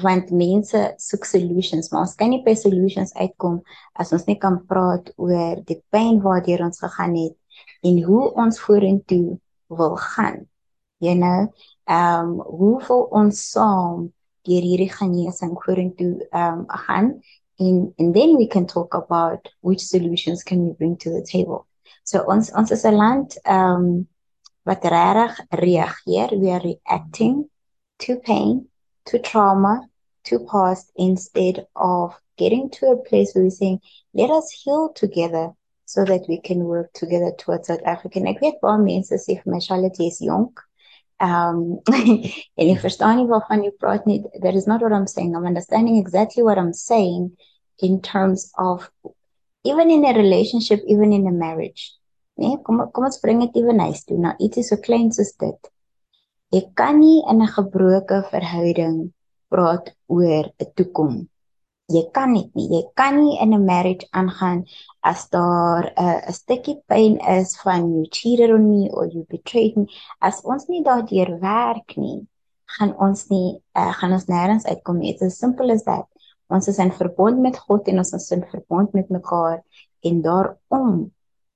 want 0.00 0.30
mense 0.30 0.80
soek 0.98 1.26
solutions, 1.28 1.90
maar 1.90 2.06
ons 2.06 2.14
kan 2.16 2.30
nie 2.32 2.40
by 2.44 2.54
solutions 2.56 3.12
uitkom 3.18 3.60
as 4.00 4.12
ons 4.16 4.24
nie 4.28 4.38
kan 4.40 4.56
praat 4.68 5.10
oor 5.20 5.60
die 5.68 5.82
pyn 5.92 6.22
waardeur 6.24 6.64
ons 6.64 6.80
gegaan 6.80 7.16
het 7.18 7.36
en 7.84 7.98
hoe 8.06 8.30
ons 8.40 8.60
vorentoe 8.62 9.36
wil 9.68 9.96
gaan. 10.00 10.46
You 11.02 11.16
know, 11.18 11.52
ehm 11.90 12.30
um, 12.30 12.40
hoe 12.40 12.76
voel 12.86 13.04
ons 13.20 13.42
saam 13.50 14.08
deur 14.48 14.64
hierdie 14.64 14.90
genesing 14.92 15.56
vorentoe 15.64 16.14
ehm 16.30 16.62
um, 16.62 16.64
gaan 16.86 17.12
en 17.58 17.92
and 17.98 18.14
then 18.14 18.36
we 18.36 18.46
can 18.46 18.66
talk 18.66 18.94
about 18.94 19.50
which 19.60 19.80
solutions 19.80 20.42
can 20.42 20.64
we 20.64 20.72
bring 20.78 20.96
to 20.96 21.10
the 21.10 21.22
table. 21.22 21.66
So 22.04 22.24
ons 22.26 22.52
ons 22.52 22.70
is 22.70 22.84
'n 22.84 22.96
land 22.96 23.38
ehm 23.44 23.76
um, 23.76 24.08
wat 24.64 24.84
regtig 24.84 25.40
reageer, 25.50 26.38
we 26.38 26.50
are 26.50 26.62
reacting 26.62 27.50
to 27.96 28.16
pain, 28.16 28.68
to 29.06 29.18
trauma, 29.18 29.82
to 30.24 30.38
past 30.50 30.92
instead 30.96 31.66
of 31.76 32.14
getting 32.36 32.70
to 32.70 32.86
a 32.86 32.96
place 32.96 33.32
where 33.34 33.44
we're 33.44 33.50
saying 33.50 33.80
let 34.14 34.30
us 34.30 34.50
heal 34.50 34.92
together 34.94 35.50
so 35.84 36.04
that 36.04 36.24
we 36.28 36.40
can 36.40 36.64
work 36.64 36.92
together 36.92 37.32
towards 37.36 37.68
South 37.68 37.82
Africa. 37.84 38.20
Ek 38.26 38.40
weet 38.40 38.60
baie 38.62 38.78
mense 38.80 39.12
sê 39.12 39.36
vir 39.38 39.52
my 39.52 39.58
Charlotte 39.58 40.00
is 40.00 40.20
jonk. 40.24 40.62
Um, 41.20 41.80
and 41.92 42.68
if 42.72 42.82
verstaan 42.82 43.26
waarvan 43.30 43.64
jy 43.66 43.72
praat 43.78 44.06
nie, 44.06 44.22
that 44.42 44.54
is 44.54 44.66
not 44.66 44.82
what 44.82 44.92
I'm 44.92 45.06
saying. 45.06 45.36
I'm 45.36 45.46
understanding 45.46 45.98
exactly 45.98 46.42
what 46.42 46.58
I'm 46.58 46.72
saying 46.72 47.36
in 47.78 48.00
terms 48.00 48.50
of 48.58 48.88
even 49.64 49.90
in 49.90 50.04
a 50.04 50.14
relationship, 50.14 50.80
even 50.86 51.12
in 51.12 51.26
a 51.26 51.32
marriage. 51.32 51.92
Nee, 52.38 52.56
kom 52.64 52.80
kom 52.92 53.04
ons 53.04 53.20
bring 53.20 53.44
dit 53.44 53.60
ewe 53.60 53.76
nice 53.76 54.04
toe 54.08 54.18
na 54.18 54.32
ietsie 54.40 54.64
so 54.64 54.80
klein 54.80 55.12
soos 55.12 55.34
dit. 55.38 55.72
Jy 56.52 56.62
kan 56.76 56.98
nie 57.00 57.24
in 57.30 57.42
'n 57.42 57.54
gebroke 57.56 58.18
verhouding 58.30 58.96
praat 59.52 59.86
oor 60.06 60.44
'n 60.60 60.72
toekoms. 60.76 61.28
Jy 61.92 62.02
kan 62.16 62.34
dit 62.34 62.50
nie. 62.54 62.68
Jy 62.76 62.82
kan 62.94 63.14
nie 63.20 63.38
in 63.42 63.54
'n 63.54 63.64
marriage 63.64 64.06
aangaan 64.12 64.64
as 65.02 65.28
daar 65.28 65.84
'n 65.96 66.04
uh, 66.04 66.32
stukkie 66.40 66.78
pyn 66.88 67.16
is 67.38 67.56
van 67.64 67.80
you 67.92 68.04
cheated 68.16 68.50
on 68.50 68.64
me 68.72 68.90
or 68.92 69.06
you 69.06 69.24
betrayed 69.28 69.76
me. 69.76 69.86
As 70.20 70.42
ons 70.44 70.68
nie 70.68 70.82
daardeur 70.82 71.40
werk 71.40 71.96
nie, 71.96 72.26
gaan 72.76 72.92
ons 73.06 73.28
nie 73.28 73.60
uh, 73.76 73.92
gaan 73.98 74.12
ons 74.12 74.28
nêrens 74.28 74.64
uitkom 74.64 74.98
nie. 74.98 75.10
It's 75.12 75.22
as 75.22 75.38
simple 75.38 75.72
as 75.72 75.84
that. 75.84 76.06
Ons 76.48 76.68
is 76.68 76.78
in 76.78 76.92
verbond 76.92 77.40
met 77.40 77.56
God 77.58 77.88
en 77.88 77.98
ons 77.98 78.12
is 78.12 78.30
in 78.30 78.44
verbond 78.44 78.92
met 78.92 79.08
mekaar 79.08 79.64
en 80.04 80.22
daarom 80.22 81.12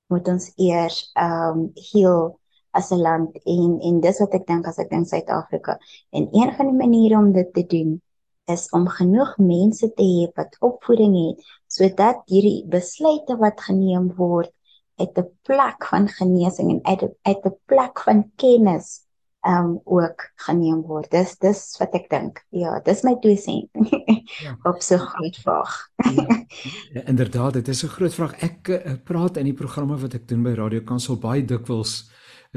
moet 0.09 0.27
ons 0.27 0.51
eers 0.55 1.11
um 1.19 1.71
heal 1.91 2.39
as 2.79 2.91
'n 2.91 3.01
land 3.01 3.37
en 3.43 3.79
en 3.89 4.01
dis 4.01 4.19
wat 4.23 4.33
ek 4.39 4.45
dink 4.47 4.67
as 4.67 4.79
ek 4.83 4.89
dink 4.89 5.07
Suid-Afrika. 5.07 5.77
En 6.11 6.27
een 6.31 6.51
van 6.57 6.69
die 6.69 6.79
maniere 6.83 7.17
om 7.17 7.31
dit 7.33 7.53
te 7.53 7.65
doen 7.65 8.01
is 8.47 8.69
om 8.71 8.87
genoeg 8.87 9.37
mense 9.37 9.87
te 9.93 10.03
hê 10.03 10.27
wat 10.35 10.55
opvoeding 10.59 11.15
het 11.15 11.43
sodat 11.67 12.21
hierdie 12.31 12.63
besluite 12.71 13.35
wat 13.41 13.61
geneem 13.61 14.13
word 14.15 14.53
uit 15.01 15.17
'n 15.17 15.29
plek 15.43 15.85
van 15.91 16.07
genesing 16.07 16.69
en 16.71 16.81
uit 16.85 17.03
uit 17.21 17.45
'n 17.45 17.57
plek 17.65 17.99
van 17.99 18.31
kennis 18.35 19.07
um 19.47 19.79
ook 19.83 20.31
geneem 20.35 20.81
word. 20.81 21.11
Dis 21.11 21.37
dis 21.37 21.61
wat 21.79 21.93
ek 21.95 22.09
dink. 22.09 22.41
Ja, 22.49 22.79
dis 22.83 23.03
my 23.03 23.15
twee 23.21 23.37
sent. 23.37 23.69
Ja. 24.43 24.57
Op 24.69 24.81
so 24.81 24.97
groot 24.97 25.37
vraag. 25.37 25.89
ja, 25.95 26.45
ja, 26.93 27.01
inderdaad, 27.11 27.53
dit 27.53 27.67
is 27.67 27.83
'n 27.83 27.87
groot 27.87 28.13
vraag. 28.13 28.33
Ek 28.41 28.67
uh, 28.67 28.93
praat 29.03 29.37
in 29.37 29.45
die 29.45 29.53
programme 29.53 29.97
wat 29.97 30.13
ek 30.13 30.27
doen 30.27 30.43
by 30.43 30.55
Radio 30.57 30.81
Kansel 30.81 31.17
baie 31.17 31.45
dikwels 31.45 32.09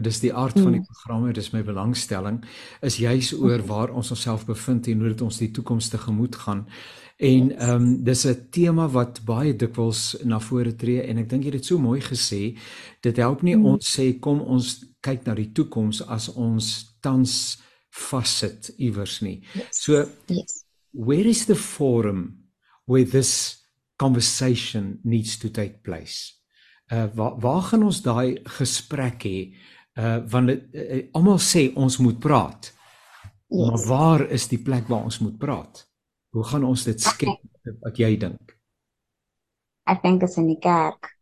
dis 0.02 0.20
die 0.20 0.32
aard 0.34 0.58
van 0.58 0.72
die 0.72 0.80
mm. 0.80 0.86
programme, 0.92 1.32
dis 1.32 1.52
my 1.52 1.62
belangstelling 1.62 2.42
is 2.82 2.96
juis 2.96 3.32
oor 3.32 3.62
waar 3.66 3.90
ons 3.90 4.10
onsself 4.10 4.46
bevind 4.46 4.88
en 4.88 5.00
hoe 5.00 5.12
dit 5.12 5.22
ons 5.22 5.38
die 5.38 5.50
toekoms 5.50 5.88
tegemoet 5.88 6.36
gaan. 6.36 6.66
En 7.20 7.50
ehm 7.56 7.70
um, 7.70 8.04
dis 8.04 8.26
'n 8.26 8.46
tema 8.50 8.88
wat 8.88 9.20
baie 9.24 9.56
dikwels 9.56 10.16
na 10.24 10.40
vore 10.40 10.74
tree 10.76 11.02
en 11.02 11.18
ek 11.18 11.28
dink 11.28 11.42
jy 11.42 11.50
het 11.50 11.58
dit 11.60 11.66
so 11.66 11.78
mooi 11.78 12.00
gesê. 12.00 12.56
Dit 13.00 13.16
help 13.16 13.42
nie 13.42 13.56
mm. 13.56 13.66
ons 13.66 13.96
sê 13.96 14.18
kom 14.18 14.40
ons 14.40 14.84
kyk 15.00 15.26
na 15.26 15.34
die 15.34 15.52
toekoms 15.52 16.00
as 16.08 16.28
ons 16.28 16.96
tans 17.00 17.60
vassit 17.90 18.70
iewers 18.78 19.20
nie. 19.20 19.42
So 19.70 20.08
yes. 20.28 20.64
where 20.92 21.28
is 21.28 21.46
the 21.46 21.54
forum 21.54 22.48
where 22.86 23.04
this 23.04 23.64
conversation 23.98 24.98
needs 25.04 25.36
to 25.38 25.50
take 25.50 25.82
place? 25.82 26.32
Uh 26.92 27.06
waar 27.14 27.38
waar 27.40 27.62
gaan 27.62 27.82
ons 27.82 28.02
daai 28.02 28.40
gesprek 28.44 29.24
hê? 29.24 29.52
Uh 29.98 30.18
want 30.30 30.46
dit 30.46 30.62
uh, 30.74 31.02
almal 31.12 31.38
sê 31.38 31.70
ons 31.74 31.98
moet 31.98 32.18
praat. 32.18 32.70
Yes. 33.50 33.66
Maar 33.66 33.86
waar 33.86 34.26
is 34.30 34.48
die 34.48 34.62
plek 34.62 34.88
waar 34.88 35.02
ons 35.02 35.18
moet 35.18 35.38
praat? 35.38 35.86
Hoe 36.30 36.44
gaan 36.44 36.64
ons 36.64 36.84
dit 36.84 37.00
skep 37.00 37.40
wat 37.82 37.98
jy 37.98 38.14
dink? 38.16 38.54
Ek 39.90 40.02
dink 40.02 40.20
dit 40.22 40.30
is 40.30 40.38
in 40.38 40.50
die 40.52 40.60
kerk. 40.62 41.14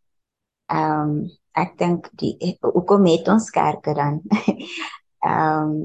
Ehm 0.69 1.01
um, 1.01 1.21
ek 1.59 1.73
dink 1.79 2.11
die 2.21 2.37
hoekom 2.63 3.07
het 3.09 3.29
ons 3.33 3.49
kerke 3.51 3.95
dan? 3.97 4.21
Ehm 5.27 5.63
um, 5.63 5.79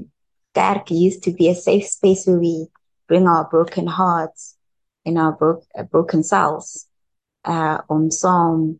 kerk 0.53 0.91
used 0.91 1.23
to 1.23 1.31
be 1.33 1.49
a 1.49 1.55
safe 1.55 1.87
space 1.89 2.27
where 2.27 2.39
we 2.39 2.67
bring 3.07 3.27
our 3.27 3.47
broken 3.49 3.87
hearts 3.87 4.55
and 5.05 5.17
our 5.17 5.31
bro 5.31 5.61
broken 5.89 6.23
souls 6.23 6.87
uh 7.47 7.79
om 7.87 8.11
saam 8.11 8.79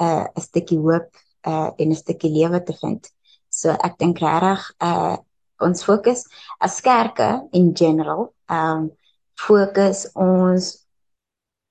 'n 0.00 0.04
uh, 0.04 0.26
stukkie 0.34 0.78
hoop 0.78 1.08
uh 1.46 1.70
in 1.76 1.90
'n 1.90 1.96
stukkie 1.96 2.32
lewe 2.32 2.62
te 2.62 2.72
vind. 2.80 3.12
So 3.54 3.74
ek 3.86 3.98
dink 4.02 4.20
regtig 4.24 4.66
uh 4.82 5.16
ons 5.64 5.84
fokus 5.86 6.24
as 6.66 6.80
kerke 6.82 7.28
in 7.58 7.72
general 7.78 8.32
um 8.50 8.90
fokus 9.38 10.06
ons 10.14 10.72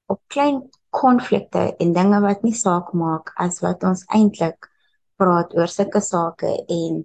op 0.08 0.22
klein 0.34 0.62
konflikte 0.94 1.64
en 1.84 1.94
dinge 1.94 2.20
wat 2.24 2.44
nie 2.46 2.56
saak 2.56 2.94
maak 2.94 3.34
as 3.46 3.60
wat 3.66 3.84
ons 3.90 4.06
eintlik 4.16 4.70
praat 5.20 5.54
oor 5.58 5.72
sulke 5.76 6.02
sake 6.02 6.52
en 6.78 7.04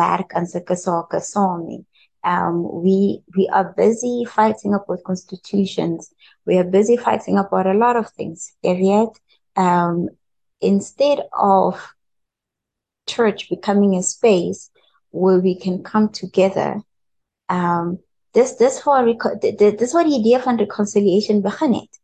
werk 0.00 0.34
aan 0.38 0.46
sulke 0.46 0.76
sake 0.76 1.20
saam 1.24 1.66
nie. 1.66 1.82
Um 2.22 2.62
we 2.84 3.22
we 3.36 3.48
are 3.48 3.72
busy 3.76 4.24
fighting 4.36 4.74
about 4.74 5.02
constitutions. 5.10 6.12
We 6.46 6.58
are 6.60 6.70
busy 6.78 6.96
fighting 6.96 7.38
about 7.38 7.66
a 7.66 7.74
lot 7.74 7.96
of 7.96 8.10
things. 8.12 8.52
Yet 8.62 9.18
um 9.56 10.08
instead 10.60 11.26
of 11.32 11.80
church 13.14 13.48
becoming 13.48 13.96
a 13.96 14.02
space 14.02 14.70
where 15.10 15.40
we 15.40 15.54
can 15.54 15.82
come 15.82 16.08
together. 16.08 16.82
Um, 17.48 17.98
this 18.32 18.54
this 18.54 18.80
for 18.80 19.04
this 19.04 19.94
what 19.94 20.06
the 20.06 20.16
idea 20.18 20.38
van 20.38 20.56
reconciliation 20.56 21.42
begin 21.42 21.74
het. 21.74 21.98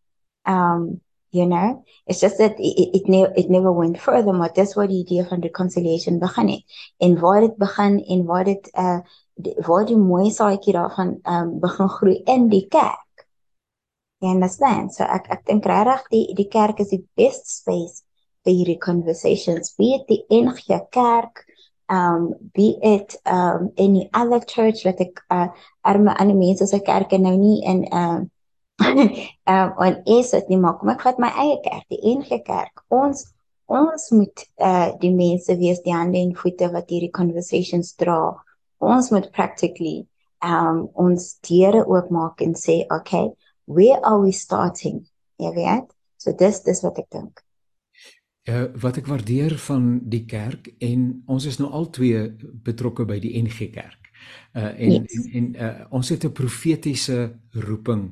Um, 0.45 1.01
you 1.31 1.47
know, 1.47 1.85
it's 2.07 2.21
just 2.21 2.39
that 2.39 2.57
it 2.59 2.97
it, 2.97 3.09
never 3.09 3.33
it 3.37 3.51
never 3.51 3.73
went 3.73 4.01
further, 4.01 4.33
but 4.33 4.55
that's 4.55 4.75
what 4.75 4.89
the 4.89 5.01
idea 5.01 5.25
van 5.25 5.41
reconciliation 5.41 6.19
begin 6.19 6.49
het. 6.49 6.65
En 6.99 7.19
waar 7.21 7.41
dit 7.41 7.57
begin 7.57 8.05
en 8.05 8.25
waar 8.25 8.45
dit 8.45 8.71
uh 8.75 9.01
waar 9.67 9.85
die 9.87 9.97
mooi 9.97 10.31
saadjie 10.31 10.73
daarvan 10.73 11.19
um 11.23 11.61
begin 11.61 11.89
groei 11.89 12.23
in 12.25 12.49
die 12.49 12.67
kerk. 12.69 13.27
You 14.19 14.33
understand? 14.33 14.95
So 14.95 15.05
ek 15.05 15.29
ek 15.31 15.45
dink 15.47 15.65
regtig 15.65 16.09
die 16.11 16.35
die 16.35 16.49
kerk 16.49 16.81
is 16.81 16.89
die 16.89 17.05
best 17.15 17.51
space 17.59 18.06
hierdie 18.53 18.81
conversations 18.81 19.75
be 19.79 19.95
it 19.97 20.07
die 20.09 20.23
NG 20.31 20.81
Kerk 20.93 21.47
um 21.89 22.35
be 22.55 22.79
it 22.83 23.17
um 23.27 23.73
any 23.79 24.11
other 24.13 24.41
church 24.41 24.85
wat 24.85 25.01
ek 25.01 25.23
uh, 25.31 25.49
arme 25.85 26.15
ander 26.19 26.35
mense 26.35 26.67
se 26.67 26.81
kerke 26.83 27.19
nou 27.19 27.37
nie 27.39 27.63
in 27.63 27.87
um 27.93 28.31
um 29.53 29.71
on 29.79 30.03
is 30.19 30.33
dit 30.35 30.51
nie 30.51 30.59
maar 30.59 30.77
kom 30.81 30.91
ek 30.91 31.07
vat 31.07 31.23
my 31.23 31.31
eie 31.45 31.61
kerk 31.63 31.87
die 31.93 32.03
NG 32.17 32.43
Kerk. 32.47 32.83
Ons 32.91 33.27
ons 33.67 34.11
moet 34.15 34.45
uh, 34.63 34.91
die 35.01 35.11
mense 35.15 35.55
wees 35.59 35.81
die 35.87 35.95
hande 35.95 36.19
en 36.19 36.35
voete 36.43 36.69
wat 36.75 36.91
hierdie 36.91 37.15
conversations 37.15 37.95
dra. 38.03 38.35
Ons 38.83 39.11
moet 39.15 39.31
practically 39.33 40.07
um 40.43 40.87
ons 40.95 41.33
deure 41.47 41.87
oopmaak 41.87 42.43
en 42.43 42.59
sê 42.59 42.83
okay 42.91 43.31
where 43.67 44.03
are 44.03 44.21
we 44.23 44.33
starting? 44.33 45.07
Jy 45.39 45.55
weet? 45.55 45.91
So 46.19 46.35
dis 46.35 46.63
dis 46.67 46.83
wat 46.83 46.99
ek 46.99 47.11
dink. 47.15 47.46
Uh, 48.47 48.69
wat 48.79 48.97
ek 48.97 49.09
waardeer 49.11 49.57
van 49.59 49.87
die 50.07 50.23
kerk 50.25 50.69
en 50.79 51.23
ons 51.27 51.45
is 51.51 51.57
nou 51.59 51.67
al 51.75 51.89
twee 51.91 52.21
betrokke 52.63 53.03
by 53.03 53.17
die 53.19 53.33
NG 53.43 53.73
Kerk. 53.75 54.13
Uh 54.55 54.71
en 54.71 54.93
yes. 54.93 55.17
en, 55.17 55.25
en 55.39 55.49
uh, 55.59 55.71
ons 55.91 56.09
het 56.09 56.25
'n 56.25 56.33
profetiese 56.33 57.35
roeping 57.51 58.05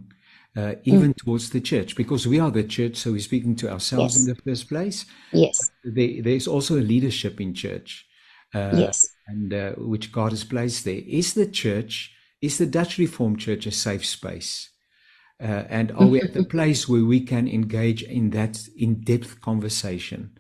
uh 0.59 0.74
even 0.82 1.14
mm. 1.14 1.14
towards 1.14 1.49
the 1.49 1.61
church 1.61 1.95
because 1.95 2.28
we 2.28 2.41
are 2.41 2.51
the 2.51 2.66
church 2.66 2.97
so 2.97 3.12
we're 3.12 3.22
speaking 3.22 3.57
to 3.57 3.68
ourselves 3.68 4.14
yes. 4.14 4.26
in 4.26 4.35
the 4.35 4.41
first 4.43 4.66
place. 4.66 5.07
Yes. 5.30 5.70
There 5.82 6.22
there's 6.22 6.49
also 6.49 6.78
a 6.78 6.82
leadership 6.82 7.41
in 7.41 7.55
church. 7.55 8.07
Uh 8.55 8.74
yes. 8.74 9.14
and 9.26 9.53
uh, 9.53 9.72
which 9.78 10.11
God 10.11 10.30
has 10.30 10.45
placed 10.45 10.85
there. 10.85 11.03
Is 11.07 11.35
the 11.35 11.47
church 11.47 12.11
is 12.41 12.59
the 12.59 12.66
Dutch 12.66 12.99
Reformed 12.99 13.39
Church 13.39 13.66
a 13.66 13.70
safe 13.70 14.05
space? 14.05 14.73
Uh, 15.45 15.64
and 15.68 15.92
are 15.92 16.07
we 16.07 16.20
at 16.22 16.32
the 16.32 16.45
place 16.57 16.88
where 16.88 17.05
we 17.05 17.20
can 17.20 17.47
engage 17.47 18.03
in 18.03 18.30
that 18.30 18.66
in-depth 18.78 19.42
conversation, 19.42 20.30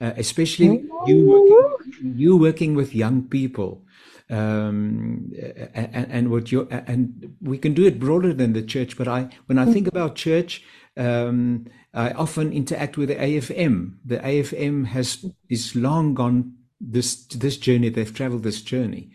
uh, 0.00 0.12
especially 0.16 0.84
you 1.06 1.26
working, 1.26 2.14
you 2.16 2.36
working 2.36 2.74
with 2.74 2.92
young 2.92 3.22
people, 3.22 3.84
um, 4.30 5.32
and, 5.74 6.10
and, 6.10 6.30
what 6.30 6.50
you 6.50 6.68
and 6.70 7.36
we 7.40 7.56
can 7.56 7.72
do 7.72 7.86
it 7.86 8.00
broader 8.00 8.34
than 8.34 8.52
the 8.52 8.62
church. 8.62 8.98
But 8.98 9.06
I, 9.06 9.28
when 9.46 9.58
I 9.58 9.64
think 9.72 9.86
about 9.86 10.16
church, 10.16 10.64
um, 10.96 11.66
I 11.94 12.10
often 12.10 12.52
interact 12.52 12.96
with 12.96 13.10
the 13.10 13.16
AFM. 13.16 13.94
The 14.04 14.18
AFM 14.18 14.86
has 14.86 15.24
is 15.48 15.76
long 15.76 16.14
gone 16.14 16.54
this 16.80 17.26
this 17.26 17.56
journey. 17.56 17.90
They've 17.90 18.12
traveled 18.12 18.42
this 18.42 18.60
journey, 18.60 19.12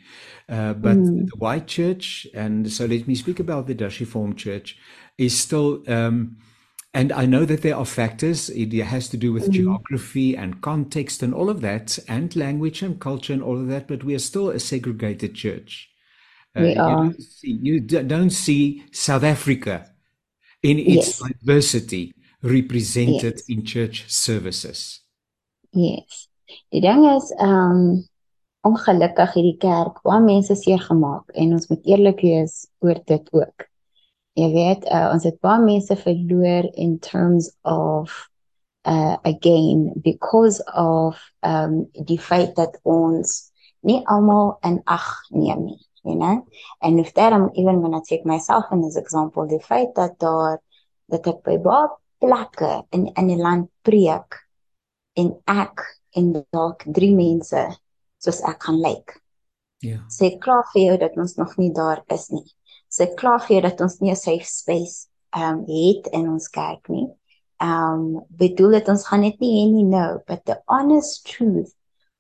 uh, 0.48 0.74
but 0.74 0.96
mm. 0.96 1.28
the 1.28 1.38
white 1.38 1.68
church, 1.68 2.26
and 2.34 2.72
so 2.72 2.86
let 2.86 3.08
me 3.08 3.16
speak 3.16 3.40
about 3.42 3.68
the 3.68 3.76
Dashi 3.76 4.02
Reformed 4.02 4.38
Church 4.38 4.78
is 5.18 5.38
still 5.40 5.84
um, 5.88 6.38
and 6.94 7.12
I 7.12 7.26
know 7.26 7.44
that 7.46 7.64
there 7.64 7.76
are 7.76 7.86
factors. 7.86 8.50
It 8.50 8.72
has 8.84 9.10
to 9.10 9.18
do 9.18 9.34
with 9.34 9.44
mm-hmm. 9.44 9.54
geography 9.54 10.38
and 10.38 10.62
context 10.62 11.24
and 11.24 11.34
all 11.34 11.50
of 11.50 11.62
that, 11.62 11.98
and 12.08 12.36
language 12.36 12.84
and 12.84 13.00
culture 13.00 13.34
and 13.34 13.42
all 13.42 13.60
of 13.60 13.68
that. 13.70 13.88
But 13.88 14.04
we 14.04 14.14
are 14.14 14.20
still 14.20 14.52
a 14.52 14.60
segregated 14.60 15.34
church. 15.34 15.90
Uh, 16.56 16.62
we 16.62 16.76
are. 16.76 16.90
You 16.90 16.96
don't, 16.96 17.22
see, 17.22 17.60
you 17.62 17.80
don't 17.80 18.30
see 18.30 18.84
South 18.92 19.24
Africa 19.24 19.90
in 20.62 20.78
its 20.78 21.20
yes. 21.20 21.24
diversity 21.42 22.14
represented 22.44 23.36
yes. 23.38 23.50
in 23.50 23.66
church 23.66 24.06
services. 24.08 25.02
Yes. 25.72 26.28
Die 26.70 26.82
ding 26.82 27.06
is 27.10 27.34
um 27.42 28.04
ongelukkig 28.64 29.34
hierdie 29.34 29.58
kerk 29.60 30.04
baie 30.06 30.22
mense 30.22 30.56
seer 30.56 30.82
gemaak 30.84 31.34
en 31.34 31.56
ons 31.58 31.66
moet 31.72 31.88
eerlik 31.90 32.22
wees 32.22 32.68
oor 32.86 33.00
dit 33.10 33.32
ook. 33.34 33.66
Jy 34.34 34.50
weet, 34.50 34.86
uh, 34.90 35.12
ons 35.14 35.26
het 35.28 35.36
baie 35.46 35.62
mense 35.62 35.96
verloor 36.00 36.70
in 36.74 36.98
terms 37.00 37.52
of 37.62 38.14
uh 38.84 39.16
again 39.24 39.94
because 40.04 40.60
of 40.76 41.20
um 41.40 41.86
die 41.94 42.20
feit 42.20 42.56
dat 42.56 42.80
ons 42.84 43.54
nie 43.80 44.02
almal 44.12 44.58
in 44.68 44.82
ag 44.90 45.06
neem 45.32 45.62
nie, 45.70 45.80
you 46.04 46.16
know. 46.18 46.42
And 46.82 47.00
if 47.00 47.14
that 47.14 47.32
I'm 47.32 47.50
even 47.56 47.82
when 47.82 47.94
I 47.94 48.02
take 48.04 48.26
myself 48.26 48.66
in 48.72 48.82
this 48.82 48.98
example, 48.98 49.48
die 49.48 49.62
feit 49.62 49.96
dat 49.96 50.18
daar 50.20 50.60
dat 51.08 51.28
ek 51.28 51.44
by 51.46 51.60
baie 51.62 51.94
plekke 52.20 52.84
in 52.92 53.08
in 53.14 53.30
die 53.30 53.40
land 53.40 53.70
preek 53.86 54.42
en 55.16 55.32
ek 55.46 55.86
en 56.18 56.34
dalk 56.52 56.84
drie 56.90 57.14
mense 57.16 57.68
soos 58.18 58.42
ek 58.42 58.60
kan 58.66 58.82
lyk. 58.82 58.98
Like. 58.98 59.22
Ja. 59.84 59.90
Yeah. 59.94 60.04
Sê 60.10 60.34
klaar 60.40 60.66
vir 60.74 60.88
jou 60.88 60.98
dat 60.98 61.16
ons 61.22 61.38
nog 61.38 61.56
nie 61.62 61.72
daar 61.72 62.04
is 62.12 62.32
nie 62.34 62.48
so, 62.94 63.08
klaar 63.18 63.42
vir 63.48 63.66
dat 63.66 63.82
ons 63.82 64.00
nie 64.02 64.12
'n 64.12 64.20
safe 64.20 64.46
space 64.46 65.08
um 65.36 65.64
het 65.66 66.08
in 66.14 66.30
ons 66.30 66.48
kerk 66.48 66.90
nie. 66.90 67.08
Um 67.62 68.26
bedoel 68.30 68.78
dit 68.80 68.90
ons 68.90 69.08
gaan 69.08 69.22
dit 69.22 69.40
nie 69.40 69.54
hê 69.58 69.72
nie 69.72 69.88
nou, 69.90 70.20
but 70.28 70.46
the 70.46 70.58
honest 70.68 71.26
truth 71.26 71.74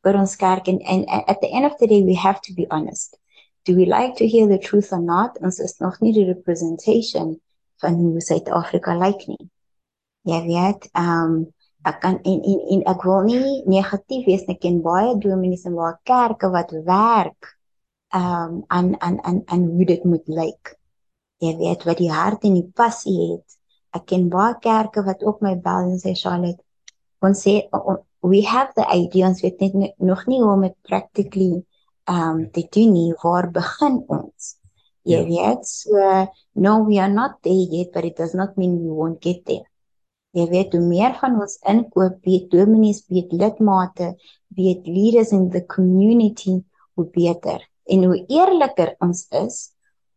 vir 0.03 0.17
ons 0.19 0.35
kerk 0.35 0.67
en, 0.67 0.79
en 0.79 1.05
at 1.27 1.41
the 1.41 1.49
end 1.49 1.65
of 1.65 1.77
the 1.79 1.87
day 1.87 2.03
we 2.03 2.15
have 2.15 2.41
to 2.41 2.53
be 2.53 2.65
honest. 2.69 3.17
Do 3.65 3.75
we 3.75 3.85
like 3.85 4.15
to 4.15 4.27
hear 4.27 4.47
the 4.47 4.57
truth 4.57 4.91
or 4.91 4.99
not? 5.01 5.37
Ons 5.41 5.59
is 5.59 5.79
nog 5.79 6.01
nie 6.01 6.13
die 6.13 6.25
representation 6.25 7.39
van 7.81 7.93
hoe 7.95 8.21
Suid-Afrika 8.21 8.97
lyk 8.97 9.27
nie. 9.27 9.49
Ja, 10.27 10.41
weet, 10.43 10.89
um 10.97 11.53
ek 11.85 11.99
kan 12.01 12.19
in 12.23 12.41
in 12.43 12.59
in 12.77 12.83
ek 12.87 13.03
wil 13.03 13.23
nie 13.27 13.61
negatief 13.67 14.25
wees 14.25 14.45
nie, 14.47 14.55
ken 14.55 14.81
baie 14.81 15.17
dominees 15.19 15.65
en 15.67 15.75
baie 15.75 15.97
kerke 16.07 16.49
wat 16.51 16.71
werk 16.87 17.53
um 18.13 18.63
aan 18.67 19.01
aan 19.01 19.17
aan 19.23 19.41
aan 19.45 19.63
hoe 19.65 19.85
dit 19.85 20.03
moet 20.03 20.27
lyk. 20.27 20.75
Jy 21.41 21.55
weet 21.57 21.83
wat 21.87 21.97
die 21.97 22.11
hart 22.13 22.45
en 22.47 22.53
die 22.59 22.69
passie 22.77 23.17
het. 23.31 23.57
Ek 23.97 24.05
ken 24.11 24.29
baie 24.33 24.55
kerke 24.61 25.03
wat 25.05 25.23
ook 25.25 25.41
my 25.41 25.55
bel 25.61 25.89
en 25.93 25.99
sê 26.01 26.13
Charlotte, 26.17 26.61
ons 27.25 27.41
sê 27.45 27.55
we 28.23 28.41
have 28.47 28.71
the 28.77 28.85
idea 28.93 29.27
ons 29.27 29.41
weet 29.43 29.61
net 29.73 29.97
nog 29.97 30.25
nie 30.29 30.39
hoe 30.43 30.53
om 30.53 30.67
dit 30.67 30.77
practically 30.87 31.63
um 32.09 32.45
te 32.53 32.67
doen 32.69 32.93
nie. 32.93 33.09
Waar 33.23 33.49
begin 33.51 33.99
ons? 34.07 34.55
Jy 35.03 35.17
yeah. 35.17 35.27
Ja. 35.27 35.33
weet, 35.33 35.67
so 35.67 36.05
no 36.53 36.77
we 36.85 37.01
are 37.01 37.11
not 37.11 37.41
there 37.41 37.67
yet 37.75 37.91
but 37.91 38.05
it 38.05 38.15
does 38.17 38.33
not 38.33 38.57
mean 38.57 38.77
we 38.79 38.93
won't 38.93 39.21
get 39.21 39.43
there. 39.45 39.65
Jy 40.33 40.47
weet 40.49 40.73
hoe 40.73 40.85
meer 40.85 41.17
van 41.19 41.35
ons 41.41 41.59
inkoop, 41.69 42.21
weet 42.25 42.49
dominees, 42.49 43.03
weet 43.09 43.33
lidmate, 43.33 44.15
weet 44.57 44.87
leaders 44.87 45.33
in 45.33 45.49
the 45.53 45.61
community, 45.69 46.61
hoe 46.95 47.05
beter 47.13 47.61
en 47.85 48.03
hoe 48.03 48.25
eerliker 48.27 48.95
ons 49.03 49.25
is 49.43 49.73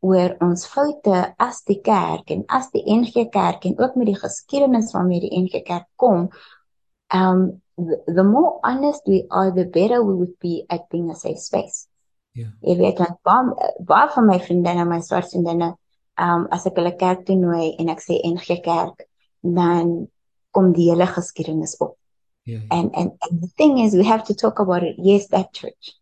oor 0.07 0.37
ons 0.45 0.67
foute 0.71 1.21
as 1.43 1.63
die 1.69 1.81
kerk 1.85 2.31
en 2.35 2.45
as 2.53 2.69
die 2.75 2.85
NG 2.87 3.29
Kerk 3.33 3.65
en 3.67 3.79
ook 3.81 3.97
met 3.97 4.11
die 4.13 4.19
geskiedenis 4.19 4.93
waarmee 4.95 5.25
die 5.25 5.33
NG 5.35 5.63
Kerk 5.67 5.89
kom 5.97 6.29
um 7.15 7.63
the, 7.77 8.23
more 8.23 8.59
honest 8.63 9.07
we 9.07 9.25
are 9.31 9.53
the 9.53 9.65
better 9.65 10.03
we 10.03 10.15
would 10.15 10.39
be 10.41 10.65
at 10.69 10.89
being 10.91 11.11
a 11.11 11.15
safe 11.15 11.39
space. 11.39 11.87
Ja. 12.33 12.53
Yeah. 12.61 12.79
Weet 12.79 12.97
dat 12.97 13.19
baie 13.23 13.75
baie 13.85 14.09
van 14.11 14.27
my 14.27 14.39
vriendinne, 14.41 14.85
my 14.85 15.01
swart 15.01 15.31
vriendinne, 15.31 15.75
um 16.21 16.47
as 16.53 16.67
ek 16.67 16.77
hulle 16.81 16.95
kerk 16.97 17.27
toe 17.27 17.37
nooi 17.37 17.75
en 17.81 17.93
ek 17.93 18.03
sê 18.05 18.21
NG 18.25 18.61
Kerk, 18.65 19.07
dan 19.41 20.09
kom 20.57 20.73
die 20.77 20.91
hele 20.91 21.09
geskiedenis 21.09 21.77
op. 21.81 21.97
Ja. 22.45 22.53
Yeah, 22.53 22.63
yeah. 22.63 22.79
And, 22.79 22.95
and 22.95 23.13
and 23.27 23.43
the 23.43 23.51
thing 23.57 23.79
is 23.79 23.95
we 23.95 24.05
have 24.05 24.25
to 24.25 24.35
talk 24.35 24.61
about 24.61 24.83
it. 24.83 24.97
Yes, 24.99 25.29
that 25.29 25.53
church. 25.53 25.97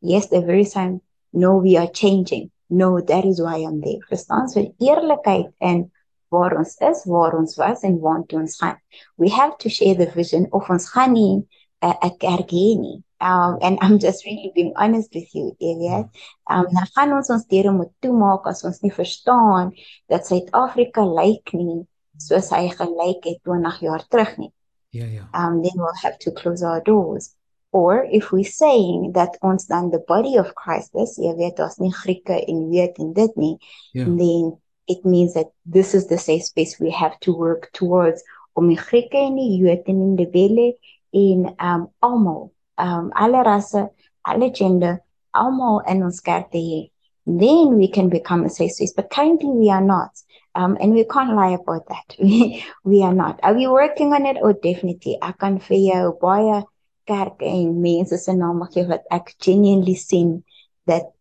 Yes, 0.00 0.28
the 0.28 0.42
very 0.42 0.64
same 0.64 1.00
no 1.36 1.56
we 1.60 1.76
are 1.76 1.90
changing. 1.92 2.50
No 2.68 3.00
that 3.00 3.24
is 3.24 3.40
why 3.40 3.56
i'm 3.58 3.80
there. 3.80 4.02
Verstaan 4.08 4.48
so 4.48 4.60
eerlikheid 4.80 5.52
en 5.60 5.90
waar 6.28 6.56
ons 6.56 6.76
is 6.80 7.04
waar 7.04 7.36
ons 7.38 7.56
was 7.56 7.82
en 7.82 8.00
waar 8.00 8.24
ons 8.32 8.56
gaan. 8.56 8.78
We 9.16 9.28
have 9.30 9.56
to 9.58 9.68
share 9.68 9.94
the 9.94 10.10
vision 10.10 10.48
of 10.50 10.70
ons 10.70 10.88
gaan 10.90 11.12
nie 11.12 11.46
'n 11.82 11.94
uh, 12.06 12.16
kerk 12.18 12.50
hê 12.50 12.78
nie. 12.78 13.04
Um 13.20 13.58
and 13.60 13.78
i'm 13.82 13.98
just 13.98 14.24
really 14.24 14.50
being 14.54 14.72
honest 14.76 15.14
with 15.14 15.34
you 15.34 15.56
Elias 15.60 16.06
um 16.50 16.66
dan 16.72 16.86
gaan 16.94 17.12
ons 17.12 17.30
ons 17.30 17.46
deure 17.46 17.72
moet 17.72 17.92
toemaak 18.00 18.46
as 18.46 18.64
ons 18.64 18.80
nie 18.80 18.92
verstaan 18.92 19.72
dat 20.08 20.26
Suid-Afrika 20.26 21.04
lyk 21.04 21.52
nie 21.52 21.86
soos 22.18 22.50
hy 22.50 22.68
gelyk 22.68 23.24
het 23.24 23.40
20 23.44 23.80
jaar 23.80 24.04
terug 24.08 24.36
nie. 24.36 24.52
Ja 24.90 25.04
yeah, 25.04 25.12
ja. 25.12 25.28
Yeah. 25.32 25.46
um 25.46 25.62
then 25.62 25.76
we'll 25.76 26.02
have 26.02 26.18
to 26.18 26.30
close 26.32 26.66
our 26.66 26.82
doors 26.82 27.35
or 27.72 28.06
if 28.10 28.32
we're 28.32 28.44
saying 28.44 29.12
that 29.14 29.36
ons 29.42 29.66
dan 29.66 29.90
the 29.90 30.02
body 30.08 30.36
of 30.36 30.54
Christ 30.54 30.90
is 30.94 31.18
jy 31.18 31.34
weet 31.36 31.60
ons 31.60 31.78
nie 31.80 31.92
Grieke 31.92 32.38
en 32.48 32.68
weet 32.70 32.98
en 33.02 33.12
dit 33.12 33.36
nie 33.36 33.56
yeah. 33.92 34.04
then 34.04 34.56
it 34.86 35.04
means 35.04 35.34
that 35.34 35.50
this 35.66 35.94
is 35.94 36.06
the 36.06 36.18
safe 36.18 36.44
space 36.44 36.78
we 36.80 36.90
have 36.90 37.18
to 37.20 37.34
work 37.34 37.70
towards 37.72 38.22
om 38.56 38.68
die 38.68 38.80
Grieke 38.80 39.18
en 39.20 39.36
die 39.36 39.56
Jode 39.60 39.92
en 39.92 40.16
die 40.16 40.28
Welle 40.32 40.68
en 41.12 41.48
um 41.60 41.88
almal 42.00 42.50
um 42.78 43.10
alle 43.14 43.42
rasse 43.44 43.88
alle 44.24 44.50
gender 44.54 45.00
almal 45.34 45.82
in 45.90 46.02
ons 46.02 46.20
kerk 46.20 46.50
te 46.50 46.58
hê. 46.58 46.82
Then 47.26 47.76
we 47.76 47.88
can 47.88 48.08
become 48.08 48.44
a 48.44 48.50
safe 48.50 48.72
space 48.72 48.94
but 48.94 49.10
currently 49.10 49.50
we 49.50 49.70
are 49.70 49.84
not. 49.84 50.10
Um 50.54 50.76
and 50.80 50.94
we 50.94 51.04
can't 51.04 51.34
lie 51.34 51.52
about 51.58 51.88
that. 51.88 52.16
We, 52.22 52.64
we 52.84 53.02
are 53.02 53.14
not. 53.14 53.40
Are 53.42 53.54
we 53.54 53.66
working 53.66 54.14
on 54.14 54.24
it? 54.26 54.38
Oh 54.42 54.52
definitely. 54.52 55.18
Kan 55.38 55.58
vir 55.58 55.82
jou 55.90 56.12
baie 56.22 56.62
kerk 57.06 57.42
en 57.42 57.80
mense 57.80 58.18
se 58.18 58.34
name 58.36 58.68
gee 58.74 58.86
wat 58.90 59.06
ek 59.14 59.34
genuinely 59.38 59.94
sien 59.94 60.42
that 60.86 61.12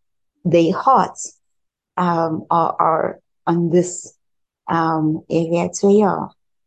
their 0.44 0.74
hearts 0.86 1.38
um 1.98 2.44
are 2.50 2.76
are 2.80 3.20
on 3.46 3.70
this 3.70 4.18
um 4.72 5.24
area 5.30 5.70
so 5.74 5.90
ja 5.90 6.16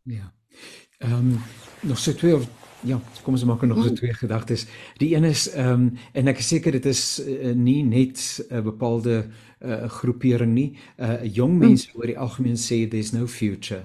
ja 0.05 0.33
ehm 0.99 1.14
um, 1.14 1.39
nog 1.83 1.99
so 1.99 2.12
twee 2.12 2.35
of 2.35 2.47
Ja, 2.87 3.01
kom 3.23 3.35
ons 3.35 3.43
maak 3.45 3.64
nog 3.66 3.81
so 3.83 3.91
twee 3.93 4.14
gedagtes. 4.14 4.66
Die 5.03 5.14
een 5.16 5.25
is 5.25 5.49
ehm 5.51 5.71
um, 5.73 5.87
en 6.12 6.31
ek 6.31 6.39
is 6.39 6.49
seker 6.49 6.73
dit 6.73 6.85
is 6.87 7.19
uh, 7.19 7.51
nie 7.55 7.83
net 7.83 8.19
'n 8.51 8.55
uh, 8.55 8.62
bepaalde 8.62 9.27
uh, 9.61 9.89
groepering 9.91 10.53
nie. 10.55 10.79
Uh 10.97 11.25
jong 11.25 11.53
mm. 11.53 11.59
mense 11.59 11.91
oor 11.95 12.07
die 12.07 12.19
algemeen 12.19 12.57
sê 12.57 12.87
there's 12.89 13.12
no 13.12 13.27
future. 13.27 13.83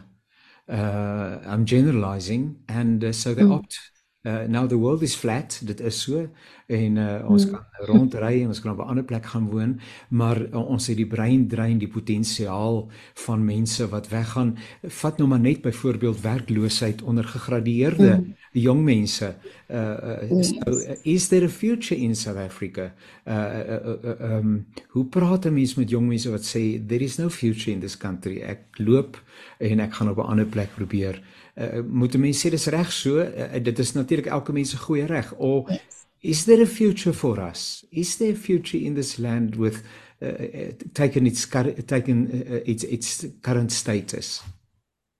Uh 0.69 1.41
I'm 1.45 1.65
generalizing 1.65 2.55
and 2.67 3.03
uh, 3.03 3.11
so 3.11 3.33
they 3.33 3.43
mm. 3.43 3.51
opt 3.51 3.79
uh 4.23 4.47
now 4.47 4.67
the 4.67 4.77
world 4.77 5.01
is 5.01 5.15
flat. 5.15 5.61
Dit 5.65 5.79
is 5.79 6.01
so 6.01 6.29
en 6.65 6.95
uh, 6.95 7.29
ons 7.29 7.45
mm. 7.45 7.51
kan 7.51 7.87
rondry 7.89 8.41
en 8.41 8.47
ons 8.53 8.61
kan 8.61 8.71
op 8.71 8.79
'n 8.79 8.89
ander 8.89 9.03
plek 9.03 9.25
gaan 9.25 9.49
woon, 9.49 9.79
maar 10.09 10.39
uh, 10.41 10.69
ons 10.69 10.87
het 10.87 10.97
die 10.97 11.07
brein 11.07 11.47
drein 11.47 11.77
die 11.77 11.87
potensiaal 11.87 12.87
van 13.13 13.45
mense 13.45 13.87
wat 13.89 14.07
weggaan. 14.07 14.55
Vat 14.81 15.17
nou 15.17 15.27
maar 15.29 15.39
net 15.39 15.61
byvoorbeeld 15.61 16.21
werkloosheid 16.21 17.01
onder 17.01 17.23
gegradueerde 17.23 18.15
mm. 18.15 18.35
jong 18.51 18.83
mense. 18.83 19.35
Uh, 19.67 19.77
uh 19.79 20.43
so, 20.43 20.55
uh, 20.67 20.95
is 21.03 21.27
there 21.27 21.45
a 21.45 21.49
future 21.49 21.99
in 21.99 22.15
South 22.15 22.37
Africa? 22.37 22.93
Uh, 23.27 23.33
uh, 23.33 23.95
uh 24.03 24.37
um 24.37 24.65
hoe 24.87 25.05
praat 25.05 25.45
'n 25.45 25.53
mens 25.53 25.75
met 25.75 25.89
jong 25.89 26.07
mense 26.07 26.29
wat 26.29 26.45
sê 26.45 26.87
there 26.87 27.03
is 27.03 27.17
no 27.17 27.29
future 27.29 27.71
in 27.71 27.79
this 27.79 27.97
country? 27.97 28.41
Ek 28.41 28.59
loop 28.77 29.23
en 29.57 29.79
ek 29.79 29.93
gaan 29.93 30.09
op 30.09 30.17
'n 30.17 30.29
ander 30.29 30.45
plek 30.45 30.69
probeer. 30.75 31.15
Uh, 31.15 31.42
moet 31.85 32.17
mense 32.17 32.47
sê 32.47 32.49
dis 32.49 32.67
reg 32.67 32.91
so? 32.91 33.19
Uh, 33.19 33.59
dit 33.61 33.79
is 33.79 33.93
natuurlik 33.93 34.25
elke 34.25 34.53
mens 34.53 34.69
se 34.69 34.77
goeie 34.77 35.05
reg. 35.05 35.33
Of 35.37 35.69
yes 35.69 36.03
is 36.23 36.45
there 36.45 36.61
a 36.61 36.65
future 36.65 37.13
for 37.13 37.39
us? 37.39 37.85
Is 37.91 38.17
there 38.17 38.31
a 38.31 38.35
future 38.35 38.77
in 38.77 38.95
this 38.95 39.19
land 39.19 39.55
with 39.55 39.83
uh, 40.21 40.25
uh 40.25 40.71
taken 40.93 41.27
its 41.27 41.45
taken 41.45 42.17
uh, 42.31 42.55
uh, 42.55 42.61
its 42.65 42.83
its 42.83 43.25
current 43.41 43.71
status? 43.71 44.41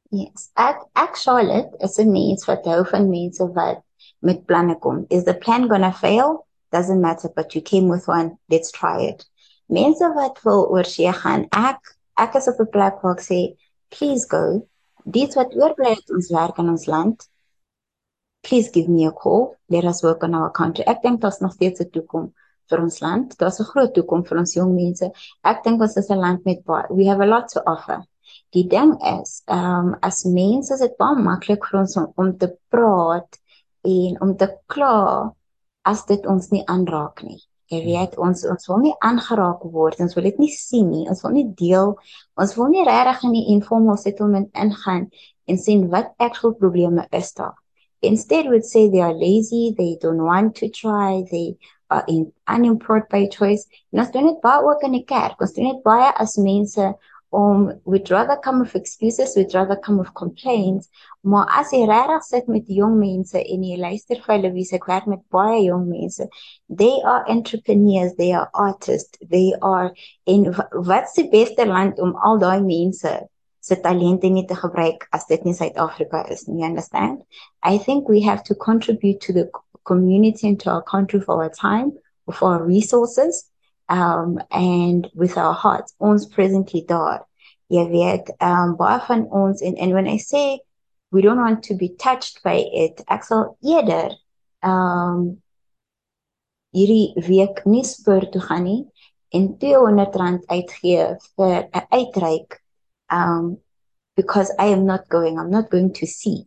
Yes, 0.09 0.49
ek 0.55 0.79
ek 0.95 1.17
Charlotte 1.17 1.75
is 1.81 1.99
'n 1.99 2.11
mens 2.11 2.47
wat 2.47 2.65
hou 2.65 2.83
van 2.85 3.09
mense 3.09 3.43
wat 3.53 3.83
met 4.21 4.45
planne 4.45 4.79
kom. 4.79 5.05
Is 5.09 5.25
the 5.25 5.33
plan 5.33 5.67
to 5.67 5.91
fail? 5.91 6.47
Doesn't 6.71 7.01
matter, 7.01 7.29
but 7.35 7.53
you 7.53 7.61
came 7.61 7.89
with 7.89 8.07
one. 8.07 8.37
Let's 8.49 8.71
try 8.71 9.01
it. 9.01 9.25
Mense 9.67 10.13
wat 10.15 10.39
wil 10.43 10.67
oor 10.71 10.85
see 10.85 11.11
gaan, 11.11 11.47
ek 11.51 11.79
ek 12.17 12.35
is 12.35 12.47
op 12.47 12.59
'n 12.59 12.69
plek 12.71 13.01
waar 13.01 13.17
ek 13.17 13.21
sê, 13.21 13.57
please 13.89 14.25
go. 14.25 14.67
Dit 15.03 15.33
wat 15.35 15.55
oorbly 15.55 15.95
uit 15.95 16.11
ons 16.15 16.29
werk 16.31 16.57
in 16.57 16.69
ons 16.69 16.85
land, 16.87 17.27
please 18.41 18.71
give 18.71 18.91
me 18.91 19.05
a 19.07 19.11
call. 19.11 19.55
Let 19.69 19.83
us 19.85 20.01
work 20.03 20.23
on 20.23 20.35
our 20.35 20.51
country. 20.51 20.85
Ek 20.87 21.01
dink 21.03 21.21
daar's 21.21 21.41
nog 21.41 21.53
steeds 21.53 21.81
'n 21.81 21.89
toekoms 21.91 22.31
vir 22.69 22.81
ons 22.81 22.99
land. 23.01 23.37
Daar's 23.37 23.59
'n 23.59 23.69
groot 23.71 23.93
toekoms 23.93 24.27
vir 24.29 24.37
ons 24.37 24.53
jong 24.55 24.73
mense. 24.75 25.11
Ek 25.43 25.63
dink 25.63 25.81
ons 25.81 25.97
is 25.97 26.09
'n 26.09 26.19
land 26.19 26.45
met 26.45 26.63
baie 26.65 26.87
we 26.89 27.05
have 27.05 27.21
a 27.21 27.25
lot 27.25 27.47
to 27.49 27.61
offer. 27.65 28.03
Die 28.53 28.67
ding 28.67 28.93
is, 29.19 29.43
ehm 29.47 29.87
um, 29.87 29.95
as 30.01 30.23
mense 30.25 30.73
is 30.73 30.79
dit 30.79 30.97
baie 30.97 31.15
maklik 31.15 31.65
vir 31.65 31.79
ons 31.79 31.97
om, 31.97 32.13
om 32.17 32.37
te 32.37 32.49
praat 32.69 33.39
en 33.83 34.21
om 34.21 34.37
te 34.37 34.47
kla 34.67 35.33
as 35.83 36.05
dit 36.05 36.25
ons 36.25 36.49
nie 36.51 36.63
aanraak 36.65 37.23
nie. 37.23 37.41
Jy 37.71 37.79
weet 37.85 38.17
ons 38.17 38.43
ons 38.45 38.69
wil 38.69 38.83
nie 38.83 38.93
aangeraak 38.99 39.63
word. 39.63 39.99
Ons 40.03 40.15
wil 40.17 40.27
dit 40.27 40.39
nie 40.43 40.51
sien 40.51 40.89
nie. 40.91 41.07
Ons 41.09 41.23
wil 41.23 41.35
nie 41.37 41.47
deel. 41.57 41.95
Ons 42.35 42.57
wil 42.59 42.71
nie 42.73 42.85
regtig 42.87 43.27
in 43.29 43.35
die 43.39 43.47
informal 43.55 43.97
settlement 43.97 44.51
ingaan 44.53 45.09
en 45.47 45.59
sien 45.59 45.89
wat 45.91 46.13
actual 46.23 46.55
probleme 46.59 47.07
is 47.11 47.33
daar 47.39 47.57
instead 48.03 48.47
would 48.47 48.65
say 48.65 48.89
they 48.89 48.99
are 48.99 49.13
lazy, 49.13 49.73
they 49.77 49.97
don't 50.01 50.23
want 50.23 50.55
to 50.57 50.69
try, 50.69 51.23
they 51.31 51.55
are 51.89 52.03
in, 52.07 52.31
unemployed 52.47 53.07
by 53.09 53.27
choice. 53.27 53.65
En 53.91 53.99
ons 54.03 54.11
doen 54.11 54.27
dit 54.27 54.41
baie 54.43 54.61
ook 54.67 54.83
in 54.83 54.97
die 54.97 55.05
kerk. 55.07 55.39
Ons 55.41 55.55
doen 55.55 55.71
dit 55.71 55.81
baie 55.85 56.11
as 56.21 56.35
mense 56.37 56.89
om 57.33 57.81
we'd 57.85 58.11
rather 58.11 58.35
come 58.35 58.59
with 58.59 58.75
excuses, 58.75 59.35
we'd 59.35 59.53
rather 59.55 59.75
come 59.75 59.97
with 59.97 60.13
complaints. 60.13 60.89
Maar 61.21 61.47
as 61.59 61.71
jy 61.73 61.81
regtig 61.89 62.23
sit 62.27 62.47
met 62.47 62.69
jong 62.69 62.99
mense 62.99 63.39
en 63.41 63.63
jy 63.65 63.77
luister 63.81 64.19
vir 64.21 64.35
hulle 64.35 64.51
wie 64.53 64.65
se 64.69 64.77
werk 64.85 65.07
met 65.09 65.23
baie 65.33 65.63
jong 65.65 65.87
mense, 65.89 66.27
they 66.69 66.93
are 67.01 67.25
entrepreneurs, 67.31 68.13
they 68.19 68.33
are 68.37 68.49
artists, 68.53 69.17
they 69.31 69.53
are 69.61 69.93
in 70.25 70.45
wat's 70.73 71.17
die 71.17 71.29
beste 71.31 71.65
land 71.65 71.99
om 71.99 72.13
al 72.21 72.37
daai 72.43 72.61
mense 72.61 73.15
se 73.63 73.75
talente 73.81 74.29
nie 74.29 74.45
te 74.45 74.59
gebruik 74.59 75.07
as 75.15 75.25
dit 75.25 75.45
nie 75.45 75.55
Suid-Afrika 75.57 76.25
is 76.29 76.47
nie. 76.47 76.59
You 76.61 76.69
understand? 76.69 77.23
I 77.63 77.77
think 77.77 78.09
we 78.09 78.21
have 78.21 78.43
to 78.43 78.55
contribute 78.55 79.21
to 79.21 79.33
the 79.33 79.49
community 79.85 80.47
and 80.49 80.59
to 80.59 80.69
our 80.69 80.83
country 80.83 81.21
for 81.21 81.41
our 81.41 81.49
time, 81.49 81.93
for 82.31 82.53
our 82.53 82.63
resources, 82.63 83.45
um 83.89 84.39
and 84.51 85.09
with 85.13 85.37
our 85.37 85.53
hearts. 85.53 85.93
Ons 85.99 86.25
presently 86.25 86.83
daar. 86.87 87.25
Jy 87.67 87.87
weet, 87.89 88.33
um 88.39 88.75
baie 88.77 88.99
van 89.07 89.27
ons 89.31 89.61
en 89.61 89.77
and 89.77 89.93
when 89.93 90.07
I 90.07 90.17
say 90.17 90.61
we 91.11 91.21
don't 91.21 91.41
want 91.41 91.63
to 91.63 91.75
be 91.75 91.89
touched 91.89 92.43
by 92.43 92.57
it, 92.71 93.03
ek 93.07 93.23
sal 93.23 93.57
eerder 93.61 94.15
um 94.63 95.41
hierdie 96.73 97.13
week 97.27 97.61
nie 97.69 97.83
spoor 97.85 98.25
toe 98.33 98.41
gaan 98.41 98.65
nie 98.65 98.81
en 99.33 99.47
R200 99.57 100.45
uitgee 100.49 101.05
vir 101.37 101.69
'n 101.69 101.85
uitreik 101.89 102.59
um, 103.09 103.57
because 104.15 104.53
I 104.59 104.67
am 104.75 104.85
not 104.85 105.09
going, 105.09 105.39
I'm 105.39 105.49
not 105.49 105.69
going 105.69 105.93
to 105.93 106.05
see. 106.05 106.45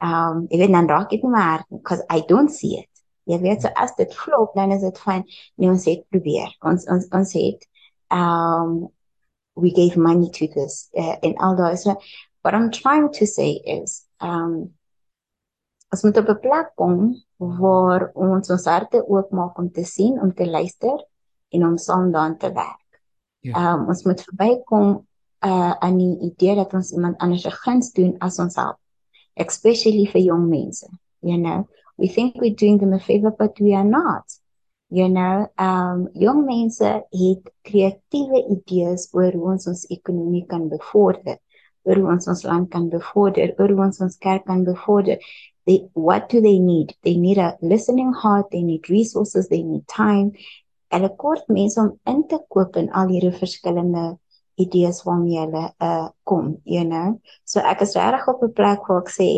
Um, 0.00 0.46
even 0.50 0.72
dan 0.72 0.88
raak 0.88 1.10
dit 1.10 1.22
nie 1.22 1.30
meer 1.30 1.64
because 1.68 2.02
I 2.08 2.20
don't 2.28 2.52
see 2.52 2.76
it. 2.80 2.89
Jy 3.30 3.38
weet 3.44 3.64
so 3.64 3.72
as 3.78 3.94
dit 3.98 4.14
flop 4.14 4.54
dan 4.58 4.72
is 4.74 4.84
dit 4.86 4.98
fyn. 4.98 5.24
Nee, 5.56 5.70
ons 5.70 5.86
het 5.88 6.02
probeer. 6.12 6.50
Ons 6.66 6.86
ons 6.90 7.06
ons 7.16 7.36
het 7.38 7.66
um 8.14 8.88
we 9.60 9.70
gave 9.76 9.98
money 10.00 10.30
to 10.30 10.48
this 10.48 10.88
uh, 10.96 11.16
in 11.22 11.36
all 11.38 11.56
those 11.56 11.84
what 12.42 12.54
I'm 12.54 12.70
trying 12.70 13.10
to 13.18 13.26
say 13.26 13.60
is 13.64 14.06
um 14.20 14.72
as 15.92 16.02
moet 16.02 16.18
op 16.22 16.28
'n 16.30 16.40
plek 16.40 16.74
kom 16.76 17.14
waar 17.38 18.10
ons 18.14 18.50
ons 18.50 18.66
harte 18.66 19.02
oopmaak 19.06 19.58
om 19.58 19.70
te 19.70 19.84
sien, 19.84 20.20
om 20.20 20.34
te 20.34 20.46
luister 20.46 21.06
en 21.50 21.66
om 21.66 21.76
saam 21.78 22.12
daan 22.12 22.36
te 22.38 22.52
werk. 22.52 23.02
Ja. 23.40 23.74
Um 23.74 23.88
ons 23.88 24.04
moet 24.04 24.22
verbykom 24.22 25.06
uh 25.40 25.72
aan 25.78 25.96
die 25.98 26.18
idee 26.20 26.54
dat 26.54 26.74
ons 26.74 26.92
iemand 26.92 27.18
anders 27.18 27.46
'n 27.46 27.60
guns 27.64 27.92
doen 27.92 28.14
as 28.18 28.38
ons 28.38 28.56
help 28.56 28.76
especially 29.34 30.06
vir 30.06 30.20
jong 30.20 30.48
mense 30.48 30.86
you 31.20 31.38
know 31.38 31.68
we 32.00 32.08
think 32.08 32.36
we're 32.36 32.54
doing 32.62 32.78
them 32.78 32.92
a 32.92 33.00
favor 33.00 33.30
but 33.30 33.60
we 33.60 33.74
are 33.74 33.84
not. 33.84 34.24
You 34.88 35.08
know 35.08 35.46
um 35.58 36.08
jong 36.22 36.40
mense 36.46 36.88
het 37.20 37.52
kreatiewe 37.68 38.40
idees 38.56 39.08
oor 39.12 39.32
hoe 39.32 39.52
ons 39.52 39.68
ons 39.70 39.84
ekonomie 39.96 40.46
kan 40.50 40.68
bevorder 40.72 41.36
oor 41.86 42.00
hoe 42.00 42.10
ons 42.14 42.26
ons 42.32 42.42
land 42.48 42.70
kan 42.72 42.88
bevorder 42.90 43.52
oor 43.58 43.70
hoe 43.74 43.84
ons 43.86 44.00
ons 44.06 44.18
kerk 44.26 44.48
kan 44.48 44.64
bevorder. 44.64 45.20
They 45.66 45.86
what 45.94 46.28
do 46.32 46.40
they 46.40 46.58
need? 46.58 46.96
They 47.04 47.14
need 47.16 47.38
a 47.38 47.52
listening 47.60 48.10
heart 48.22 48.50
they 48.50 48.62
need 48.62 48.90
resources 48.90 49.48
they 49.48 49.62
need 49.62 49.86
time. 49.86 50.32
En 50.90 51.04
'n 51.04 51.16
kort 51.16 51.46
mense 51.48 51.80
om 51.80 51.94
in 52.06 52.26
te 52.26 52.40
koop 52.48 52.76
in 52.76 52.90
al 52.90 53.08
hierdie 53.14 53.36
verskillende 53.44 54.18
idees 54.58 55.04
waarmee 55.06 55.38
hulle 55.38 55.64
uh 55.78 56.08
kom, 56.24 56.56
you 56.64 56.84
know. 56.84 57.20
So 57.44 57.60
ek 57.60 57.80
is 57.86 57.94
regtig 57.94 58.28
op 58.28 58.42
'n 58.42 58.52
plek 58.52 58.88
waar 58.88 59.02
ek 59.04 59.10
sê 59.20 59.30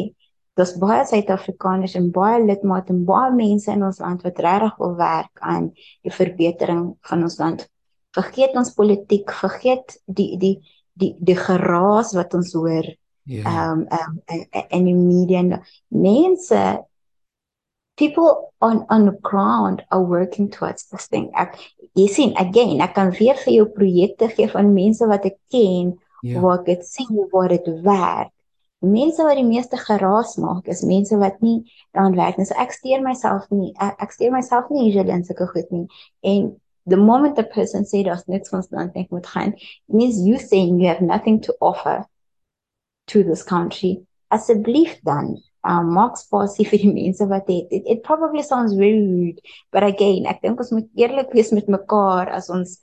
daar's 0.59 0.75
baie 0.81 1.05
Suid-Afrikaners 1.09 1.95
en 1.97 2.11
baie 2.13 2.43
lidmate 2.45 2.93
en 2.93 3.05
baie 3.09 3.33
mense 3.35 3.71
in 3.73 3.85
ons 3.87 4.01
land 4.03 4.23
wat 4.27 4.41
regtig 4.45 4.77
wil 4.81 4.97
werk 4.99 5.41
aan 5.41 5.71
die 6.05 6.13
verbetering 6.13 6.93
van 7.09 7.25
ons 7.25 7.39
land. 7.41 7.67
Vergeet 8.13 8.57
ons 8.61 8.75
politiek, 8.77 9.33
vergeet 9.33 9.97
die 10.07 10.37
die 10.41 10.57
die 11.01 11.15
die 11.17 11.39
geraas 11.39 12.13
wat 12.17 12.35
ons 12.37 12.53
hoor. 12.53 12.85
Ja. 13.25 13.45
Ehm 13.47 13.87
yeah. 13.87 14.09
um, 14.11 14.19
um 14.29 14.65
in 14.77 14.89
die 14.91 14.99
media 14.99 15.63
mense 15.89 16.63
people 17.97 18.53
on 18.61 18.85
on 18.91 19.07
the 19.07 19.17
ground 19.23 19.83
are 19.91 20.03
working 20.03 20.51
towards 20.51 20.89
this 20.91 21.09
thing. 21.09 21.31
Ek 21.33 21.57
jy 21.97 22.09
sien 22.09 22.37
again, 22.37 22.81
ek 22.85 22.95
kan 22.99 23.13
weer 23.17 23.39
vir 23.41 23.55
jou 23.55 23.67
projekte 23.73 24.29
gee 24.37 24.49
van 24.53 24.75
mense 24.77 25.07
wat 25.09 25.25
ek 25.29 25.39
ken 25.53 25.95
yeah. 26.23 26.37
Ja. 26.37 26.41
waar 26.45 26.61
ek 26.61 26.69
dit 26.75 26.87
sien 26.87 27.25
waar 27.33 27.49
dit 27.49 27.69
werk. 27.87 28.33
Mense 28.83 29.23
wat 29.23 29.39
die 29.39 29.47
meeste 29.47 29.79
geraas 29.79 30.35
maak 30.43 30.67
is 30.67 30.83
mense 30.83 31.17
wat 31.21 31.39
nie 31.41 31.61
daaraan 31.95 32.17
werk 32.19 32.39
nie. 32.39 32.47
So 32.49 32.59
ek 32.59 32.75
steur 32.75 33.03
myself 33.05 33.47
nie. 33.55 33.71
Ek, 33.79 33.95
ek 34.03 34.15
steur 34.17 34.35
myself 34.35 34.71
nie 34.75 34.89
usually 34.89 35.15
in 35.15 35.23
sulke 35.27 35.47
goed 35.53 35.71
nie. 35.71 35.87
En 36.27 36.49
the 36.91 36.99
moment 36.99 37.37
the 37.37 37.45
person 37.45 37.87
say 37.87 38.03
that's 38.03 38.27
next 38.27 38.53
one's 38.53 38.67
done 38.69 38.91
think 38.91 39.11
moet 39.11 39.27
gaan, 39.27 39.55
means 39.87 40.19
you 40.19 40.39
saying 40.39 40.81
you 40.81 40.89
have 40.89 41.01
nothing 41.01 41.41
to 41.43 41.55
offer 41.61 42.03
to 43.07 43.23
this 43.23 43.45
country. 43.45 44.03
Asseblief 44.35 44.99
dan 45.07 45.39
um 45.63 45.93
maak 45.95 46.19
spasie 46.19 46.67
vir 46.67 46.83
die 46.83 46.91
mense 46.93 47.27
wat 47.31 47.47
het. 47.47 47.71
It, 47.71 47.87
it 47.87 48.03
probably 48.03 48.43
sounds 48.43 48.75
very 48.75 48.99
rude, 48.99 49.39
but 49.71 49.87
again, 49.87 50.27
ek 50.27 50.43
dink 50.43 50.59
ons 50.59 50.75
moet 50.75 50.89
eerlik 50.99 51.31
wees 51.37 51.53
met 51.55 51.71
mekaar 51.71 52.33
as 52.35 52.51
ons 52.51 52.81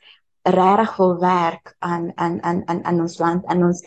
regtig 0.48 0.96
wil 0.98 1.18
werk 1.20 1.76
aan 1.80 2.12
aan 2.16 2.40
aan 2.44 2.64
aan 2.72 2.84
aan 2.88 3.02
ons 3.04 3.20
land 3.20 3.44
en 3.52 3.64
ons 3.64 3.84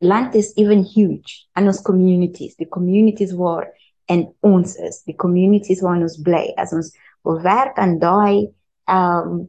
land 0.00 0.34
is 0.34 0.52
even 0.56 0.84
huge. 0.84 1.46
And 1.56 1.66
ons 1.66 1.80
communities, 1.80 2.56
the 2.56 2.66
communities 2.66 3.34
waar 3.34 3.72
en 4.08 4.34
ons 4.42 4.76
is, 4.76 5.02
the 5.02 5.12
communities 5.12 5.82
waar 5.82 6.00
ons 6.00 6.16
bly 6.16 6.52
as 6.56 6.72
ons 6.72 6.92
wil 7.24 7.40
werk 7.42 7.78
aan 7.78 7.98
daai 7.98 8.48
um 8.88 9.48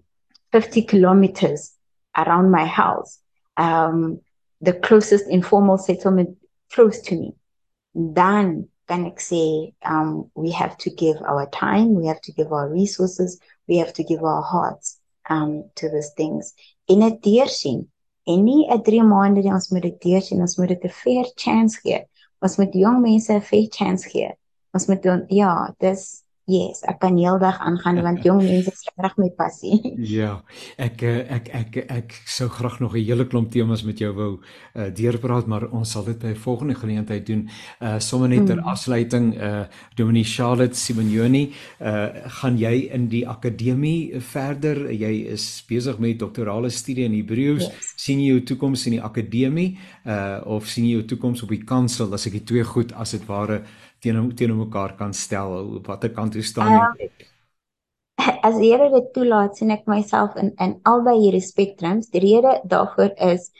50 0.51 0.85
kilometers 0.85 1.71
around 2.17 2.51
my 2.51 2.65
house. 2.65 3.19
Um 3.57 4.19
the 4.61 4.73
closest 4.73 5.29
informal 5.29 5.77
settlement 5.77 6.35
close 6.73 7.01
to 7.01 7.15
me. 7.15 7.33
Dan 7.93 8.67
kan 8.89 9.05
ek 9.05 9.21
sê 9.21 9.73
um 9.85 10.31
we 10.35 10.51
have 10.51 10.75
to 10.77 10.89
give 10.89 11.21
our 11.21 11.45
time, 11.53 11.93
we 11.93 12.07
have 12.07 12.21
to 12.21 12.33
give 12.33 12.51
our 12.51 12.67
resources, 12.69 13.39
we 13.67 13.77
have 13.77 13.93
to 13.93 14.03
give 14.03 14.23
our 14.23 14.41
hearts 14.41 14.97
um 15.29 15.69
to 15.75 15.89
these 15.89 16.11
things. 16.17 16.53
In 16.87 17.03
'n 17.05 17.21
deursien 17.21 17.87
en 18.29 18.43
nie 18.45 18.67
'n 18.69 18.81
3 18.81 19.03
maande 19.03 19.41
nie 19.41 19.53
ons 19.53 19.69
moet 19.73 19.81
dit 19.81 20.01
deursien, 20.01 20.41
ons 20.41 20.57
moet 20.57 20.69
dit 20.69 20.83
'n 20.85 20.95
fair 21.03 21.25
chance 21.35 21.79
gee. 21.83 22.05
Ons 22.41 22.57
moet 22.57 22.73
jong 22.73 23.01
mense 23.01 23.33
'n 23.33 23.41
fair 23.41 23.67
chance 23.69 24.09
gee. 24.09 24.31
Ons 24.73 24.87
moet 24.87 25.03
ja, 25.27 25.73
dis 25.79 26.23
Yes, 26.49 26.79
ek 26.89 26.97
kan 27.03 27.17
heeldag 27.19 27.59
aangaan 27.61 27.99
want 28.01 28.23
jong 28.25 28.39
mense 28.41 28.71
is 28.73 28.87
reg 28.97 29.15
met 29.21 29.35
passie. 29.37 29.77
Ja, 30.19 30.39
ek 30.81 31.03
eh, 31.05 31.19
ek 31.35 31.49
ek 31.53 31.75
ek, 31.83 31.89
ek 31.93 32.15
sou 32.25 32.47
graag 32.49 32.79
nog 32.81 32.95
'n 32.95 33.05
hele 33.05 33.27
klomp 33.29 33.51
temas 33.53 33.83
met 33.85 33.99
jou 33.99 34.09
wou 34.15 34.31
uh, 34.39 34.89
deurpraat, 34.89 35.45
maar 35.45 35.67
ons 35.69 35.91
sal 35.91 36.03
dit 36.03 36.17
by 36.17 36.33
'n 36.33 36.41
volgende 36.41 36.75
geleentheid 36.75 37.25
doen. 37.25 37.49
Uh 37.79 37.99
sommer 37.99 38.29
net 38.29 38.47
ter 38.47 38.57
mm. 38.57 38.65
afsluiting, 38.65 39.35
uh 39.37 39.65
Dominee 39.95 40.23
Charlotte 40.23 40.75
Simonioni, 40.75 41.51
uh 41.81 42.09
gaan 42.41 42.57
jy 42.57 42.89
in 42.93 43.07
die 43.09 43.27
akademie 43.27 44.19
verder? 44.19 44.89
Jy 44.91 45.29
is 45.29 45.63
besig 45.67 45.99
met 45.99 46.19
doktorale 46.19 46.69
studie 46.69 47.05
in 47.05 47.13
Hebreëus. 47.13 47.69
Yes. 47.69 47.93
sien 47.95 48.19
jy 48.19 48.33
jou 48.33 48.43
toekoms 48.43 48.85
in 48.85 48.97
die 48.97 49.03
akademie 49.03 49.77
uh 50.05 50.41
of 50.45 50.65
sien 50.67 50.85
jy 50.85 50.97
jou 50.97 51.05
toekoms 51.05 51.43
op 51.43 51.49
die 51.49 51.63
kansel 51.63 52.13
as 52.13 52.25
ek 52.25 52.39
die 52.39 52.43
twee 52.43 52.63
goed 52.63 52.93
as 52.93 53.11
dit 53.11 53.25
ware 53.27 53.61
teenoor 54.03 54.33
teenoor 54.35 54.65
mekaar 54.65 54.95
kan 54.97 55.13
stel 55.13 55.57
op 55.79 55.87
watter 55.91 56.13
kant 56.15 56.35
jy 56.35 56.45
staan 56.45 56.71
jy. 56.75 57.09
um, 57.09 57.27
as 58.43 58.59
die 58.59 58.71
Here 58.71 58.89
dit 58.93 59.11
toelaat 59.15 59.57
sien 59.57 59.71
ek 59.75 59.87
myself 59.91 60.37
in 60.39 60.53
in 60.59 60.77
albei 60.91 61.17
hierdie 61.19 61.45
spektrums 61.45 62.11
die 62.13 62.23
rede 62.23 62.59
daarvoor 62.73 63.13
is 63.33 63.51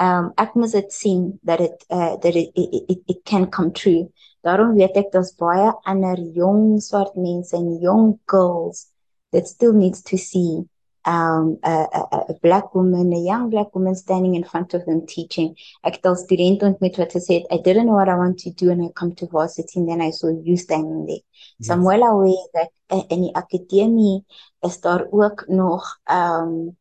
um 0.00 0.30
ek 0.36 0.54
moet 0.60 0.72
dit 0.76 0.92
sien 0.92 1.26
dat 1.42 1.64
dit 1.64 1.86
uh 1.90 2.14
dat 2.20 2.34
it, 2.34 2.50
it, 2.54 2.84
it, 2.88 3.02
it 3.14 3.20
can 3.24 3.48
come 3.50 3.72
true. 3.72 4.08
Daarom 4.44 4.76
weet 4.76 4.96
ek 5.00 5.12
daar's 5.12 5.32
baie 5.40 5.72
ander 5.84 6.20
jong 6.36 6.80
swart 6.80 7.16
mense 7.16 7.56
en 7.56 7.78
jong 7.82 8.18
girls. 8.30 8.86
That 9.32 9.48
still 9.48 9.72
needs 9.74 10.02
to 10.06 10.16
see 10.16 10.64
um, 11.06 11.58
a, 11.62 11.70
a, 11.70 12.24
a 12.28 12.34
black 12.42 12.74
woman, 12.74 13.12
a 13.12 13.20
young 13.20 13.48
black 13.48 13.74
woman 13.74 13.94
standing 13.94 14.34
in 14.34 14.44
front 14.44 14.74
of 14.74 14.84
them 14.84 15.06
teaching. 15.06 15.54
Ek 15.86 16.00
het 16.00 16.06
al 16.10 16.16
studente 16.18 16.66
ontmoet 16.66 16.98
wat 16.98 17.14
gesê 17.14 17.40
het, 17.40 17.52
I 17.54 17.60
didn't 17.62 17.86
know 17.86 17.96
what 17.96 18.10
I 18.10 18.18
want 18.18 18.40
to 18.42 18.50
do 18.50 18.70
and 18.70 18.82
I 18.82 18.90
come 18.92 19.14
to 19.14 19.28
varsity 19.30 19.78
and 19.78 19.88
then 19.88 20.02
I 20.02 20.10
saw 20.10 20.28
you 20.28 20.56
standing 20.56 21.06
there. 21.06 21.22
Yes. 21.58 21.68
So 21.68 21.74
I'm 21.74 21.84
well 21.84 22.02
aware 22.02 22.48
that 22.58 22.70
uh, 22.90 23.04
in 23.08 23.28
die 23.28 23.34
akademie 23.34 24.24
is 24.66 24.80
daar 24.80 25.06
ook 25.10 25.46
nog 25.48 25.86
um 26.10 26.76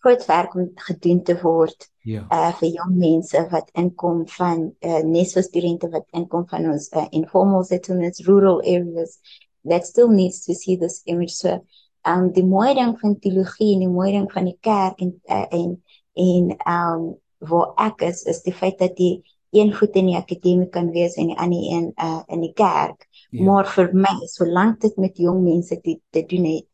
groot 0.00 0.26
werk 0.26 0.54
om 0.54 0.70
gedoen 0.74 1.22
te 1.22 1.36
word. 1.40 1.88
Ja. 2.04 2.26
Uh 2.28 2.52
vir 2.60 2.68
jong 2.76 2.96
mense 2.96 3.46
wat 3.50 3.68
inkom 3.76 4.26
van 4.28 4.70
uh 4.80 5.02
neso 5.04 5.40
studente 5.44 5.88
wat 5.88 6.06
inkom 6.16 6.46
van 6.48 6.70
ons 6.72 6.88
uh, 6.96 7.06
informal 7.10 7.64
settlements, 7.64 8.24
rural 8.28 8.60
areas 8.60 9.18
that 9.64 9.86
still 9.86 10.08
needs 10.08 10.44
to 10.44 10.54
see 10.54 10.76
this 10.76 11.02
image 11.04 11.32
so 11.36 11.60
um 12.08 12.30
die 12.32 12.44
mooi 12.44 12.74
ding 12.74 12.94
van 13.00 13.18
teologie 13.18 13.74
en 13.74 13.84
die 13.84 13.92
mooi 13.92 14.12
ding 14.12 14.28
van 14.32 14.46
die 14.48 14.58
kerk 14.60 15.00
en 15.04 15.12
uh, 15.28 15.46
en 15.50 15.76
en 16.14 16.54
um 16.66 17.10
waar 17.50 17.72
ek 17.88 18.02
is 18.08 18.24
is 18.28 18.42
die 18.44 18.54
feit 18.54 18.78
dat 18.78 18.98
jy 18.98 19.20
een 19.50 19.72
voet 19.74 19.96
in 19.98 20.10
die 20.12 20.16
akademie 20.16 20.68
kan 20.70 20.90
wees 20.94 21.16
en 21.18 21.32
die 21.32 21.38
ander 21.38 21.62
een 21.72 21.92
uh, 21.96 22.20
in 22.28 22.40
die 22.44 22.52
kerk. 22.54 23.08
Ja. 23.30 23.42
Maar 23.44 23.66
vir 23.66 23.90
my, 23.92 24.12
solank 24.30 24.80
dit 24.80 24.96
met 24.96 25.18
jong 25.18 25.42
mense 25.42 25.80
te, 25.80 25.96
te 26.14 26.22
doen 26.26 26.46
het, 26.46 26.66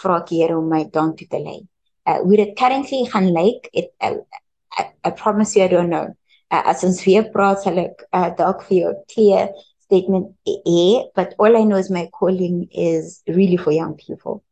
vra 0.00 0.20
ek 0.22 0.32
Here 0.34 0.56
om 0.58 0.68
my 0.70 0.84
dan 0.92 1.14
toe 1.16 1.28
te 1.30 1.40
lei. 1.42 1.60
Uh 2.06 2.18
hoe 2.22 2.36
dit 2.36 2.52
currently 2.58 3.04
gaan 3.12 3.30
lyk, 3.34 3.70
like, 3.72 3.92
uh, 4.02 4.18
I, 4.78 4.88
I 5.06 5.10
promise 5.10 5.56
you 5.56 5.64
I 5.64 5.70
don't 5.70 5.90
know. 5.90 6.10
Uh, 6.50 6.62
as 6.70 6.84
ons 6.86 7.02
weer 7.06 7.30
praat, 7.34 7.62
sal 7.62 7.78
ek 7.82 8.04
uh, 8.14 8.30
dalk 8.38 8.66
vir 8.68 8.76
jou 8.78 8.92
clear 9.12 9.48
statement 9.86 10.34
hê, 10.46 11.06
but 11.14 11.34
all 11.38 11.56
I 11.58 11.64
know 11.64 11.78
is 11.78 11.90
my 11.90 12.08
calling 12.12 12.66
is 12.70 13.22
really 13.26 13.56
for 13.56 13.72
young 13.72 13.94
people. 13.94 14.42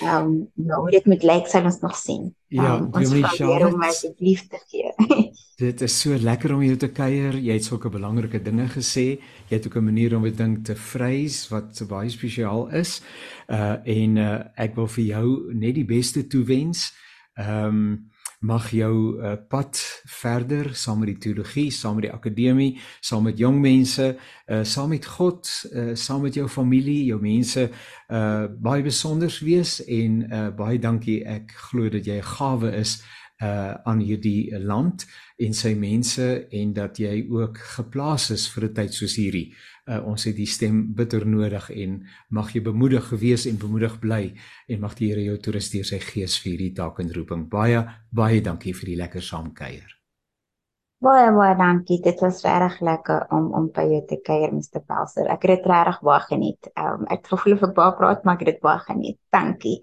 Ja. 0.00 0.20
Ehm 0.20 0.26
um, 0.26 0.50
nou 0.54 0.90
dit 0.90 1.06
met 1.10 1.22
lyk 1.22 1.48
sal 1.50 1.64
ons 1.64 1.80
nog 1.80 1.96
sien. 1.96 2.28
Ja, 2.48 2.76
um, 2.76 2.88
ons 2.92 3.10
probeer 3.10 3.66
om 3.66 3.82
asseblief 3.82 4.46
te 4.48 4.60
gee. 4.70 4.92
dit 5.64 5.80
is 5.86 5.96
so 6.00 6.16
lekker 6.18 6.54
om 6.54 6.62
jou 6.62 6.76
te 6.76 6.90
kuier. 6.94 7.34
Jy 7.34 7.58
het 7.58 7.66
sulke 7.66 7.90
belangrike 7.90 8.42
dinge 8.42 8.68
gesê. 8.70 9.06
Jy 9.50 9.58
het 9.58 9.66
ook 9.66 9.76
'n 9.76 9.84
manier 9.90 10.16
om 10.16 10.26
'n 10.26 10.36
ding 10.36 10.64
te 10.64 10.76
vrees 10.76 11.48
wat 11.48 11.76
so 11.76 11.86
baie 11.86 12.08
spesiaal 12.08 12.68
is. 12.70 13.02
Uh 13.48 13.76
en 13.84 14.16
uh 14.16 14.40
ek 14.56 14.74
wil 14.74 14.86
vir 14.86 15.04
jou 15.04 15.54
net 15.54 15.74
die 15.74 15.88
beste 15.88 16.26
toewens. 16.26 16.92
Ehm 17.34 17.66
um, 17.66 18.12
mag 18.44 18.68
jou 18.76 19.16
uh, 19.16 19.34
pad 19.48 19.78
verder 20.20 20.74
saam 20.76 21.00
met 21.00 21.14
die 21.14 21.18
teologie, 21.26 21.70
saam 21.72 21.96
met 21.98 22.08
die 22.08 22.12
akademie, 22.12 22.74
saam 23.00 23.24
met 23.28 23.40
jong 23.40 23.60
mense, 23.62 24.10
uh, 24.12 24.62
saam 24.68 24.92
met 24.92 25.08
God, 25.16 25.48
uh, 25.72 25.94
saam 25.96 26.22
met 26.26 26.36
jou 26.36 26.48
familie, 26.48 27.06
jou 27.08 27.20
mense 27.22 27.68
uh 28.12 28.46
baie 28.60 28.82
besonder 28.84 29.32
wees 29.42 29.78
en 29.88 30.20
uh 30.28 30.48
baie 30.56 30.78
dankie. 30.78 31.22
Ek 31.24 31.54
glo 31.70 31.88
dat 31.88 32.04
jy 32.06 32.18
'n 32.20 32.30
gawe 32.36 32.70
is 32.76 33.02
uh 33.42 33.74
aan 33.84 34.00
hierdie 34.00 34.52
land 34.58 35.06
en 35.36 35.54
sy 35.54 35.74
mense 35.74 36.46
en 36.50 36.72
dat 36.72 36.98
jy 36.98 37.24
ook 37.30 37.58
geplaas 37.58 38.30
is 38.30 38.46
vir 38.48 38.68
'n 38.68 38.74
tyd 38.74 38.92
soos 38.94 39.16
hierdie 39.16 39.54
uh, 39.88 40.00
ons 40.08 40.26
het 40.28 40.36
die 40.36 40.48
stem 40.48 40.80
bitter 40.96 41.26
nodig 41.28 41.70
en 41.70 41.98
mag 42.34 42.52
jy 42.54 42.62
bemoedig 42.64 43.08
gewees 43.12 43.46
en 43.50 43.58
bemoedig 43.60 43.98
bly 44.02 44.22
en 44.68 44.80
mag 44.84 44.96
die 44.98 45.10
Here 45.12 45.24
jou 45.24 45.36
toerus 45.38 45.70
deur 45.72 45.88
sy 45.88 46.00
gees 46.02 46.38
vir 46.42 46.54
hierdie 46.54 46.72
taak 46.76 47.00
en 47.02 47.12
roeping. 47.14 47.48
Baie 47.50 47.84
baie 48.14 48.40
dankie 48.44 48.74
vir 48.76 48.92
die 48.92 48.98
lekker 49.02 49.22
saamkuier. 49.22 49.94
Baie 51.04 51.30
baie 51.36 51.56
dankie. 51.58 52.00
Dit 52.00 52.20
was 52.24 52.40
regtig 52.46 52.80
lekker 52.88 53.26
om 53.36 53.50
om 53.52 53.70
by 53.76 53.84
jou 53.90 54.02
te 54.08 54.20
kuier 54.24 54.52
Mr. 54.54 54.80
Pelser. 54.80 55.28
Ek 55.28 55.44
het 55.44 55.58
dit 55.58 55.66
regtig 55.68 56.00
baie 56.08 56.22
geniet. 56.30 56.70
Um, 56.80 57.04
ek 57.10 57.24
het 57.24 57.32
gevoel 57.34 57.58
of 57.58 57.66
ek 57.68 57.74
baie 57.76 57.96
praat, 57.98 58.24
maar 58.24 58.38
ek 58.38 58.46
het 58.46 58.54
dit 58.54 58.62
baie 58.64 58.80
geniet. 58.86 59.18
Dankie. 59.34 59.76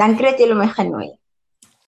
dankie 0.00 0.28
dat 0.28 0.38
jy 0.38 0.52
my 0.54 0.68
genooi 0.70 1.08
het. 1.08 1.22